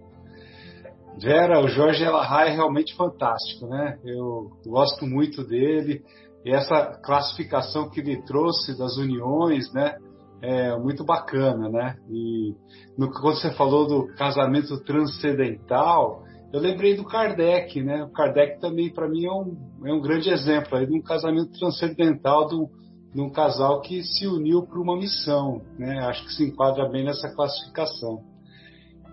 Vera, 1.17 1.61
o 1.61 1.67
Jorge 1.67 2.03
Elahá 2.03 2.45
é 2.45 2.51
realmente 2.51 2.93
fantástico, 2.95 3.67
né? 3.67 3.97
Eu 4.03 4.51
gosto 4.65 5.05
muito 5.05 5.43
dele 5.43 6.03
e 6.43 6.51
essa 6.51 6.99
classificação 7.03 7.89
que 7.89 8.01
ele 8.01 8.21
trouxe 8.23 8.77
das 8.77 8.97
uniões, 8.97 9.71
né? 9.73 9.97
É 10.41 10.77
muito 10.77 11.03
bacana, 11.03 11.69
né? 11.69 11.95
E 12.09 12.53
no, 12.97 13.09
quando 13.09 13.39
você 13.39 13.51
falou 13.51 13.87
do 13.87 14.13
casamento 14.15 14.77
transcendental, 14.83 16.24
eu 16.55 16.61
lembrei 16.61 16.95
do 16.95 17.03
Kardec, 17.03 17.83
né? 17.83 18.05
O 18.05 18.11
Kardec 18.11 18.61
também, 18.61 18.89
para 18.89 19.09
mim, 19.09 19.25
é 19.25 19.31
um, 19.31 19.57
é 19.83 19.93
um 19.93 19.99
grande 19.99 20.29
exemplo 20.29 20.77
aí 20.77 20.85
de 20.85 20.97
um 20.97 21.01
casamento 21.01 21.51
transcendental 21.59 22.47
de 22.47 22.55
um, 22.55 22.69
de 23.13 23.19
um 23.19 23.29
casal 23.29 23.81
que 23.81 24.01
se 24.01 24.25
uniu 24.25 24.65
para 24.65 24.79
uma 24.79 24.95
missão, 24.95 25.61
né? 25.77 25.99
Acho 26.05 26.23
que 26.23 26.31
se 26.31 26.45
enquadra 26.45 26.87
bem 26.87 27.03
nessa 27.03 27.29
classificação. 27.35 28.21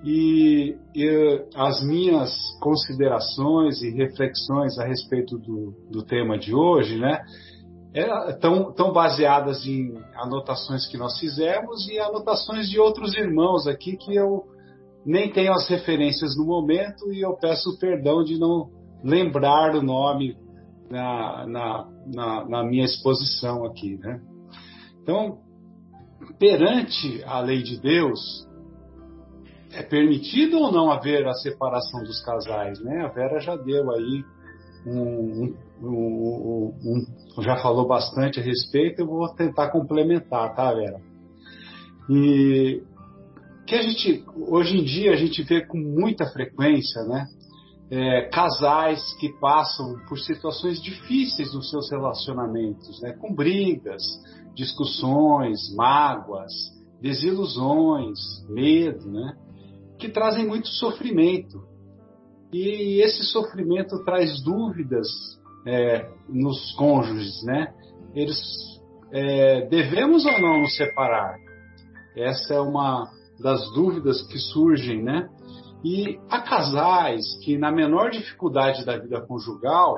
E, 0.04 0.76
e, 0.94 1.44
as 1.56 1.84
minhas 1.84 2.32
considerações 2.60 3.82
e 3.82 3.90
reflexões 3.90 4.78
a 4.78 4.84
respeito 4.84 5.36
do, 5.36 5.74
do 5.90 6.04
tema 6.04 6.38
de 6.38 6.54
hoje, 6.54 6.96
né, 6.96 7.24
é, 7.92 8.06
baseadas 8.92 9.66
em 9.66 9.96
anotações 10.14 10.86
que 10.86 10.96
nós 10.96 11.18
fizemos 11.18 11.88
e 11.88 11.98
anotações 11.98 12.68
de 12.68 12.80
outros 12.80 13.14
irmãos 13.14 13.66
aqui 13.66 13.96
que 13.96 14.14
eu 14.14 14.51
nem 15.04 15.30
tenho 15.32 15.52
as 15.52 15.68
referências 15.68 16.36
no 16.36 16.44
momento 16.44 17.12
e 17.12 17.24
eu 17.24 17.34
peço 17.36 17.78
perdão 17.78 18.22
de 18.22 18.38
não 18.38 18.70
lembrar 19.02 19.74
o 19.74 19.82
nome 19.82 20.36
na, 20.90 21.46
na, 21.46 21.88
na, 22.14 22.48
na 22.48 22.64
minha 22.64 22.84
exposição 22.84 23.64
aqui. 23.64 23.96
Né? 23.98 24.20
Então, 25.02 25.38
perante 26.38 27.22
a 27.24 27.40
lei 27.40 27.62
de 27.62 27.80
Deus, 27.80 28.46
é 29.72 29.82
permitido 29.82 30.58
ou 30.58 30.70
não 30.70 30.90
haver 30.90 31.26
a 31.26 31.32
separação 31.34 32.02
dos 32.04 32.22
casais? 32.22 32.80
Né? 32.80 33.04
A 33.04 33.08
Vera 33.08 33.40
já 33.40 33.56
deu 33.56 33.90
aí 33.90 34.24
um, 34.86 35.54
um, 35.80 36.74
um, 36.84 37.42
já 37.42 37.56
falou 37.56 37.86
bastante 37.86 38.40
a 38.40 38.42
respeito, 38.42 39.00
eu 39.00 39.06
vou 39.06 39.28
tentar 39.34 39.70
complementar, 39.70 40.54
tá, 40.54 40.72
Vera? 40.72 41.00
E 42.10 42.82
que 43.72 43.76
a 43.76 43.82
gente 43.82 44.22
hoje 44.36 44.76
em 44.76 44.84
dia 44.84 45.12
a 45.12 45.16
gente 45.16 45.42
vê 45.42 45.64
com 45.64 45.78
muita 45.78 46.26
frequência, 46.26 47.02
né? 47.04 47.26
É, 47.90 48.28
casais 48.28 49.14
que 49.18 49.32
passam 49.40 49.98
por 50.06 50.18
situações 50.18 50.82
difíceis 50.82 51.54
nos 51.54 51.70
seus 51.70 51.90
relacionamentos, 51.90 53.00
né? 53.00 53.14
Com 53.14 53.34
brigas, 53.34 54.02
discussões, 54.54 55.74
mágoas, 55.74 56.52
desilusões, 57.00 58.18
medo, 58.50 59.10
né? 59.10 59.38
Que 59.98 60.10
trazem 60.10 60.46
muito 60.46 60.68
sofrimento. 60.68 61.62
E 62.52 63.00
esse 63.02 63.24
sofrimento 63.24 64.04
traz 64.04 64.42
dúvidas 64.42 65.08
é, 65.66 66.10
nos 66.28 66.74
cônjuges, 66.74 67.42
né? 67.44 67.72
Eles 68.14 68.38
é, 69.10 69.66
devemos 69.66 70.26
ou 70.26 70.38
não 70.42 70.60
nos 70.60 70.76
separar? 70.76 71.38
Essa 72.14 72.52
é 72.52 72.60
uma 72.60 73.08
das 73.40 73.72
dúvidas 73.72 74.22
que 74.22 74.38
surgem, 74.38 75.02
né? 75.02 75.28
E 75.84 76.18
há 76.30 76.40
casais 76.40 77.22
que, 77.42 77.58
na 77.58 77.72
menor 77.72 78.10
dificuldade 78.10 78.84
da 78.84 78.96
vida 78.96 79.20
conjugal, 79.20 79.96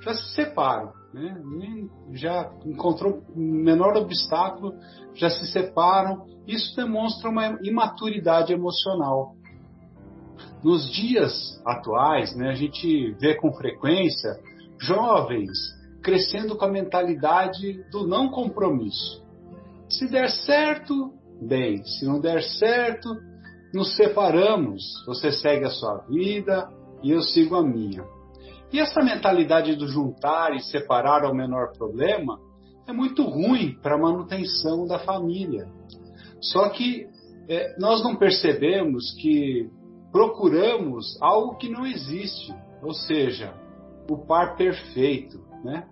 já 0.00 0.14
se 0.14 0.34
separam, 0.34 0.92
né? 1.12 1.40
já 2.12 2.52
encontrou 2.64 3.22
o 3.34 3.38
menor 3.40 3.96
obstáculo, 3.96 4.74
já 5.14 5.30
se 5.30 5.46
separam. 5.46 6.24
Isso 6.46 6.76
demonstra 6.76 7.30
uma 7.30 7.58
imaturidade 7.62 8.52
emocional. 8.52 9.34
Nos 10.62 10.90
dias 10.90 11.60
atuais, 11.66 12.34
né, 12.36 12.50
a 12.50 12.54
gente 12.54 13.12
vê 13.20 13.34
com 13.34 13.52
frequência 13.52 14.38
jovens 14.78 15.50
crescendo 16.02 16.56
com 16.56 16.64
a 16.66 16.70
mentalidade 16.70 17.82
do 17.90 18.06
não 18.06 18.28
compromisso. 18.28 19.24
Se 19.88 20.08
der 20.08 20.30
certo, 20.30 21.12
bem. 21.40 21.84
Se 21.84 22.04
não 22.04 22.20
der 22.20 22.42
certo, 22.42 23.08
nos 23.72 23.94
separamos. 23.96 24.82
Você 25.06 25.32
segue 25.32 25.64
a 25.64 25.70
sua 25.70 25.98
vida 26.08 26.68
e 27.02 27.10
eu 27.10 27.20
sigo 27.20 27.56
a 27.56 27.62
minha. 27.62 28.04
E 28.72 28.80
essa 28.80 29.02
mentalidade 29.02 29.76
do 29.76 29.86
juntar 29.86 30.54
e 30.54 30.60
separar 30.60 31.24
ao 31.24 31.34
menor 31.34 31.72
problema 31.76 32.38
é 32.86 32.92
muito 32.92 33.22
ruim 33.22 33.78
para 33.80 33.94
a 33.94 33.98
manutenção 33.98 34.86
da 34.86 34.98
família. 34.98 35.66
Só 36.40 36.68
que 36.68 37.06
é, 37.48 37.76
nós 37.78 38.02
não 38.02 38.16
percebemos 38.16 39.14
que 39.20 39.70
procuramos 40.10 41.20
algo 41.20 41.56
que 41.56 41.68
não 41.68 41.86
existe, 41.86 42.54
ou 42.82 42.92
seja, 42.92 43.54
o 44.08 44.18
par 44.26 44.56
perfeito, 44.56 45.40
né? 45.64 45.86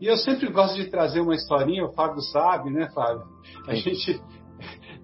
E 0.00 0.06
eu 0.06 0.16
sempre 0.16 0.50
gosto 0.50 0.74
de 0.74 0.90
trazer 0.90 1.20
uma 1.20 1.34
historinha, 1.34 1.84
o 1.84 1.92
Fábio 1.92 2.20
sabe, 2.22 2.70
né, 2.70 2.90
Fábio? 2.92 3.22
A 3.68 3.74
gente 3.74 4.20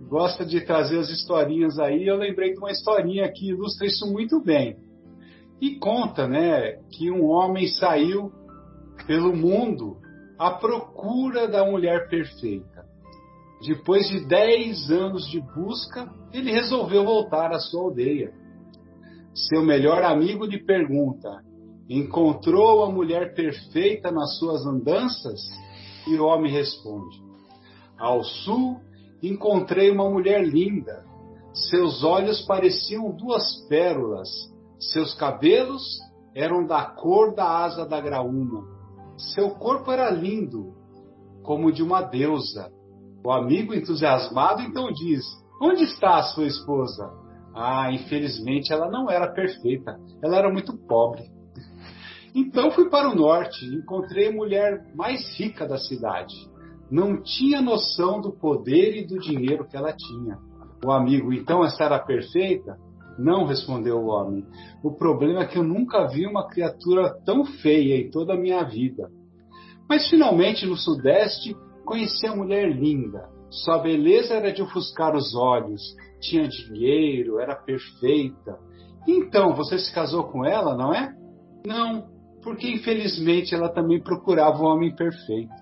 gosta 0.07 0.44
de 0.44 0.61
trazer 0.61 0.99
as 0.99 1.11
historinhas 1.11 1.78
aí. 1.78 2.07
Eu 2.07 2.16
lembrei 2.16 2.53
de 2.53 2.59
uma 2.59 2.70
historinha 2.70 3.30
que 3.30 3.49
ilustra 3.49 3.86
isso 3.86 4.07
muito 4.11 4.40
bem. 4.40 4.76
E 5.61 5.76
conta, 5.76 6.26
né, 6.28 6.78
que 6.92 7.11
um 7.11 7.24
homem 7.26 7.66
saiu 7.66 8.32
pelo 9.07 9.34
mundo 9.34 9.96
à 10.38 10.51
procura 10.51 11.49
da 11.49 11.64
mulher 11.64 12.09
perfeita. 12.09 12.86
Depois 13.66 14.09
de 14.09 14.24
10 14.24 14.90
anos 14.90 15.28
de 15.28 15.40
busca, 15.40 16.09
ele 16.32 16.53
resolveu 16.53 17.05
voltar 17.05 17.51
à 17.51 17.59
sua 17.59 17.82
aldeia. 17.82 18.32
Seu 19.34 19.64
melhor 19.64 20.05
amigo 20.05 20.44
lhe 20.44 20.64
pergunta: 20.64 21.42
Encontrou 21.88 22.84
a 22.84 22.90
mulher 22.90 23.34
perfeita 23.34 24.12
nas 24.12 24.38
suas 24.38 24.64
andanças? 24.64 25.40
E 26.07 26.14
o 26.16 26.24
homem 26.24 26.53
responde: 26.53 27.20
Ao 27.99 28.22
sul 28.22 28.80
encontrei 29.22 29.90
uma 29.90 30.08
mulher 30.08 30.44
linda. 30.44 31.04
Seus 31.52 32.04
olhos 32.04 32.42
pareciam 32.42 33.10
duas 33.10 33.66
pérolas. 33.68 34.28
Seus 34.78 35.14
cabelos 35.14 35.82
eram 36.34 36.66
da 36.66 36.84
cor 36.84 37.34
da 37.34 37.64
asa 37.64 37.84
da 37.84 38.00
graúna. 38.00 38.62
Seu 39.34 39.50
corpo 39.50 39.90
era 39.90 40.10
lindo, 40.10 40.74
como 41.42 41.72
de 41.72 41.82
uma 41.82 42.02
deusa. 42.02 42.70
O 43.24 43.32
amigo 43.32 43.74
entusiasmado 43.74 44.62
então 44.62 44.92
diz: 44.92 45.24
Onde 45.60 45.82
está 45.82 46.18
a 46.18 46.22
sua 46.22 46.46
esposa? 46.46 47.10
Ah, 47.54 47.90
infelizmente 47.92 48.72
ela 48.72 48.88
não 48.88 49.10
era 49.10 49.32
perfeita, 49.32 49.98
ela 50.22 50.36
era 50.36 50.52
muito 50.52 50.76
pobre. 50.86 51.24
Então 52.32 52.70
fui 52.70 52.88
para 52.88 53.08
o 53.08 53.16
norte 53.16 53.64
e 53.64 53.74
encontrei 53.74 54.28
a 54.28 54.32
mulher 54.32 54.86
mais 54.94 55.36
rica 55.36 55.66
da 55.66 55.76
cidade. 55.76 56.34
Não 56.91 57.22
tinha 57.22 57.61
noção 57.61 58.20
do 58.20 58.32
poder 58.32 58.97
e 58.97 59.07
do 59.07 59.18
dinheiro 59.18 59.66
que 59.66 59.76
ela 59.76 59.93
tinha. 59.93 60.39
O 60.84 60.91
amigo, 60.91 61.32
então 61.32 61.64
essa 61.64 61.84
era 61.84 61.99
perfeita? 61.99 62.78
Não, 63.18 63.45
respondeu 63.45 63.99
o 63.99 64.07
homem. 64.07 64.47
O 64.82 64.93
problema 64.93 65.43
é 65.43 65.47
que 65.47 65.59
eu 65.59 65.64
nunca 65.64 66.07
vi 66.07 66.24
uma 66.24 66.49
criatura 66.49 67.14
tão 67.24 67.45
feia 67.45 67.97
em 67.97 68.11
toda 68.11 68.34
a 68.34 68.39
minha 68.39 68.62
vida. 68.62 69.11
Mas 69.89 70.09
finalmente 70.09 70.64
no 70.64 70.76
sudeste 70.76 71.57
conheci 71.84 72.26
a 72.26 72.36
mulher 72.36 72.70
linda. 72.70 73.28
Sua 73.51 73.78
beleza 73.78 74.34
era 74.34 74.53
de 74.53 74.62
ofuscar 74.62 75.16
os 75.16 75.34
olhos, 75.34 75.82
tinha 76.20 76.47
dinheiro, 76.47 77.41
era 77.41 77.57
perfeita. 77.57 78.59
Então, 79.07 79.55
você 79.55 79.78
se 79.78 79.93
casou 79.93 80.24
com 80.24 80.45
ela, 80.45 80.76
não 80.76 80.93
é? 80.95 81.14
Não, 81.66 82.07
porque 82.43 82.70
infelizmente 82.70 83.55
ela 83.55 83.70
também 83.70 84.01
procurava 84.03 84.62
o 84.62 84.66
homem 84.66 84.95
perfeito. 84.95 85.53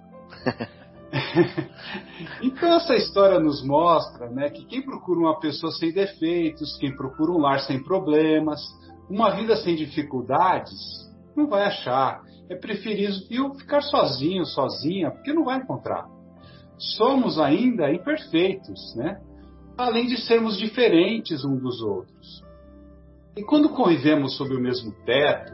então 2.42 2.74
essa 2.74 2.94
história 2.94 3.38
nos 3.38 3.64
mostra 3.64 4.28
né, 4.28 4.50
que 4.50 4.64
quem 4.64 4.82
procura 4.82 5.20
uma 5.20 5.38
pessoa 5.38 5.72
sem 5.72 5.92
defeitos, 5.92 6.76
quem 6.78 6.94
procura 6.94 7.32
um 7.32 7.38
lar 7.38 7.60
sem 7.60 7.82
problemas, 7.82 8.60
uma 9.08 9.30
vida 9.30 9.56
sem 9.56 9.76
dificuldades, 9.76 10.78
não 11.36 11.46
vai 11.46 11.64
achar. 11.64 12.22
É 12.48 12.54
preferível 12.54 13.54
ficar 13.54 13.82
sozinho, 13.82 14.44
sozinha, 14.44 15.10
porque 15.10 15.32
não 15.32 15.44
vai 15.44 15.58
encontrar. 15.58 16.06
Somos 16.78 17.38
ainda 17.38 17.90
imperfeitos, 17.90 18.94
né? 18.96 19.20
além 19.76 20.06
de 20.06 20.16
sermos 20.16 20.56
diferentes 20.56 21.44
uns 21.44 21.60
dos 21.60 21.82
outros. 21.82 22.44
E 23.36 23.42
quando 23.42 23.68
convivemos 23.68 24.36
sob 24.36 24.54
o 24.54 24.60
mesmo 24.60 24.92
teto, 25.04 25.52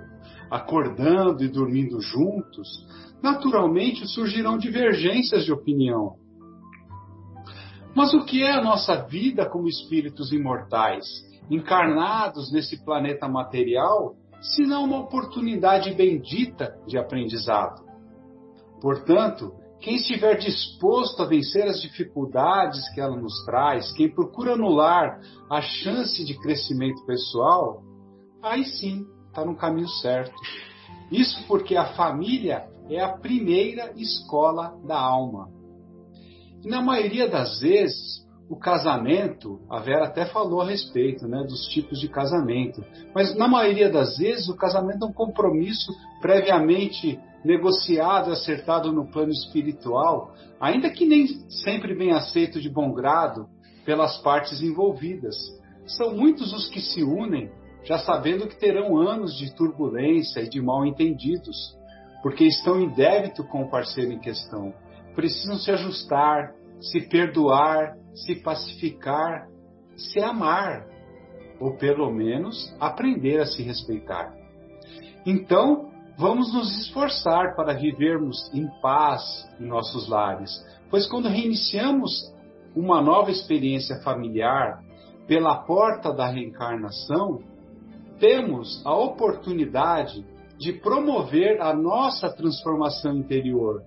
acordando 0.50 1.42
e 1.42 1.48
dormindo 1.48 2.00
juntos, 2.00 2.86
naturalmente 3.23 4.07
surgirão 4.07 4.59
divergências 4.59 5.45
de 5.45 5.53
opinião. 5.53 6.16
Mas 7.95 8.14
o 8.14 8.25
que 8.25 8.43
é 8.43 8.53
a 8.53 8.62
nossa 8.62 9.03
vida 9.03 9.49
como 9.49 9.68
espíritos 9.68 10.33
imortais, 10.33 11.05
encarnados 11.51 12.51
nesse 12.51 12.83
planeta 12.85 13.29
material, 13.29 14.14
se 14.41 14.62
não 14.62 14.85
uma 14.85 15.01
oportunidade 15.01 15.93
bendita 15.95 16.77
de 16.87 16.99
aprendizado? 16.99 17.83
Portanto, 18.81 19.53
quem 19.81 19.97
estiver 19.97 20.37
disposto 20.37 21.23
a 21.23 21.27
vencer 21.27 21.66
as 21.66 21.81
dificuldades 21.83 22.89
que 22.95 23.01
ela 23.01 23.16
nos 23.16 23.45
traz, 23.45 23.93
quem 23.93 24.09
procura 24.09 24.55
anular 24.55 25.20
a 25.51 25.61
chance 25.61 26.25
de 26.25 26.39
crescimento 26.41 27.05
pessoal, 27.05 27.83
aí 28.43 28.64
sim 28.64 29.05
está 29.29 29.45
no 29.45 29.57
caminho 29.57 29.89
certo. 29.89 30.35
Isso 31.11 31.45
porque 31.47 31.77
a 31.77 31.93
família 31.95 32.72
é 32.89 33.01
a 33.01 33.16
primeira 33.16 33.93
escola 33.97 34.74
da 34.87 34.99
alma. 34.99 35.49
E 36.64 36.68
na 36.68 36.80
maioria 36.80 37.28
das 37.28 37.61
vezes, 37.61 38.22
o 38.49 38.57
casamento, 38.57 39.61
a 39.70 39.80
Vera 39.80 40.07
até 40.07 40.26
falou 40.26 40.61
a 40.61 40.66
respeito 40.66 41.26
né, 41.26 41.43
dos 41.43 41.66
tipos 41.68 41.99
de 41.99 42.09
casamento, 42.09 42.85
mas 43.14 43.35
na 43.35 43.49
maioria 43.49 43.91
das 43.91 44.18
vezes 44.18 44.49
o 44.49 44.57
casamento 44.57 45.05
é 45.05 45.09
um 45.09 45.12
compromisso 45.12 45.93
previamente 46.20 47.18
negociado 47.45 48.30
acertado 48.30 48.93
no 48.93 49.11
plano 49.11 49.33
espiritual, 49.33 50.35
ainda 50.61 50.91
que 50.91 51.07
nem 51.07 51.26
sempre 51.64 51.95
bem 51.97 52.12
aceito 52.12 52.61
de 52.61 52.68
bom 52.68 52.93
grado 52.93 53.49
pelas 53.85 54.18
partes 54.18 54.62
envolvidas. 54.62 55.35
São 55.87 56.14
muitos 56.14 56.53
os 56.53 56.68
que 56.68 56.80
se 56.80 57.03
unem 57.03 57.51
já 57.85 57.99
sabendo 57.99 58.47
que 58.47 58.59
terão 58.59 58.97
anos 58.97 59.37
de 59.37 59.55
turbulência 59.55 60.41
e 60.41 60.49
de 60.49 60.61
mal 60.61 60.87
entendidos, 60.87 61.76
porque 62.23 62.45
estão 62.45 62.81
em 62.81 62.89
débito 62.89 63.45
com 63.45 63.62
o 63.62 63.70
parceiro 63.70 64.12
em 64.12 64.18
questão. 64.18 64.73
Precisam 65.14 65.57
se 65.57 65.70
ajustar, 65.73 66.55
se 66.81 67.09
perdoar, 67.09 67.97
se 68.14 68.37
pacificar, 68.37 69.49
se 69.97 70.20
amar, 70.20 70.87
ou 71.61 71.77
pelo 71.77 72.11
menos 72.11 72.75
aprender 72.81 73.41
a 73.41 73.47
se 73.47 73.62
respeitar. 73.62 74.35
Então, 75.27 75.91
vamos 76.16 76.53
nos 76.53 76.81
esforçar 76.81 77.55
para 77.55 77.75
vivermos 77.75 78.53
em 78.55 78.66
paz 78.81 79.23
em 79.61 79.66
nossos 79.66 80.09
lares, 80.09 80.51
pois 80.91 81.09
quando 81.09 81.29
reiniciamos 81.29 82.33
uma 82.75 83.01
nova 83.01 83.31
experiência 83.31 84.01
familiar 84.03 84.83
pela 85.27 85.62
porta 85.62 86.12
da 86.12 86.27
reencarnação, 86.27 87.41
temos 88.18 88.85
a 88.85 88.95
oportunidade 88.95 90.25
de 90.62 90.72
promover 90.74 91.60
a 91.60 91.74
nossa 91.74 92.30
transformação 92.30 93.16
interior, 93.16 93.82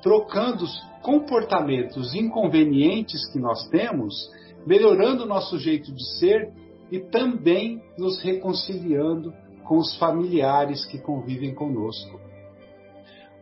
trocando 0.00 0.62
os 0.62 0.80
comportamentos 1.02 2.14
inconvenientes 2.14 3.26
que 3.32 3.40
nós 3.40 3.68
temos, 3.68 4.14
melhorando 4.64 5.24
o 5.24 5.26
nosso 5.26 5.58
jeito 5.58 5.92
de 5.92 6.18
ser 6.18 6.52
e 6.88 7.00
também 7.00 7.82
nos 7.98 8.20
reconciliando 8.22 9.34
com 9.64 9.78
os 9.78 9.96
familiares 9.98 10.86
que 10.86 11.00
convivem 11.00 11.52
conosco. 11.52 12.20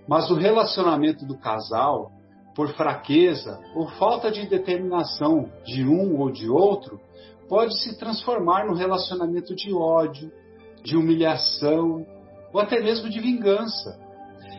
Mas 0.08 0.30
o 0.30 0.34
relacionamento 0.34 1.26
do 1.26 1.36
casal, 1.36 2.10
por 2.54 2.68
fraqueza 2.68 3.60
ou 3.74 3.86
falta 3.86 4.30
de 4.30 4.48
determinação 4.48 5.52
de 5.62 5.86
um 5.86 6.18
ou 6.18 6.30
de 6.30 6.48
outro, 6.48 6.98
pode 7.50 7.78
se 7.82 7.98
transformar 7.98 8.66
num 8.66 8.74
relacionamento 8.74 9.54
de 9.54 9.74
ódio, 9.74 10.32
de 10.82 10.96
humilhação 10.96 12.06
ou 12.52 12.60
até 12.60 12.80
mesmo 12.80 13.08
de 13.08 13.20
vingança. 13.20 13.98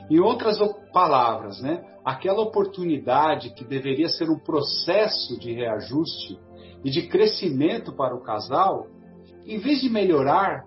Em 0.10 0.20
outras 0.20 0.58
palavras, 0.92 1.62
né, 1.62 1.84
aquela 2.04 2.42
oportunidade 2.42 3.54
que 3.54 3.64
deveria 3.64 4.10
ser 4.10 4.30
um 4.30 4.40
processo 4.40 5.40
de 5.40 5.54
reajuste 5.54 6.40
e 6.84 6.90
de 6.90 7.08
crescimento 7.08 7.94
para 7.94 8.16
o 8.16 8.22
casal, 8.22 8.88
em 9.46 9.60
vez 9.60 9.82
de 9.82 9.90
melhorar, 9.90 10.64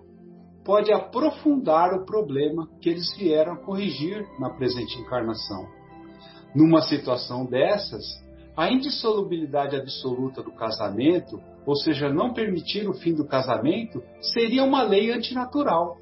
pode 0.63 0.93
aprofundar 0.93 1.93
o 1.93 2.05
problema 2.05 2.69
que 2.79 2.89
eles 2.89 3.13
vieram 3.17 3.57
corrigir 3.57 4.25
na 4.39 4.49
presente 4.49 4.97
encarnação. 4.99 5.67
Numa 6.55 6.81
situação 6.81 7.45
dessas, 7.45 8.03
a 8.55 8.71
indissolubilidade 8.71 9.75
absoluta 9.75 10.41
do 10.41 10.53
casamento 10.53 11.37
ou 11.65 11.75
seja, 11.75 12.09
não 12.09 12.33
permitir 12.33 12.87
o 12.87 12.93
fim 12.93 13.13
do 13.13 13.25
casamento, 13.25 14.03
seria 14.33 14.63
uma 14.63 14.83
lei 14.83 15.11
antinatural. 15.11 15.97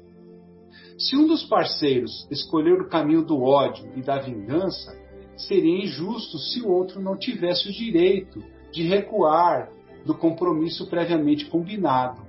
Se 1.02 1.16
um 1.16 1.26
dos 1.26 1.42
parceiros 1.42 2.28
escolher 2.30 2.80
o 2.80 2.88
caminho 2.88 3.24
do 3.24 3.42
ódio 3.42 3.90
e 3.96 4.02
da 4.02 4.20
vingança, 4.20 4.96
seria 5.36 5.84
injusto 5.84 6.38
se 6.38 6.62
o 6.62 6.70
outro 6.70 7.00
não 7.00 7.16
tivesse 7.16 7.68
o 7.68 7.72
direito 7.72 8.38
de 8.70 8.84
recuar 8.84 9.68
do 10.06 10.14
compromisso 10.14 10.88
previamente 10.88 11.46
combinado, 11.46 12.22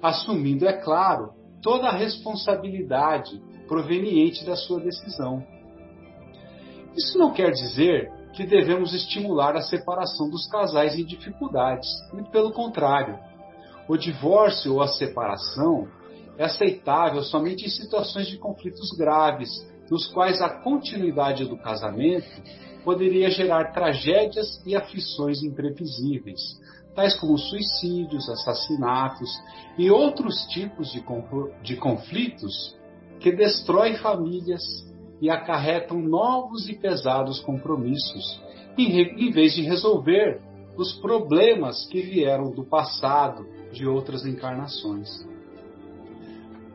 assumindo, 0.00 0.68
é 0.68 0.72
claro, 0.72 1.32
toda 1.60 1.88
a 1.88 1.96
responsabilidade 1.96 3.42
proveniente 3.66 4.44
da 4.44 4.54
sua 4.54 4.78
decisão. 4.78 5.44
Isso 6.96 7.18
não 7.18 7.32
quer 7.32 7.50
dizer 7.50 8.08
que 8.34 8.46
devemos 8.46 8.94
estimular 8.94 9.56
a 9.56 9.62
separação 9.62 10.30
dos 10.30 10.46
casais 10.48 10.96
em 10.96 11.04
dificuldades, 11.04 11.88
muito 12.12 12.30
pelo 12.30 12.52
contrário. 12.52 13.18
O 13.88 13.96
divórcio 13.96 14.74
ou 14.74 14.80
a 14.80 14.86
separação 14.86 15.88
é 16.42 16.46
aceitável 16.46 17.22
somente 17.22 17.64
em 17.64 17.68
situações 17.68 18.26
de 18.26 18.36
conflitos 18.36 18.90
graves, 18.98 19.48
nos 19.88 20.08
quais 20.08 20.42
a 20.42 20.48
continuidade 20.48 21.44
do 21.44 21.56
casamento 21.56 22.26
poderia 22.82 23.30
gerar 23.30 23.72
tragédias 23.72 24.60
e 24.66 24.74
aflições 24.74 25.40
imprevisíveis, 25.44 26.40
tais 26.96 27.14
como 27.14 27.38
suicídios, 27.38 28.28
assassinatos 28.28 29.30
e 29.78 29.88
outros 29.88 30.34
tipos 30.46 30.90
de 31.62 31.76
conflitos 31.76 32.76
que 33.20 33.30
destroem 33.30 33.96
famílias 33.98 34.62
e 35.20 35.30
acarretam 35.30 36.00
novos 36.00 36.68
e 36.68 36.74
pesados 36.74 37.38
compromissos, 37.38 38.42
em 38.76 39.30
vez 39.30 39.54
de 39.54 39.62
resolver 39.62 40.40
os 40.76 40.92
problemas 40.94 41.86
que 41.86 42.02
vieram 42.02 42.50
do 42.50 42.64
passado 42.64 43.46
de 43.70 43.86
outras 43.86 44.26
encarnações. 44.26 45.30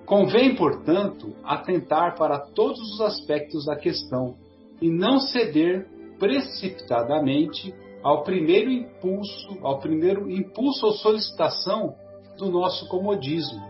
Convém, 0.08 0.56
portanto, 0.56 1.36
atentar 1.44 2.16
para 2.16 2.40
todos 2.40 2.80
os 2.94 3.02
aspectos 3.02 3.66
da 3.66 3.76
questão 3.76 4.38
e 4.82 4.90
não 4.90 5.20
ceder 5.20 5.86
precipitadamente 6.18 7.76
ao 8.02 8.24
primeiro 8.24 8.72
impulso, 8.72 9.60
ao 9.62 9.80
primeiro 9.80 10.32
impulso 10.32 10.86
ou 10.86 10.94
solicitação 10.94 11.94
do 12.38 12.50
nosso 12.50 12.88
comodismo 12.88 13.62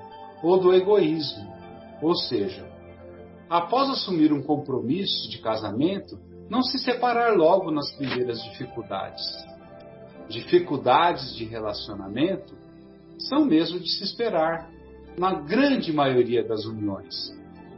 ou 0.43 0.59
do 0.59 0.71
egoísmo. 0.75 1.51
Ou 2.03 2.15
seja, 2.15 2.69
após 3.49 3.89
assumir 3.89 4.31
um 4.31 4.43
compromisso 4.43 5.31
de 5.31 5.39
casamento, 5.39 6.19
não 6.47 6.61
se 6.61 6.77
separar 6.77 7.35
logo 7.35 7.71
nas 7.71 7.91
primeiras 7.93 8.43
dificuldades. 8.43 9.25
Dificuldades 10.29 11.35
de 11.35 11.45
relacionamento 11.45 12.55
são 13.17 13.43
mesmo 13.43 13.79
de 13.79 13.89
se 13.89 14.03
esperar 14.03 14.76
na 15.17 15.33
grande 15.33 15.91
maioria 15.91 16.47
das 16.47 16.65
uniões 16.65 17.35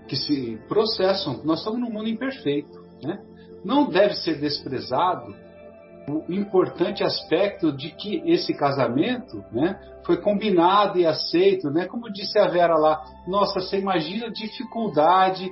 que 0.08 0.16
se 0.16 0.60
processam. 0.68 1.42
Nós 1.44 1.60
estamos 1.60 1.80
num 1.80 1.92
mundo 1.92 2.10
imperfeito, 2.10 2.84
né? 3.02 3.20
Não 3.64 3.90
deve 3.90 4.16
ser 4.16 4.40
desprezado 4.40 5.34
o 6.08 6.34
importante 6.34 7.04
aspecto 7.04 7.72
de 7.72 7.92
que 7.92 8.24
esse 8.26 8.54
casamento 8.56 9.44
né, 9.52 9.80
foi 10.04 10.18
combinado 10.18 10.98
e 10.98 11.06
aceito, 11.06 11.70
né? 11.70 11.86
Como 11.86 12.12
disse 12.12 12.40
a 12.40 12.48
Vera 12.48 12.76
lá, 12.76 13.04
nossa, 13.28 13.60
você 13.60 13.78
imagina 13.78 14.28
a 14.28 14.32
dificuldade 14.32 15.52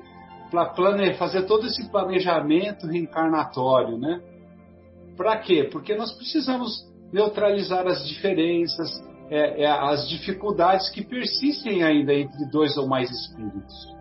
para 0.50 0.74
fazer 1.18 1.44
todo 1.44 1.68
esse 1.68 1.90
planejamento 1.92 2.88
reencarnatório, 2.88 3.98
né? 3.98 4.22
Para 5.16 5.38
quê? 5.38 5.68
Porque 5.72 5.96
nós 5.96 6.12
precisamos 6.14 6.88
neutralizar 7.12 7.86
as 7.88 8.08
diferenças, 8.08 8.90
é, 9.30 9.64
é, 9.64 9.68
as 9.68 10.08
dificuldades 10.08 10.90
que 10.90 11.04
persistem 11.04 11.84
ainda 11.84 12.14
entre 12.14 12.50
dois 12.50 12.78
ou 12.78 12.88
mais 12.88 13.10
espíritos. 13.10 13.96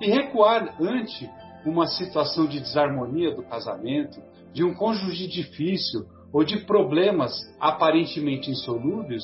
E 0.00 0.10
recuar 0.10 0.74
ante 0.80 1.28
uma 1.64 1.86
situação 1.86 2.46
de 2.46 2.60
desarmonia 2.60 3.34
do 3.34 3.42
casamento, 3.42 4.22
de 4.52 4.64
um 4.64 4.74
cônjuge 4.74 5.26
difícil 5.26 6.06
ou 6.32 6.44
de 6.44 6.64
problemas 6.64 7.32
aparentemente 7.60 8.50
insolúveis, 8.50 9.22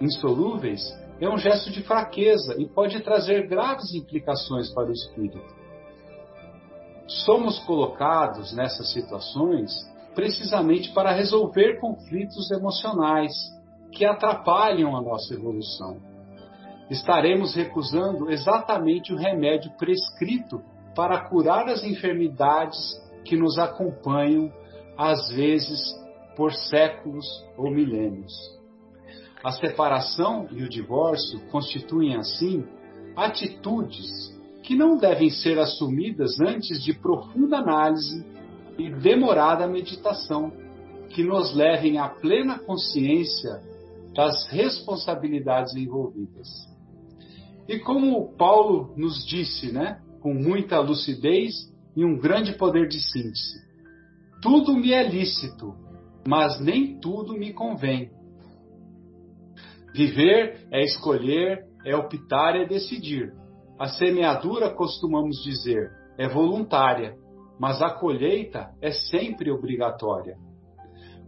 insolúveis, 0.00 0.82
é 1.20 1.28
um 1.28 1.38
gesto 1.38 1.70
de 1.70 1.82
fraqueza 1.82 2.54
e 2.58 2.66
pode 2.66 3.00
trazer 3.00 3.46
graves 3.46 3.92
implicações 3.94 4.72
para 4.72 4.88
o 4.88 4.92
espírito. 4.92 5.40
Somos 7.06 7.58
colocados 7.60 8.52
nessas 8.54 8.92
situações 8.92 9.70
precisamente 10.14 10.92
para 10.92 11.12
resolver 11.12 11.78
conflitos 11.80 12.50
emocionais 12.50 13.32
que 13.92 14.04
atrapalham 14.04 14.96
a 14.96 15.02
nossa 15.02 15.34
evolução. 15.34 15.98
Estaremos 16.90 17.54
recusando 17.54 18.30
exatamente 18.30 19.12
o 19.12 19.16
remédio 19.16 19.70
prescrito 19.76 20.60
para 20.94 21.28
curar 21.28 21.68
as 21.68 21.84
enfermidades 21.84 22.78
que 23.24 23.36
nos 23.36 23.58
acompanham, 23.58 24.52
às 24.98 25.30
vezes 25.30 25.80
por 26.36 26.52
séculos 26.52 27.26
ou 27.56 27.70
milênios. 27.70 28.32
A 29.42 29.52
separação 29.52 30.48
e 30.50 30.62
o 30.62 30.68
divórcio 30.68 31.40
constituem, 31.50 32.16
assim, 32.16 32.64
atitudes 33.16 34.06
que 34.62 34.74
não 34.74 34.96
devem 34.96 35.30
ser 35.30 35.58
assumidas 35.58 36.38
antes 36.40 36.82
de 36.82 36.92
profunda 36.92 37.58
análise 37.58 38.24
e 38.78 38.90
demorada 38.90 39.66
meditação, 39.66 40.52
que 41.08 41.22
nos 41.24 41.54
levem 41.54 41.98
à 41.98 42.08
plena 42.08 42.58
consciência 42.58 43.60
das 44.14 44.46
responsabilidades 44.48 45.74
envolvidas. 45.74 46.48
E 47.68 47.78
como 47.78 48.36
Paulo 48.36 48.92
nos 48.96 49.24
disse, 49.26 49.72
né, 49.72 50.00
com 50.20 50.34
muita 50.34 50.80
lucidez 50.80 51.72
e 51.96 52.04
um 52.04 52.18
grande 52.18 52.52
poder 52.54 52.88
de 52.88 53.00
síntese, 53.00 53.60
tudo 54.42 54.74
me 54.74 54.92
é 54.92 55.06
lícito, 55.06 55.74
mas 56.26 56.60
nem 56.60 56.98
tudo 56.98 57.34
me 57.34 57.52
convém. 57.52 58.10
Viver 59.94 60.66
é 60.70 60.82
escolher, 60.82 61.66
é 61.84 61.94
optar, 61.96 62.56
é 62.56 62.66
decidir. 62.66 63.32
A 63.78 63.88
semeadura, 63.88 64.70
costumamos 64.70 65.42
dizer, 65.42 65.90
é 66.18 66.28
voluntária, 66.28 67.16
mas 67.58 67.82
a 67.82 67.90
colheita 67.90 68.70
é 68.80 68.90
sempre 68.90 69.50
obrigatória. 69.50 70.36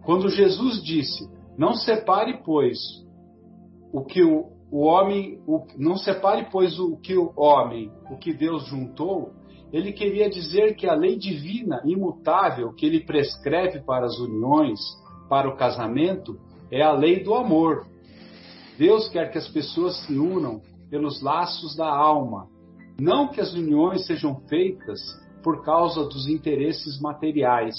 Quando 0.05 0.29
Jesus 0.29 0.83
disse: 0.83 1.29
Não 1.57 1.75
separe, 1.75 2.43
pois, 2.45 2.79
o 3.93 4.05
que 4.05 4.23
o, 4.23 4.53
o 4.71 4.81
homem, 4.85 5.41
o, 5.47 5.67
não 5.77 5.97
separe, 5.97 6.49
pois, 6.51 6.79
o 6.79 6.97
que 6.97 7.17
o 7.17 7.33
homem, 7.37 7.91
o 8.11 8.17
que 8.17 8.33
Deus 8.33 8.67
juntou, 8.67 9.33
ele 9.73 9.93
queria 9.93 10.29
dizer 10.29 10.75
que 10.75 10.87
a 10.87 10.95
lei 10.95 11.17
divina 11.17 11.81
imutável 11.85 12.73
que 12.75 12.85
ele 12.87 13.05
prescreve 13.05 13.81
para 13.81 14.07
as 14.07 14.19
uniões, 14.19 14.81
para 15.29 15.49
o 15.49 15.57
casamento, 15.57 16.39
é 16.71 16.83
a 16.83 16.93
lei 16.93 17.23
do 17.23 17.35
amor, 17.35 17.87
Deus 18.79 19.09
quer 19.09 19.31
que 19.31 19.39
as 19.39 19.49
pessoas 19.49 19.97
se 20.05 20.19
unam 20.19 20.61
pelos 20.91 21.23
laços 21.23 21.77
da 21.77 21.89
alma, 21.89 22.49
não 23.01 23.29
que 23.29 23.41
as 23.41 23.53
uniões 23.53 24.07
sejam 24.07 24.41
feitas 24.49 25.01
por 25.43 25.65
causa 25.65 26.05
dos 26.05 26.27
interesses 26.29 27.01
materiais. 27.01 27.75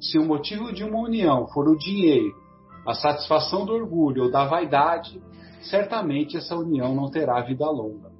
Se 0.00 0.18
o 0.18 0.24
motivo 0.24 0.72
de 0.72 0.84
uma 0.84 1.00
união 1.00 1.46
for 1.48 1.68
o 1.68 1.76
dinheiro, 1.76 2.34
a 2.86 2.94
satisfação 2.94 3.66
do 3.66 3.72
orgulho 3.72 4.24
ou 4.24 4.30
da 4.30 4.46
vaidade, 4.46 5.20
certamente 5.62 6.36
essa 6.36 6.56
união 6.56 6.94
não 6.94 7.10
terá 7.10 7.40
vida 7.42 7.68
longa. 7.68 8.10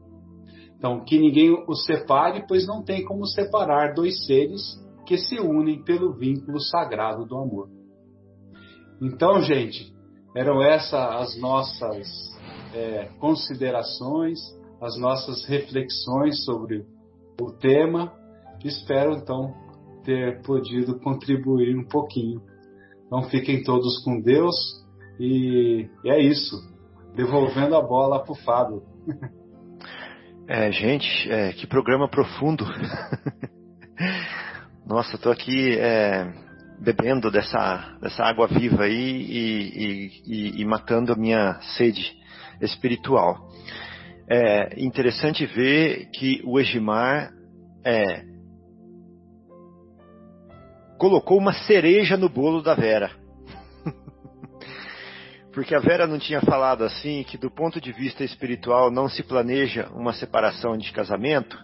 Então, 0.77 1.05
que 1.05 1.19
ninguém 1.19 1.53
os 1.67 1.85
separe, 1.85 2.45
pois 2.47 2.67
não 2.67 2.83
tem 2.83 3.05
como 3.05 3.27
separar 3.27 3.95
dois 3.95 4.27
seres 4.27 4.63
que 5.07 5.17
se 5.17 5.39
unem 5.39 5.83
pelo 5.83 6.13
vínculo 6.13 6.61
sagrado 6.61 7.25
do 7.25 7.37
amor. 7.37 7.69
Então, 9.01 9.41
gente, 9.41 9.95
eram 10.35 10.63
essas 10.63 10.93
as 10.93 11.41
nossas 11.41 12.09
é, 12.75 13.09
considerações, 13.21 14.39
as 14.81 14.99
nossas 14.99 15.45
reflexões 15.47 16.45
sobre 16.45 16.85
o 17.41 17.53
tema. 17.53 18.13
Espero 18.65 19.15
então 19.15 19.55
ter 20.05 20.43
podido 20.43 20.99
contribuir 21.01 21.77
um 21.77 21.87
pouquinho. 21.87 22.41
Então 23.07 23.23
fiquem 23.25 23.63
todos 23.63 24.03
com 24.03 24.21
Deus 24.21 24.55
e 25.19 25.89
é 26.05 26.21
isso. 26.21 26.57
Devolvendo 27.15 27.77
a 27.77 27.83
bola 27.83 28.23
para 28.23 28.33
o 28.33 28.37
Fábio. 28.37 28.83
É, 30.49 30.71
gente, 30.71 31.29
é, 31.29 31.53
que 31.55 31.67
programa 31.67 32.09
profundo. 32.09 32.65
Nossa, 34.87 35.17
estou 35.17 35.33
aqui 35.33 35.77
é, 35.77 36.33
bebendo 36.81 37.33
dessa, 37.33 37.99
dessa 38.01 38.23
água 38.23 38.47
viva 38.47 38.85
aí 38.85 38.95
e, 38.95 40.11
e, 40.25 40.61
e, 40.61 40.65
matando 40.65 41.13
a 41.13 41.17
minha 41.17 41.59
sede 41.77 42.17
espiritual. 42.61 43.51
É 44.29 44.81
interessante 44.81 45.45
ver 45.47 46.11
que 46.11 46.41
o 46.45 46.61
Egimar 46.61 47.33
é, 47.85 48.25
colocou 50.99 51.39
uma 51.39 51.53
cereja 51.53 52.17
no 52.17 52.29
bolo 52.29 52.63
da 52.63 52.75
Vera. 52.75 53.11
Porque 55.53 55.75
a 55.75 55.81
Vera 55.81 56.07
não 56.07 56.19
tinha 56.19 56.41
falado 56.41 56.85
assim 56.85 57.23
que 57.25 57.39
do 57.39 57.51
ponto 57.51 57.81
de 57.81 57.93
vista 57.93 58.25
espiritual 58.25 58.91
não 58.91 59.09
se 59.09 59.23
planeja 59.23 59.89
uma 59.95 60.13
separação 60.13 60.77
de 60.77 60.93
casamento, 60.93 61.57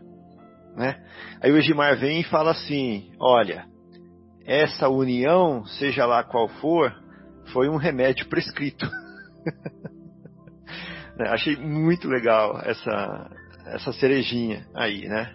né? 0.77 1.03
Aí 1.41 1.51
o 1.53 1.57
Egimar 1.57 1.97
vem 1.99 2.21
e 2.21 2.25
fala 2.25 2.53
assim: 2.53 3.13
olha, 3.21 3.67
essa 4.45 4.89
união, 4.89 5.65
seja 5.65 6.07
lá 6.07 6.25
qual 6.25 6.49
for, 6.49 6.93
foi 7.53 7.69
um 7.69 7.77
remédio 7.77 8.29
prescrito. 8.29 8.89
Né, 11.15 11.29
achei 11.29 11.55
muito 11.57 12.09
legal 12.09 12.59
essa, 12.65 13.31
essa 13.67 13.93
cerejinha 13.93 14.67
aí, 14.75 15.07
né? 15.07 15.35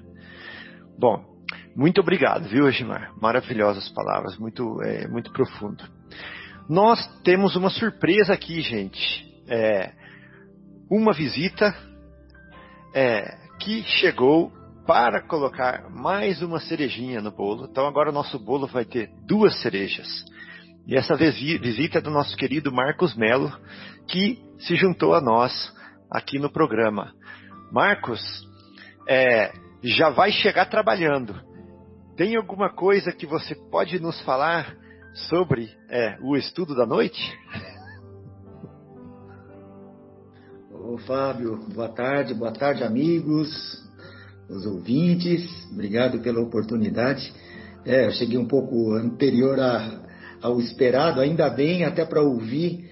Bom, 0.97 1.23
muito 1.77 2.01
obrigado, 2.01 2.49
viu, 2.49 2.67
Egimar? 2.67 3.13
Maravilhosas 3.21 3.87
palavras, 3.89 4.35
muito, 4.39 4.81
é, 4.81 5.07
muito 5.07 5.31
profundo. 5.31 5.83
Nós 6.67 7.05
temos 7.21 7.55
uma 7.55 7.69
surpresa 7.69 8.33
aqui, 8.33 8.61
gente. 8.61 9.31
É, 9.47 9.93
uma 10.89 11.13
visita 11.13 11.71
é, 12.95 13.37
que 13.59 13.83
chegou 13.83 14.51
para 14.87 15.21
colocar 15.21 15.87
mais 15.91 16.41
uma 16.41 16.59
cerejinha 16.59 17.21
no 17.21 17.29
bolo. 17.29 17.67
Então 17.69 17.85
agora 17.85 18.09
o 18.09 18.13
nosso 18.13 18.39
bolo 18.39 18.65
vai 18.65 18.83
ter 18.83 19.11
duas 19.27 19.61
cerejas. 19.61 20.07
E 20.87 20.97
essa 20.97 21.15
visita 21.15 21.99
é 21.99 22.01
do 22.01 22.09
nosso 22.09 22.35
querido 22.35 22.71
Marcos 22.71 23.15
Melo, 23.15 23.55
que 24.07 24.41
se 24.57 24.75
juntou 24.75 25.13
a 25.13 25.21
nós 25.21 25.53
aqui 26.09 26.39
no 26.39 26.49
programa. 26.49 27.13
Marcos, 27.71 28.19
é, 29.07 29.51
já 29.83 30.09
vai 30.09 30.31
chegar 30.31 30.65
trabalhando. 30.65 31.45
Tem 32.17 32.35
alguma 32.35 32.67
coisa 32.67 33.11
que 33.11 33.27
você 33.27 33.53
pode 33.53 33.99
nos 33.99 34.19
falar 34.21 34.75
sobre 35.29 35.69
é, 35.87 36.17
o 36.19 36.35
estudo 36.35 36.75
da 36.75 36.83
noite? 36.83 37.21
Ô 40.73 40.97
Fábio, 40.97 41.59
boa 41.75 41.89
tarde, 41.89 42.33
boa 42.33 42.51
tarde 42.51 42.83
amigos, 42.83 43.47
os 44.49 44.65
ouvintes, 44.65 45.47
obrigado 45.71 46.19
pela 46.19 46.41
oportunidade. 46.41 47.31
É, 47.85 48.07
eu 48.07 48.11
cheguei 48.13 48.39
um 48.39 48.47
pouco 48.47 48.95
anterior 48.95 49.59
a, 49.59 50.01
ao 50.41 50.59
esperado, 50.59 51.21
ainda 51.21 51.47
bem, 51.51 51.83
até 51.83 52.03
para 52.03 52.23
ouvir 52.23 52.89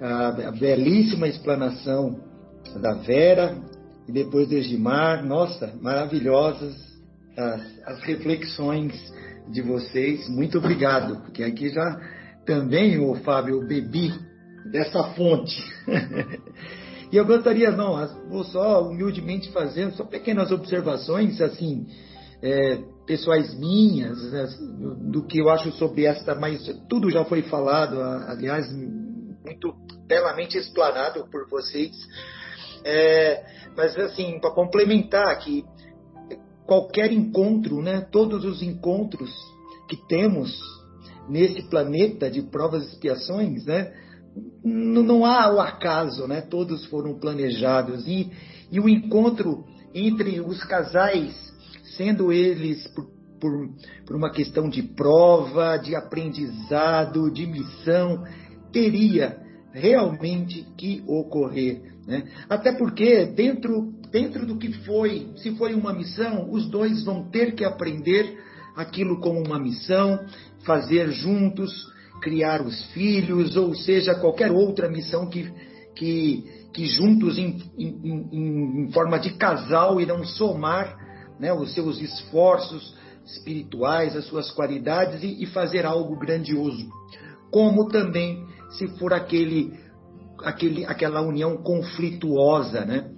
a, 0.00 0.28
a, 0.28 0.52
belíssima 0.52 1.26
explanação 1.26 2.20
da 2.80 2.94
Vera 2.94 3.58
e 4.06 4.12
depois 4.12 4.46
do 4.46 4.54
Egimar. 4.54 5.26
Nossa, 5.26 5.76
maravilhosas 5.80 6.87
as, 7.38 7.62
as 7.86 8.00
reflexões 8.02 8.92
de 9.48 9.62
vocês. 9.62 10.28
Muito 10.28 10.58
obrigado, 10.58 11.20
porque 11.22 11.42
aqui 11.42 11.68
já 11.70 12.00
também, 12.44 12.98
o 12.98 13.14
Fábio, 13.16 13.66
bebi 13.66 14.12
dessa 14.70 15.02
fonte. 15.14 15.56
E 17.10 17.16
eu 17.16 17.24
gostaria, 17.24 17.70
não, 17.70 18.06
vou 18.28 18.44
só 18.44 18.82
humildemente 18.82 19.50
fazer 19.50 19.90
só 19.92 20.04
pequenas 20.04 20.52
observações, 20.52 21.40
assim, 21.40 21.86
é, 22.42 22.82
pessoais 23.06 23.58
minhas, 23.58 24.30
né, 24.30 24.46
do 25.10 25.24
que 25.26 25.38
eu 25.38 25.48
acho 25.48 25.72
sobre 25.72 26.04
esta, 26.04 26.34
mas 26.34 26.62
tudo 26.86 27.10
já 27.10 27.24
foi 27.24 27.40
falado, 27.44 27.98
aliás, 28.02 28.70
muito 29.42 29.74
belamente 30.06 30.58
explanado 30.58 31.26
por 31.30 31.48
vocês. 31.48 31.96
É, 32.84 33.42
mas, 33.74 33.96
assim, 33.96 34.38
para 34.38 34.50
complementar 34.50 35.38
que 35.38 35.64
qualquer 36.68 37.10
encontro, 37.10 37.80
né, 37.80 38.02
todos 38.12 38.44
os 38.44 38.62
encontros 38.62 39.30
que 39.88 39.96
temos 40.06 40.54
nesse 41.26 41.62
planeta 41.62 42.30
de 42.30 42.42
provas 42.42 42.84
e 42.84 42.88
expiações, 42.88 43.64
né, 43.64 43.90
não 44.62 45.24
há 45.24 45.52
o 45.52 45.60
acaso, 45.60 46.28
né? 46.28 46.42
Todos 46.42 46.84
foram 46.86 47.18
planejados 47.18 48.06
e, 48.06 48.30
e 48.70 48.78
o 48.78 48.88
encontro 48.88 49.64
entre 49.94 50.40
os 50.40 50.62
casais, 50.62 51.34
sendo 51.96 52.30
eles 52.30 52.86
por, 52.88 53.08
por, 53.40 53.70
por 54.06 54.14
uma 54.14 54.30
questão 54.30 54.68
de 54.68 54.82
prova, 54.82 55.76
de 55.78 55.96
aprendizado, 55.96 57.30
de 57.32 57.46
missão, 57.46 58.22
teria 58.70 59.38
realmente 59.72 60.66
que 60.76 61.02
ocorrer, 61.06 61.82
né? 62.06 62.24
Até 62.48 62.72
porque 62.72 63.24
dentro 63.24 63.97
dentro 64.10 64.46
do 64.46 64.56
que 64.56 64.72
foi, 64.84 65.32
se 65.36 65.54
foi 65.56 65.74
uma 65.74 65.92
missão, 65.92 66.50
os 66.50 66.68
dois 66.68 67.04
vão 67.04 67.30
ter 67.30 67.54
que 67.54 67.64
aprender 67.64 68.38
aquilo 68.76 69.20
como 69.20 69.44
uma 69.44 69.58
missão, 69.58 70.24
fazer 70.64 71.10
juntos, 71.10 71.72
criar 72.20 72.62
os 72.62 72.84
filhos, 72.92 73.56
ou 73.56 73.74
seja, 73.74 74.14
qualquer 74.14 74.50
outra 74.50 74.88
missão 74.88 75.28
que, 75.28 75.52
que, 75.94 76.44
que 76.72 76.86
juntos, 76.86 77.38
em, 77.38 77.60
em, 77.76 78.86
em 78.86 78.92
forma 78.92 79.18
de 79.18 79.30
casal, 79.34 80.00
irão 80.00 80.24
somar 80.24 80.96
né, 81.38 81.52
os 81.52 81.74
seus 81.74 82.00
esforços 82.00 82.96
espirituais, 83.24 84.16
as 84.16 84.24
suas 84.26 84.50
qualidades 84.50 85.22
e, 85.22 85.42
e 85.42 85.46
fazer 85.46 85.84
algo 85.84 86.18
grandioso. 86.18 86.88
Como 87.50 87.88
também 87.88 88.46
se 88.70 88.86
for 88.98 89.12
aquele, 89.12 89.72
aquele, 90.44 90.84
aquela 90.84 91.20
união 91.20 91.56
conflituosa, 91.56 92.84
né? 92.84 93.10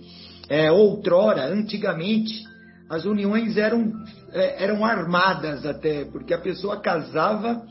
É, 0.50 0.70
outrora, 0.72 1.46
antigamente, 1.46 2.42
as 2.90 3.04
uniões 3.04 3.56
eram, 3.56 3.92
é, 4.32 4.64
eram 4.64 4.84
armadas 4.84 5.64
até, 5.64 6.04
porque 6.04 6.34
a 6.34 6.40
pessoa 6.40 6.80
casava 6.80 7.64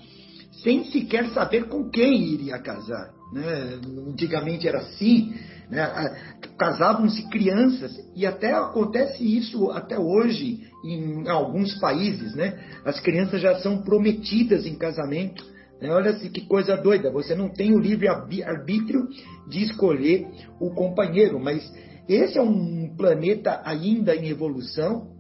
sem 0.63 0.86
sequer 0.86 1.27
saber 1.32 1.65
com 1.65 1.89
quem 1.89 2.23
iria 2.23 2.57
casar. 2.57 3.11
Né? 3.34 3.80
Antigamente 4.07 4.65
era 4.65 4.80
assim, 4.80 5.34
né? 5.69 6.15
casavam-se 6.57 7.30
crianças, 7.30 7.91
e 8.15 8.25
até 8.25 8.53
acontece 8.53 9.23
isso 9.23 9.69
até 9.71 9.99
hoje 9.99 10.61
em 10.86 11.27
alguns 11.27 11.77
países. 11.80 12.34
Né? 12.34 12.57
As 12.86 12.97
crianças 13.01 13.41
já 13.41 13.59
são 13.59 13.82
prometidas 13.82 14.65
em 14.65 14.75
casamento. 14.75 15.45
Né? 15.82 15.91
Olha 15.91 16.17
se 16.17 16.30
que 16.30 16.47
coisa 16.47 16.77
doida, 16.77 17.11
você 17.11 17.36
não 17.36 17.49
tem 17.49 17.73
o 17.73 17.80
livre 17.80 18.07
arbítrio 18.07 19.05
de 19.49 19.63
escolher 19.63 20.27
o 20.61 20.71
companheiro, 20.71 21.38
mas 21.41 21.61
esse 22.10 22.38
é 22.38 22.41
um 22.41 22.95
planeta 22.97 23.62
ainda 23.64 24.16
em 24.16 24.28
evolução 24.28 25.12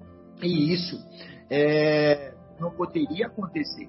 e 0.41 0.73
isso 0.73 0.99
é, 1.49 2.33
não 2.59 2.71
poderia 2.71 3.27
acontecer. 3.27 3.87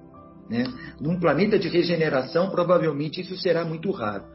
Né? 0.49 0.65
Num 0.99 1.19
planeta 1.19 1.57
de 1.57 1.67
regeneração, 1.67 2.49
provavelmente 2.49 3.21
isso 3.21 3.37
será 3.37 3.65
muito 3.65 3.89
raro. 3.91 4.25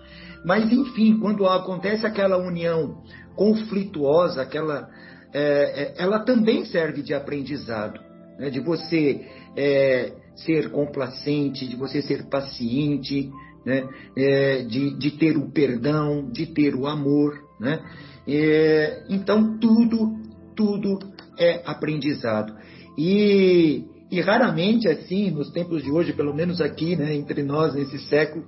Mas, 0.45 0.73
enfim, 0.73 1.19
quando 1.19 1.47
acontece 1.47 2.07
aquela 2.07 2.39
união 2.39 3.03
conflituosa, 3.35 4.43
aquela, 4.43 4.89
é, 5.33 5.83
é, 5.83 5.95
ela 5.99 6.21
também 6.21 6.65
serve 6.65 7.03
de 7.03 7.13
aprendizado, 7.13 8.01
né? 8.39 8.51
de 8.51 8.61
você 8.61 9.27
é, 9.57 10.13
ser 10.35 10.71
complacente, 10.71 11.69
de 11.69 11.77
você 11.77 12.03
ser 12.03 12.29
paciente, 12.29 13.31
né? 13.65 13.85
É, 14.17 14.63
de, 14.63 14.97
de 14.97 15.11
ter 15.11 15.37
o 15.37 15.51
perdão, 15.51 16.31
de 16.31 16.47
ter 16.47 16.75
o 16.75 16.87
amor. 16.87 17.46
Né? 17.59 17.81
É, 18.27 19.05
então, 19.09 19.59
tudo, 19.59 20.17
tudo 20.55 20.99
é 21.39 21.63
aprendizado. 21.65 22.55
E 22.99 23.85
e 24.11 24.21
raramente, 24.21 24.89
assim, 24.89 25.31
nos 25.31 25.51
tempos 25.51 25.83
de 25.83 25.91
hoje, 25.91 26.13
pelo 26.13 26.35
menos 26.35 26.61
aqui, 26.61 26.95
né, 26.95 27.15
entre 27.15 27.43
nós, 27.43 27.75
nesse 27.75 27.99
século, 27.99 28.45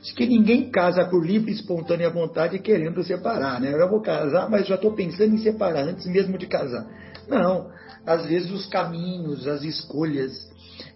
acho 0.00 0.14
que 0.14 0.26
ninguém 0.26 0.70
casa 0.70 1.04
por 1.04 1.24
livre 1.24 1.50
e 1.50 1.54
espontânea 1.54 2.08
vontade 2.08 2.58
querendo 2.58 3.02
separar, 3.04 3.60
né? 3.60 3.72
Eu 3.74 3.90
vou 3.90 4.00
casar, 4.00 4.48
mas 4.48 4.66
já 4.66 4.74
estou 4.74 4.94
pensando 4.94 5.34
em 5.34 5.38
separar 5.38 5.84
antes 5.84 6.06
mesmo 6.06 6.38
de 6.38 6.46
casar. 6.46 6.86
Não. 7.28 7.70
Às 8.06 8.26
vezes 8.26 8.50
os 8.50 8.66
caminhos, 8.66 9.46
as 9.46 9.62
escolhas 9.62 10.32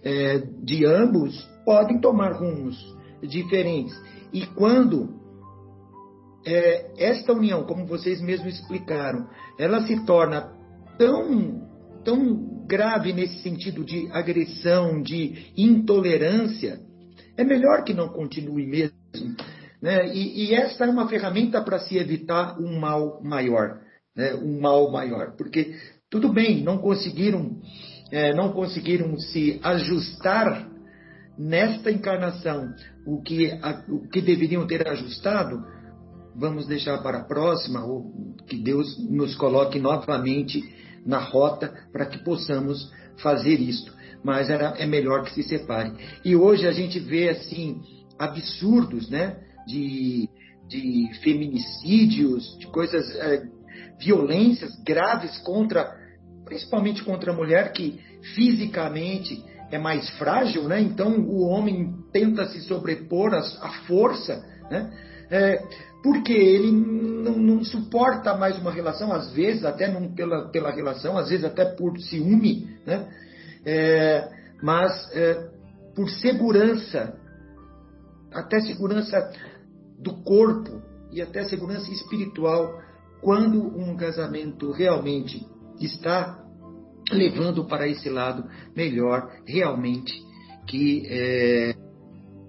é, 0.03 0.39
de 0.63 0.83
ambos 0.85 1.47
podem 1.63 2.01
tomar 2.01 2.33
rumos 2.33 2.75
diferentes. 3.21 3.95
E 4.33 4.45
quando 4.47 5.09
é, 6.47 6.91
esta 6.97 7.33
união, 7.33 7.63
como 7.65 7.85
vocês 7.85 8.21
mesmos 8.21 8.55
explicaram, 8.55 9.27
ela 9.59 9.85
se 9.85 10.05
torna 10.05 10.49
tão, 10.97 11.67
tão 12.05 12.65
grave 12.65 13.11
nesse 13.11 13.41
sentido 13.41 13.83
de 13.83 14.09
agressão, 14.11 15.01
de 15.01 15.51
intolerância, 15.57 16.79
é 17.35 17.43
melhor 17.43 17.83
que 17.83 17.93
não 17.93 18.07
continue 18.07 18.65
mesmo. 18.65 18.95
Né? 19.81 20.07
E, 20.15 20.45
e 20.45 20.55
essa 20.55 20.85
é 20.85 20.89
uma 20.89 21.07
ferramenta 21.09 21.61
para 21.61 21.79
se 21.79 21.97
evitar 21.97 22.57
um 22.59 22.79
mal 22.79 23.21
maior, 23.21 23.81
né? 24.15 24.33
um 24.35 24.59
mal 24.59 24.89
maior, 24.89 25.35
porque 25.37 25.75
tudo 26.09 26.31
bem, 26.31 26.63
não 26.63 26.77
conseguiram, 26.77 27.59
é, 28.09 28.33
não 28.33 28.53
conseguiram 28.53 29.17
se 29.17 29.59
ajustar 29.61 30.67
nesta 31.37 31.91
encarnação 31.91 32.73
o 33.05 33.21
que, 33.21 33.51
a, 33.51 33.83
o 33.89 34.07
que 34.07 34.21
deveriam 34.21 34.65
ter 34.65 34.87
ajustado, 34.87 35.61
vamos 36.37 36.67
deixar 36.67 36.99
para 36.99 37.19
a 37.19 37.23
próxima, 37.23 37.83
ou 37.83 38.11
que 38.47 38.57
Deus 38.57 38.97
nos 39.09 39.35
coloque 39.35 39.79
novamente 39.79 40.63
na 41.05 41.19
rota 41.19 41.73
para 41.91 42.05
que 42.05 42.23
possamos 42.23 42.91
fazer 43.21 43.59
isto. 43.59 43.95
Mas 44.23 44.49
era, 44.49 44.75
é 44.77 44.85
melhor 44.85 45.23
que 45.23 45.33
se 45.33 45.43
separe. 45.43 45.93
E 46.23 46.35
hoje 46.35 46.67
a 46.67 46.71
gente 46.71 46.99
vê 46.99 47.29
assim 47.29 47.81
absurdos, 48.19 49.09
né? 49.09 49.37
De, 49.67 50.29
de 50.67 51.09
feminicídios, 51.23 52.57
de 52.57 52.67
coisas, 52.67 53.15
é, 53.15 53.43
violências 53.99 54.71
graves 54.83 55.37
contra, 55.39 55.91
principalmente 56.45 57.03
contra 57.03 57.31
a 57.31 57.35
mulher 57.35 57.71
que 57.73 57.99
fisicamente 58.35 59.43
é 59.71 59.77
mais 59.77 60.09
frágil, 60.11 60.63
né? 60.63 60.79
Então 60.81 61.19
o 61.19 61.41
homem 61.47 61.93
tenta 62.11 62.47
se 62.47 62.61
sobrepor 62.61 63.33
à, 63.33 63.69
força, 63.87 64.43
né? 64.69 64.91
É, 65.29 65.61
porque 66.07 66.31
ele 66.31 66.71
não, 66.71 67.37
não, 67.37 67.65
suporta 67.65 68.33
mais 68.37 68.57
uma 68.57 68.71
relação, 68.71 69.11
às 69.11 69.29
vezes 69.33 69.65
até 69.65 69.91
não 69.91 70.13
pela, 70.13 70.47
pela 70.47 70.71
relação, 70.71 71.17
às 71.17 71.27
vezes 71.27 71.43
até 71.43 71.65
por 71.65 71.99
ciúme, 71.99 72.65
né? 72.85 73.09
é, 73.65 74.29
mas 74.63 74.89
é, 75.13 75.49
por 75.93 76.09
segurança, 76.09 77.13
até 78.31 78.61
segurança 78.61 79.33
do 79.99 80.23
corpo 80.23 80.81
e 81.11 81.21
até 81.21 81.43
segurança 81.43 81.91
espiritual, 81.91 82.81
quando 83.19 83.61
um 83.77 83.97
casamento 83.97 84.71
realmente 84.71 85.45
está 85.81 86.41
levando 87.11 87.65
para 87.65 87.85
esse 87.85 88.09
lado 88.09 88.49
melhor, 88.73 89.29
realmente, 89.45 90.13
que, 90.67 91.03
é, 91.05 91.75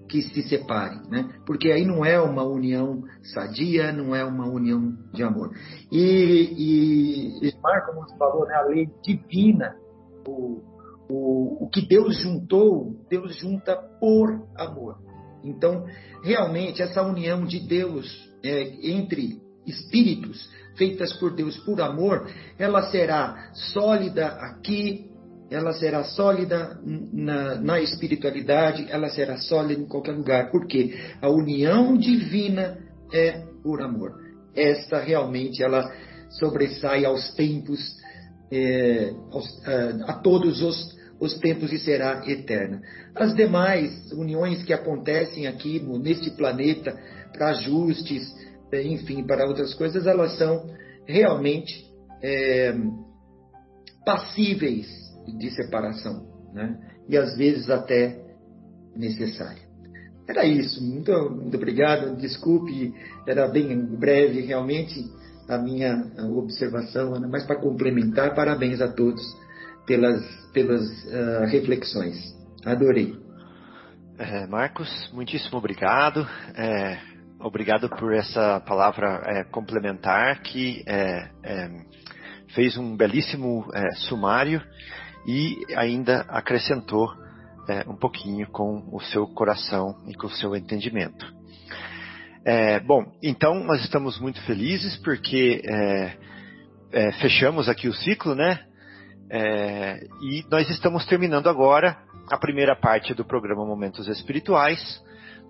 que 0.09 0.23
se 0.23 0.41
separe, 0.49 0.99
né? 1.07 1.29
Porque 1.45 1.71
aí 1.71 1.85
não 1.85 2.03
é 2.03 2.19
uma 2.19 2.43
união 2.43 3.03
sadia, 3.21 3.91
não 3.91 4.15
é 4.15 4.25
uma 4.25 4.47
união 4.47 4.97
de 5.13 5.23
amor. 5.23 5.51
E, 5.91 7.39
e 7.41 7.53
Marco 7.61 7.93
nos 7.93 8.11
falou, 8.17 8.45
né, 8.47 8.55
a 8.55 8.63
lei 8.63 8.89
divina, 9.03 9.75
o, 10.27 10.61
o, 11.07 11.65
o 11.65 11.69
que 11.69 11.87
Deus 11.87 12.17
juntou, 12.17 12.95
Deus 13.07 13.35
junta 13.37 13.75
por 13.99 14.47
amor. 14.57 14.97
Então, 15.43 15.85
realmente, 16.23 16.81
essa 16.81 17.03
união 17.03 17.45
de 17.45 17.59
Deus 17.59 18.07
é, 18.43 18.89
entre 18.91 19.39
espíritos 19.65 20.49
feitas 20.75 21.13
por 21.19 21.35
Deus 21.35 21.57
por 21.59 21.79
amor, 21.81 22.27
ela 22.57 22.89
será 22.89 23.51
sólida 23.53 24.27
aqui, 24.27 25.08
ela 25.49 25.73
será 25.73 26.03
sólida 26.03 26.79
na, 26.83 27.55
na 27.55 27.81
espiritualidade, 27.81 28.87
ela 28.89 29.09
será 29.09 29.37
sólida 29.37 29.81
em 29.81 29.87
qualquer 29.87 30.13
lugar, 30.13 30.51
porque 30.51 30.95
a 31.21 31.29
união 31.29 31.97
divina 31.97 32.77
é 33.11 33.43
por 33.63 33.81
amor. 33.81 34.11
Esta 34.55 34.99
realmente 34.99 35.63
ela 35.63 35.91
sobressai 36.29 37.05
aos 37.05 37.33
tempos, 37.33 37.79
é, 38.51 39.11
aos, 39.31 39.67
a, 39.67 40.11
a 40.11 40.13
todos 40.21 40.61
os 40.61 40.99
os 41.19 41.37
tempos 41.39 41.71
e 41.73 41.79
será 41.79 42.23
eterna. 42.25 42.81
As 43.13 43.35
demais 43.35 44.11
uniões 44.13 44.63
que 44.63 44.71
acontecem 44.71 45.47
aqui 45.47 45.79
neste 45.79 46.31
planeta 46.31 46.97
para 47.33 47.49
ajustes, 47.49 48.33
é, 48.71 48.81
enfim, 48.83 49.23
para 49.23 49.45
outras 49.45 49.73
coisas, 49.73 50.07
elas 50.07 50.37
são 50.37 50.65
realmente 51.05 51.85
é, 52.23 52.73
passíveis 54.05 54.87
de 55.27 55.49
separação, 55.51 56.25
né? 56.53 56.77
e 57.07 57.17
às 57.17 57.35
vezes 57.37 57.69
até 57.69 58.19
necessária. 58.95 59.67
Era 60.27 60.45
isso, 60.45 60.83
muito, 60.83 61.11
muito 61.31 61.57
obrigado, 61.57 62.15
desculpe, 62.17 62.93
era 63.27 63.47
bem 63.47 63.75
breve 63.97 64.41
realmente 64.41 65.03
a 65.49 65.57
minha 65.57 66.03
observação, 66.35 67.15
Ana, 67.15 67.27
mas 67.27 67.43
para 67.45 67.59
complementar, 67.59 68.35
parabéns 68.35 68.79
a 68.79 68.87
todos 68.87 69.21
pelas, 69.87 70.23
pelas 70.53 70.83
uh, 71.05 71.45
reflexões. 71.47 72.15
Adorei. 72.63 73.15
É, 74.19 74.45
Marcos, 74.45 75.09
muitíssimo 75.13 75.57
obrigado. 75.57 76.27
É, 76.55 76.99
obrigado 77.39 77.89
por 77.89 78.13
essa 78.13 78.59
palavra 78.59 79.23
é, 79.25 79.43
complementar 79.45 80.41
que 80.43 80.83
é, 80.85 81.29
é, 81.43 81.69
fez 82.53 82.77
um 82.77 82.95
belíssimo 82.95 83.65
é, 83.73 83.95
sumário 83.95 84.61
e 85.25 85.65
ainda 85.75 86.21
acrescentou 86.29 87.13
um 87.87 87.95
pouquinho 87.95 88.47
com 88.49 88.83
o 88.91 88.99
seu 88.99 89.27
coração 89.27 89.95
e 90.07 90.15
com 90.15 90.25
o 90.25 90.31
seu 90.31 90.55
entendimento. 90.55 91.23
bom, 92.87 93.05
então 93.21 93.63
nós 93.63 93.81
estamos 93.81 94.19
muito 94.19 94.41
felizes 94.41 94.97
porque 94.97 95.61
fechamos 97.21 97.69
aqui 97.69 97.87
o 97.87 97.93
ciclo, 97.93 98.33
né? 98.33 98.65
É, 99.31 99.99
e 100.21 100.43
nós 100.49 100.67
estamos 100.71 101.05
terminando 101.05 101.47
agora 101.47 101.95
a 102.31 102.37
primeira 102.37 102.75
parte 102.75 103.13
do 103.13 103.23
programa 103.23 103.63
Momentos 103.63 104.07
Espirituais. 104.07 104.79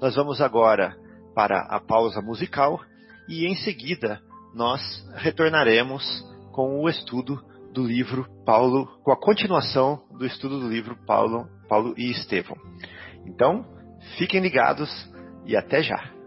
Nós 0.01 0.15
vamos 0.15 0.41
agora 0.41 0.97
para 1.33 1.61
a 1.61 1.79
pausa 1.79 2.21
musical 2.21 2.81
e 3.29 3.45
em 3.45 3.55
seguida 3.55 4.19
nós 4.53 4.81
retornaremos 5.15 6.03
com 6.51 6.81
o 6.81 6.89
estudo 6.89 7.41
do 7.73 7.83
livro 7.83 8.25
Paulo, 8.45 8.87
com 9.03 9.11
a 9.11 9.19
continuação 9.19 10.01
do 10.17 10.25
estudo 10.25 10.59
do 10.59 10.67
livro 10.67 10.97
Paulo, 11.05 11.47
Paulo 11.67 11.93
e 11.97 12.11
Estevão. 12.11 12.57
Então, 13.25 13.65
fiquem 14.17 14.41
ligados 14.41 14.89
e 15.45 15.55
até 15.55 15.81
já. 15.81 16.18